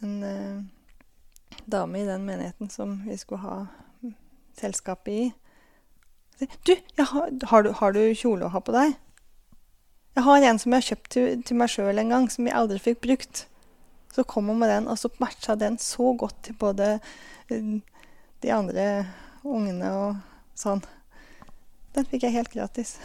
en 0.00 0.22
eh, 0.26 1.60
dame 1.70 2.00
i 2.00 2.08
den 2.08 2.24
menigheten 2.26 2.70
som 2.72 2.98
vi 3.06 3.18
skulle 3.20 3.44
ha 3.44 3.58
selskapet 4.60 5.12
i, 5.12 5.32
du, 6.64 6.76
har, 6.96 7.46
har, 7.46 7.62
du, 7.62 7.70
har, 7.70 7.92
du, 7.92 8.14
kjole 8.14 8.46
å 8.46 8.52
ha 8.54 8.60
på 8.64 8.72
deg? 8.72 8.94
Jeg 10.16 10.24
har 10.24 10.46
en 10.48 10.58
som 10.58 10.72
jeg 10.72 10.80
har 10.82 10.88
kjøpt 10.88 11.10
til, 11.12 11.42
til 11.44 11.58
meg 11.60 11.72
sjøl 11.72 12.00
en 12.00 12.12
gang, 12.14 12.28
som 12.32 12.48
jeg 12.48 12.56
aldri 12.56 12.78
fikk 12.80 13.02
brukt. 13.04 13.44
Så 14.10 14.24
kom 14.26 14.48
hun 14.50 14.58
med 14.58 14.72
den, 14.72 14.88
og 14.90 14.98
så 14.98 15.10
matcha 15.20 15.54
den 15.60 15.76
så 15.78 16.14
godt 16.18 16.40
til 16.48 16.56
både 16.58 16.96
uh, 17.52 17.76
de 18.42 18.54
andre 18.54 18.86
ungene 19.44 19.92
og 20.00 20.56
sånn. 20.58 20.82
Den 21.94 22.08
fikk 22.08 22.26
jeg 22.26 22.38
helt 22.38 22.52
gratis. 22.54 22.96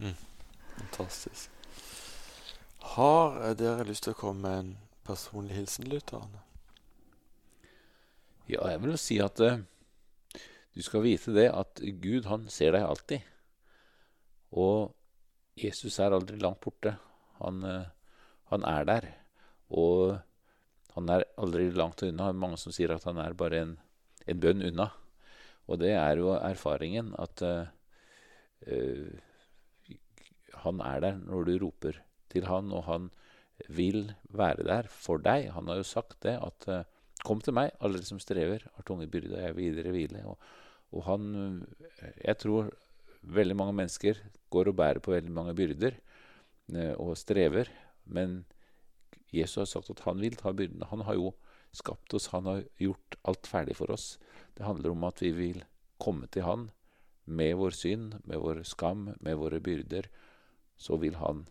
Mm. 0.00 0.16
Fantastisk. 0.78 1.52
Har 2.96 3.38
dere 3.58 3.86
lyst 3.86 4.08
til 4.08 4.16
å 4.16 4.18
komme 4.18 4.40
med 4.42 4.58
en 4.62 4.74
personlig 5.08 5.56
hilsen 5.56 5.88
lytterne? 5.88 6.44
Ja, 8.48 8.68
jeg 8.70 8.84
vil 8.84 8.94
jo 8.94 9.00
si 9.00 9.18
at 9.24 9.40
uh 9.44 9.58
du 10.78 10.84
skal 10.86 11.02
vite 11.02 11.32
det 11.34 11.48
at 11.50 11.80
Gud, 11.98 12.28
han 12.30 12.44
ser 12.54 12.76
deg 12.76 12.84
alltid. 12.86 13.24
Og 14.54 14.92
Jesus 15.58 15.96
er 15.98 16.14
aldri 16.14 16.38
langt 16.38 16.60
borte. 16.62 16.92
Han, 17.40 17.64
uh, 17.66 17.88
han 18.52 18.62
er 18.62 18.86
der. 18.86 19.08
Og 19.74 20.20
han 20.94 21.10
er 21.10 21.26
aldri 21.34 21.66
langt 21.74 22.04
unna. 22.06 22.30
Mange 22.30 22.60
som 22.62 22.70
sier 22.70 22.94
at 22.94 23.08
han 23.10 23.18
er 23.18 23.34
bare 23.34 23.64
en, 23.64 23.74
en 24.30 24.38
bønn 24.38 24.62
unna. 24.70 24.86
Og 25.66 25.82
det 25.82 25.96
er 25.98 26.22
jo 26.22 26.36
erfaringen 26.36 27.10
at 27.18 27.42
uh, 27.42 27.66
han 30.62 30.86
er 30.86 31.02
der 31.08 31.18
når 31.24 31.48
du 31.48 31.52
roper 31.64 31.98
til 32.30 32.46
han, 32.46 32.70
og 32.70 32.86
han 32.86 33.10
vil 33.66 34.12
være 34.30 34.66
der 34.66 34.88
for 34.92 35.20
deg. 35.22 35.50
Han 35.54 35.68
har 35.70 35.80
jo 35.80 35.86
sagt 35.86 36.20
det, 36.22 36.38
at 36.38 36.68
uh, 36.68 36.84
'Kom 37.18 37.40
til 37.42 37.52
meg, 37.52 37.72
alle 37.82 37.98
som 38.06 38.20
strever, 38.22 38.62
har 38.62 38.84
tunge 38.86 39.08
byrder, 39.10 39.40
jeg 39.42 39.56
vil 39.56 39.76
dere 39.76 39.90
hvile'. 39.90 40.24
Og, 40.24 40.38
og 40.92 41.02
han 41.04 41.66
Jeg 42.24 42.38
tror 42.38 42.70
veldig 43.22 43.56
mange 43.56 43.72
mennesker 43.72 44.14
går 44.50 44.68
og 44.68 44.76
bærer 44.76 44.98
på 45.02 45.10
veldig 45.10 45.32
mange 45.32 45.54
byrder 45.54 45.98
uh, 46.74 46.94
og 47.00 47.16
strever, 47.18 47.66
men 48.06 48.46
Jesus 49.32 49.56
har 49.56 49.64
sagt 49.64 49.90
at 49.90 50.04
han 50.06 50.20
vil 50.20 50.36
ta 50.36 50.52
byrdene. 50.52 50.86
Han 50.88 51.00
har 51.00 51.14
jo 51.14 51.34
skapt 51.72 52.14
oss, 52.14 52.30
han 52.32 52.46
har 52.46 52.64
gjort 52.78 53.18
alt 53.24 53.46
ferdig 53.46 53.76
for 53.76 53.90
oss. 53.90 54.18
Det 54.56 54.64
handler 54.64 54.94
om 54.94 55.04
at 55.04 55.20
vi 55.22 55.32
vil 55.32 55.64
komme 55.98 56.26
til 56.26 56.46
han 56.46 56.70
med 57.28 57.54
vår 57.60 57.76
synd, 57.76 58.14
med 58.24 58.40
vår 58.40 58.62
skam, 58.64 59.10
med 59.20 59.36
våre 59.36 59.60
byrder. 59.60 60.08
Så 60.78 60.96
vil 60.96 61.18
han 61.20 61.46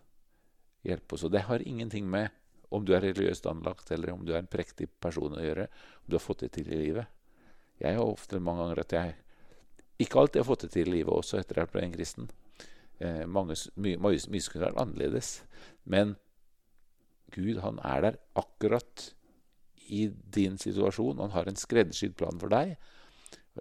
hjelpe. 0.88 1.19
Og 1.19 1.31
det 1.33 1.45
har 1.47 1.63
ingenting 1.67 2.07
med 2.09 2.33
om 2.73 2.83
du 2.83 2.93
er 2.95 3.03
religiøst 3.05 3.47
anlagt, 3.47 3.91
eller 3.95 4.11
om 4.13 4.25
du 4.27 4.33
er 4.33 4.41
en 4.41 4.51
prektig 4.51 4.89
person 5.03 5.38
å 5.38 5.43
gjøre, 5.43 5.69
om 6.03 6.09
du 6.11 6.17
har 6.17 6.23
fått 6.23 6.43
det 6.43 6.51
til 6.57 6.67
i 6.71 6.81
livet. 6.81 7.07
Jeg 7.79 7.95
har 7.95 8.03
ofte 8.03 8.41
mange 8.43 8.65
ganger 8.65 8.81
at 8.83 8.95
jeg 8.97 9.15
ikke 10.03 10.19
alltid 10.21 10.41
har 10.41 10.49
fått 10.49 10.65
det 10.65 10.73
til 10.75 10.89
i 10.89 10.97
livet, 10.97 11.13
også 11.13 11.39
etter 11.39 11.61
at 11.61 11.67
jeg 11.67 11.73
ble 11.75 11.85
en 11.85 11.95
kristen. 11.95 12.29
Eh, 12.99 13.23
mange, 13.29 13.55
mye, 13.77 13.99
mye, 14.01 14.19
mye 14.33 14.43
skulle 14.43 14.65
vært 14.67 14.81
annerledes. 14.81 15.31
Men 15.85 16.15
Gud, 17.35 17.61
han 17.63 17.79
er 17.85 18.03
der 18.03 18.19
akkurat 18.39 19.11
i 19.88 20.07
din 20.35 20.57
situasjon. 20.59 21.21
Han 21.23 21.33
har 21.35 21.47
en 21.47 21.59
skreddersydd 21.59 22.17
plan 22.19 22.39
for 22.41 22.51
deg. 22.51 22.75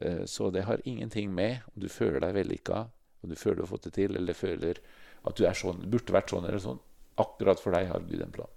Eh, 0.00 0.24
så 0.26 0.50
det 0.50 0.66
har 0.66 0.84
ingenting 0.84 1.32
med 1.34 1.64
om 1.72 1.82
du 1.82 1.88
føler 1.92 2.20
deg 2.24 2.36
vellykka, 2.36 2.86
om 3.22 3.30
du 3.30 3.36
føler 3.38 3.60
du 3.62 3.66
har 3.66 3.72
fått 3.74 3.88
det 3.88 3.96
til, 3.98 4.16
eller 4.16 4.36
føler 4.36 4.80
at 5.26 5.38
du 5.38 5.46
sånn, 5.58 5.86
burde 5.90 6.14
vært 6.14 6.32
sånn 6.32 6.46
eller 6.46 6.62
sånn. 6.62 6.82
Akkurat 7.16 7.60
for 7.62 7.76
deg 7.76 7.88
har 7.90 8.04
Gud 8.04 8.20
en 8.22 8.34
plan. 8.34 8.52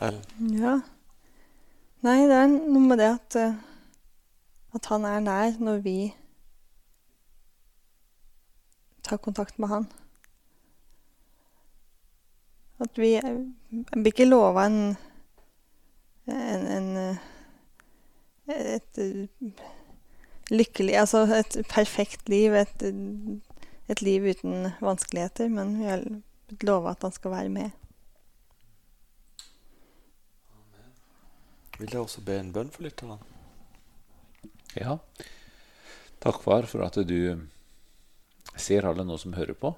Ellen? 0.00 0.54
Ja. 0.56 0.78
Nei, 2.06 2.20
det 2.30 2.36
er 2.38 2.50
noe 2.52 2.84
med 2.84 3.00
det 3.00 3.08
at, 3.10 3.36
eh, 3.36 3.56
at 4.78 4.88
han 4.92 5.04
er 5.08 5.24
nær 5.24 5.58
når 5.58 5.80
vi 5.82 5.96
tar 9.02 9.18
kontakt 9.24 9.58
med 9.58 9.72
han. 9.72 9.88
At 12.78 12.98
vi 13.00 13.16
blir 13.18 14.12
ikke 14.12 14.28
lova 14.28 14.68
en, 14.68 14.94
en, 16.30 16.66
en, 16.76 17.18
et 18.54 19.00
lykkelig 20.48 20.94
Altså 21.00 21.24
et 21.36 21.58
perfekt 21.68 22.30
liv, 22.30 22.54
et, 22.54 22.82
et 23.90 24.02
liv 24.02 24.30
uten 24.30 24.70
vanskeligheter, 24.80 25.50
men 25.52 25.74
vi 25.80 25.90
har 25.90 26.06
blitt 26.48 26.66
lova 26.68 26.94
at 26.94 27.04
han 27.06 27.14
skal 27.14 27.34
være 27.34 27.52
med. 27.52 27.70
Vil 31.78 31.92
jeg 31.92 32.00
også 32.02 32.24
be 32.26 32.38
en 32.40 32.52
bønn 32.54 32.72
for 32.74 32.82
lytterne? 32.82 33.18
Ja. 34.74 34.98
Takk, 36.18 36.40
far, 36.42 36.66
for 36.66 36.82
at 36.82 36.98
du 37.06 37.46
ser 38.58 38.88
alle 38.88 39.04
nå 39.06 39.16
som 39.22 39.36
hører 39.38 39.54
på, 39.54 39.70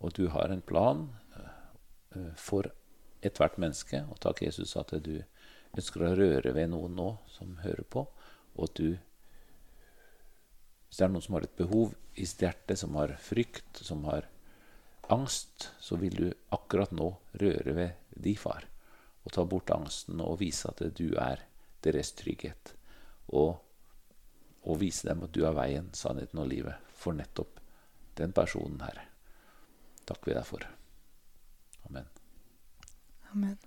og 0.00 0.14
du 0.16 0.30
har 0.32 0.48
en 0.48 0.64
plan 0.64 1.10
Eh, 2.14 2.34
for 2.36 2.68
ethvert 3.22 3.58
menneske. 3.62 4.02
Og 4.10 4.20
takk, 4.20 4.42
Jesus, 4.46 4.76
at 4.76 4.92
du 5.04 5.22
ønsker 5.72 6.04
å 6.04 6.14
røre 6.18 6.52
ved 6.54 6.70
noen 6.72 6.96
nå 6.98 7.08
som 7.32 7.56
hører 7.62 7.86
på, 7.88 8.06
og 8.56 8.68
at 8.68 8.76
du 8.80 8.98
Hvis 10.92 10.98
det 10.98 11.04
er 11.06 11.08
noen 11.14 11.24
som 11.24 11.34
har 11.38 11.44
et 11.46 11.56
behov 11.56 11.94
i 12.20 12.24
sitt 12.28 12.42
hjerte, 12.44 12.74
som 12.76 12.98
har 13.00 13.14
frykt, 13.16 13.78
som 13.80 14.02
har 14.04 14.26
angst, 15.10 15.70
så 15.80 15.96
vil 15.96 16.14
du 16.16 16.28
akkurat 16.54 16.92
nå 16.94 17.08
røre 17.40 17.74
ved 17.76 18.14
de, 18.14 18.36
far, 18.36 18.66
og 19.24 19.34
ta 19.34 19.44
bort 19.48 19.72
angsten 19.74 20.20
og 20.22 20.38
vise 20.42 20.70
at 20.70 20.82
du 20.98 21.14
er 21.18 21.42
deres 21.82 22.12
trygghet. 22.18 22.74
Og, 23.32 23.56
og 24.62 24.80
vise 24.80 25.08
dem 25.08 25.24
at 25.26 25.34
du 25.34 25.42
er 25.46 25.56
veien, 25.56 25.90
sannheten 25.96 26.42
og 26.42 26.50
livet 26.52 26.94
for 26.94 27.16
nettopp 27.16 27.60
den 28.18 28.34
personen, 28.36 28.80
her. 28.84 29.02
Takk 30.06 30.26
vi 30.26 30.36
deg 30.36 30.46
for. 30.46 30.64
Amen. 31.88 32.08
Amen. 33.32 33.58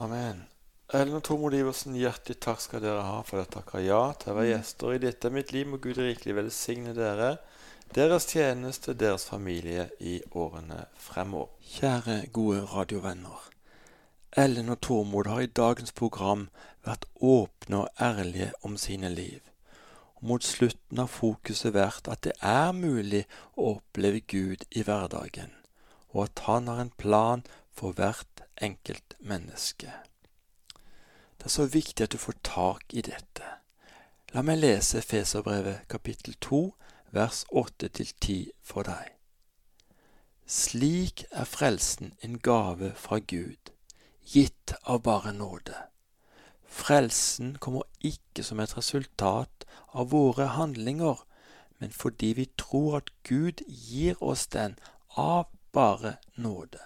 Amen. 0.00 0.46
Ellen 0.90 1.20
og 1.20 1.22
Tormod 1.22 1.54
Iversen, 1.54 1.94
hjertelig 1.94 2.40
takk 2.42 2.62
skal 2.64 2.82
dere 2.82 3.04
ha 3.06 3.20
for 3.22 3.38
at 3.38 3.52
dere 3.52 3.60
takker 3.60 3.84
ja 3.84 4.00
til 4.18 4.32
å 4.32 4.38
være 4.40 4.48
gjester 4.56 4.94
i 4.96 5.02
dette 5.04 5.30
mitt 5.30 5.52
liv. 5.54 5.68
Må 5.70 5.78
Gud 5.82 6.00
rikelig 6.00 6.34
velsigne 6.34 6.94
dere, 6.96 7.36
deres 7.94 8.26
tjeneste, 8.26 8.94
deres 8.94 9.24
familie 9.24 9.88
i 10.00 10.20
årene 10.30 10.84
fremover. 10.94 11.52
Kjære, 11.60 12.26
gode 12.32 12.64
radiovenner. 12.64 13.46
Ellen 14.36 14.68
og 14.68 14.80
Tormod 14.80 15.26
har 15.26 15.40
i 15.40 15.46
dagens 15.46 15.92
program 15.92 16.48
vært 16.86 17.06
åpne 17.20 17.84
og 17.84 17.88
ærlige 18.00 18.52
om 18.62 18.76
sine 18.76 19.08
liv. 19.08 19.40
Mot 20.20 20.44
slutten 20.44 20.98
har 20.98 21.08
fokuset 21.10 21.74
vært 21.74 22.08
at 22.08 22.22
det 22.24 22.36
er 22.42 22.72
mulig 22.72 23.24
å 23.56 23.76
oppleve 23.76 24.20
Gud 24.20 24.68
i 24.70 24.84
hverdagen 24.84 25.56
og 26.12 26.24
at 26.24 26.42
han 26.46 26.68
har 26.68 26.80
en 26.80 26.92
plan 26.98 27.44
for 27.72 27.92
hvert 27.92 28.42
enkelt 28.62 29.14
menneske. 29.18 29.92
Det 31.38 31.44
er 31.44 31.54
så 31.54 31.66
viktig 31.66 32.04
at 32.04 32.12
du 32.12 32.18
får 32.18 32.36
tak 32.44 32.84
i 32.90 33.02
dette. 33.02 33.46
La 34.34 34.42
meg 34.42 34.60
lese 34.60 35.02
Feserbrevet 35.02 35.86
kapittel 35.88 36.36
2 36.40 36.62
vers 37.10 37.44
8-10 37.52 38.50
for 38.62 38.86
deg. 38.86 39.14
Slik 40.46 41.24
er 41.30 41.46
frelsen 41.46 42.14
en 42.26 42.38
gave 42.38 42.92
fra 42.98 43.18
Gud, 43.18 43.70
gitt 44.26 44.74
av 44.82 45.02
bare 45.06 45.32
nåde. 45.32 45.76
Frelsen 46.66 47.56
kommer 47.58 47.86
ikke 48.00 48.44
som 48.46 48.60
et 48.62 48.76
resultat 48.76 49.66
av 49.94 50.10
våre 50.10 50.52
handlinger, 50.54 51.22
men 51.78 51.90
fordi 51.90 52.32
vi 52.38 52.46
tror 52.58 53.00
at 53.00 53.10
Gud 53.26 53.62
gir 53.66 54.18
oss 54.22 54.46
den 54.46 54.78
av 55.16 55.50
bare 55.72 56.16
nåde. 56.34 56.82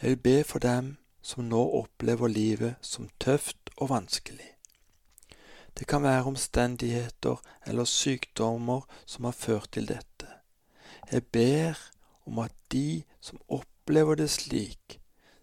Jeg 0.01 0.09
vil 0.09 0.23
be 0.23 0.43
for 0.43 0.59
dem 0.59 0.97
som 1.21 1.49
nå 1.49 1.61
opplever 1.81 2.27
livet 2.27 2.75
som 2.81 3.09
tøft 3.19 3.71
og 3.77 3.89
vanskelig. 3.89 4.53
Det 5.79 5.87
kan 5.87 6.03
være 6.03 6.23
omstendigheter 6.23 7.41
eller 7.65 7.85
sykdommer 7.85 8.85
som 9.05 9.25
har 9.25 9.31
ført 9.31 9.71
til 9.71 9.87
dette. 9.87 10.27
Jeg 11.11 11.25
ber 11.25 11.79
om 12.29 12.39
at 12.45 12.53
de 12.71 13.03
som 13.21 13.41
opplever 13.49 14.19
det 14.19 14.29
slik, 14.29 14.99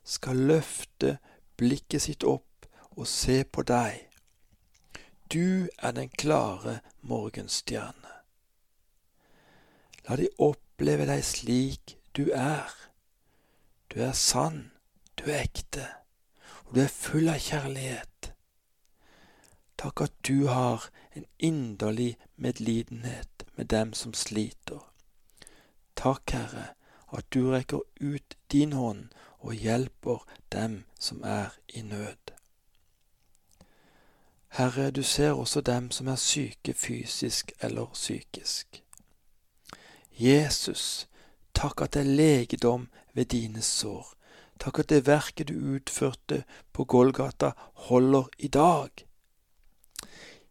skal 0.06 0.38
løfte 0.48 1.16
blikket 1.58 2.06
sitt 2.06 2.24
opp 2.24 2.68
og 2.94 3.08
se 3.10 3.42
på 3.44 3.64
deg. 3.66 4.06
Du 5.32 5.66
er 5.82 5.96
den 5.96 6.12
klare 6.14 6.78
morgenstjerne. 7.02 8.12
La 10.06 10.16
de 10.20 10.28
oppleve 10.38 11.08
deg 11.10 11.24
slik 11.26 11.96
du 12.14 12.30
er. 12.30 12.70
Du 13.90 13.98
er 14.00 14.14
sann, 14.14 14.70
du 15.18 15.26
er 15.26 15.42
ekte, 15.42 15.88
og 16.66 16.76
du 16.76 16.84
er 16.84 16.92
full 16.92 17.26
av 17.32 17.42
kjærlighet. 17.42 18.30
Takk 19.76 20.06
at 20.06 20.14
du 20.28 20.46
har 20.46 20.86
en 21.18 21.26
inderlig 21.38 22.14
medlidenhet 22.36 23.44
med 23.56 23.72
dem 23.74 23.92
som 23.92 24.14
sliter. 24.14 24.86
Takk, 25.96 26.30
Herre, 26.30 26.75
at 27.12 27.24
du 27.34 27.50
rekker 27.50 27.80
ut 28.00 28.36
din 28.52 28.72
hånd 28.72 29.08
og 29.38 29.54
hjelper 29.54 30.24
dem 30.52 30.84
som 30.98 31.22
er 31.24 31.54
i 31.68 31.82
nød. 31.82 32.32
Herre, 34.48 34.90
du 34.90 35.02
ser 35.02 35.30
også 35.30 35.60
dem 35.60 35.90
som 35.90 36.08
er 36.08 36.16
syke 36.16 36.74
fysisk 36.74 37.52
eller 37.60 37.86
psykisk. 37.92 38.82
Jesus, 40.18 41.08
takk 41.54 41.82
at 41.82 41.92
det 41.94 42.00
er 42.00 42.16
legedom 42.16 42.88
ved 43.12 43.24
dine 43.24 43.62
sår. 43.62 44.14
Takk 44.60 44.78
at 44.78 44.88
det 44.88 45.06
verket 45.06 45.48
du 45.48 45.74
utførte 45.76 46.44
på 46.72 46.84
Golgata, 46.84 47.50
holder 47.74 48.24
i 48.38 48.48
dag. 48.48 48.88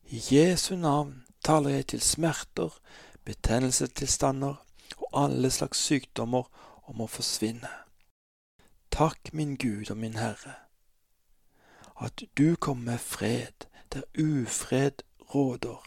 I 0.06 0.22
Jesu 0.32 0.76
navn 0.76 1.24
taler 1.44 1.70
jeg 1.70 1.88
til 1.88 2.02
smerter, 2.02 2.78
betennelsestilstander 3.26 4.65
og 4.98 5.24
alle 5.24 5.52
slags 5.52 5.80
sykdommer 5.80 6.50
om 6.86 7.02
å 7.02 7.08
forsvinne. 7.10 7.72
Takk, 8.92 9.34
min 9.34 9.56
Gud 9.60 9.92
og 9.92 9.98
min 9.98 10.16
Herre, 10.16 10.56
at 12.00 12.24
du 12.38 12.56
kom 12.56 12.86
med 12.88 13.00
fred 13.00 13.68
der 13.94 14.04
ufred 14.20 15.04
råder. 15.36 15.82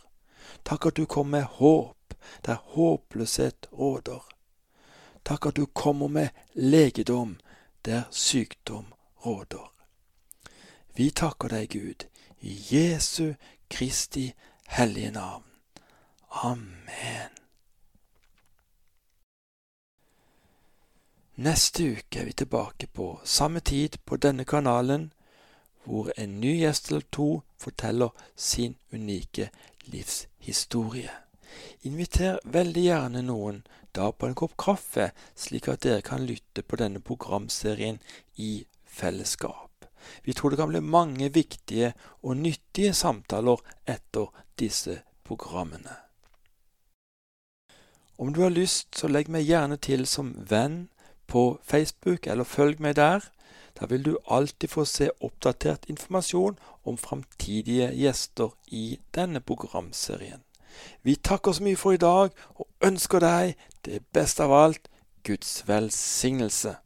Takk 0.65 0.87
at 0.87 0.97
du 0.97 1.07
kom 1.07 1.31
med 1.31 1.45
håp 1.45 2.15
der 2.47 2.61
håpløshet 2.75 3.69
råder. 3.73 4.25
Takk 5.25 5.47
at 5.47 5.57
du 5.57 5.67
kommer 5.67 6.09
med 6.09 6.29
legedom 6.55 7.37
der 7.85 8.03
sykdom 8.11 8.93
råder. 9.27 9.73
Vi 10.97 11.11
takker 11.11 11.49
deg, 11.49 11.69
Gud, 11.71 12.09
i 12.41 12.57
Jesu 12.71 13.35
Kristi 13.71 14.33
hellige 14.67 15.11
navn. 15.11 15.45
Amen. 16.31 17.38
Neste 21.39 21.85
uke 21.95 22.19
er 22.19 22.25
vi 22.27 22.33
tilbake 22.33 22.89
på 22.91 23.21
samme 23.23 23.61
tid 23.61 24.01
på 24.05 24.17
denne 24.19 24.43
kanalen, 24.45 25.13
hvor 25.85 26.11
en 26.17 26.41
ny 26.41 26.57
gjest 26.59 26.91
eller 26.91 27.05
to 27.15 27.27
forteller 27.63 28.11
sin 28.35 28.75
unike 28.91 29.47
livshistorie. 29.87 31.13
Inviter 31.87 32.41
veldig 32.43 32.85
gjerne 32.89 33.23
noen 33.23 33.63
da 33.95 34.11
på 34.11 34.27
en 34.27 34.35
kopp 34.35 34.59
kaffe, 34.59 35.13
slik 35.39 35.71
at 35.71 35.87
dere 35.87 36.03
kan 36.03 36.27
lytte 36.27 36.67
på 36.67 36.81
denne 36.83 36.99
programserien 36.99 38.03
i 38.35 38.67
fellesskap. 38.83 39.87
Vi 40.27 40.35
tror 40.35 40.51
det 40.51 40.59
kan 40.59 40.75
bli 40.75 40.83
mange 40.83 41.31
viktige 41.31 41.95
og 42.19 42.43
nyttige 42.43 42.91
samtaler 42.91 43.63
etter 43.87 44.35
disse 44.59 45.05
programmene. 45.23 46.03
Om 48.19 48.35
du 48.35 48.43
har 48.43 48.51
lyst, 48.51 48.97
så 48.99 49.07
legg 49.07 49.31
meg 49.31 49.47
gjerne 49.47 49.79
til 49.79 50.03
som 50.11 50.35
venn 50.35 50.89
på 51.29 51.61
Facebook, 51.63 52.27
eller 52.27 52.45
følg 52.45 52.81
meg 52.81 52.97
der. 52.97 53.29
Da 53.79 53.87
vil 53.87 54.05
du 54.05 54.17
alltid 54.27 54.69
få 54.73 54.85
se 54.85 55.11
oppdatert 55.21 55.87
informasjon 55.89 56.59
om 56.85 56.99
framtidige 56.99 57.93
gjester 57.95 58.51
i 58.67 58.99
denne 59.15 59.41
programserien. 59.41 60.43
Vi 61.03 61.15
takker 61.15 61.53
så 61.53 61.63
mye 61.63 61.79
for 61.79 61.95
i 61.95 62.01
dag 62.03 62.35
og 62.55 62.67
ønsker 62.85 63.23
deg 63.23 63.55
det 63.87 64.03
beste 64.15 64.45
av 64.47 64.55
alt 64.55 64.91
Guds 65.27 65.63
velsignelse. 65.69 66.77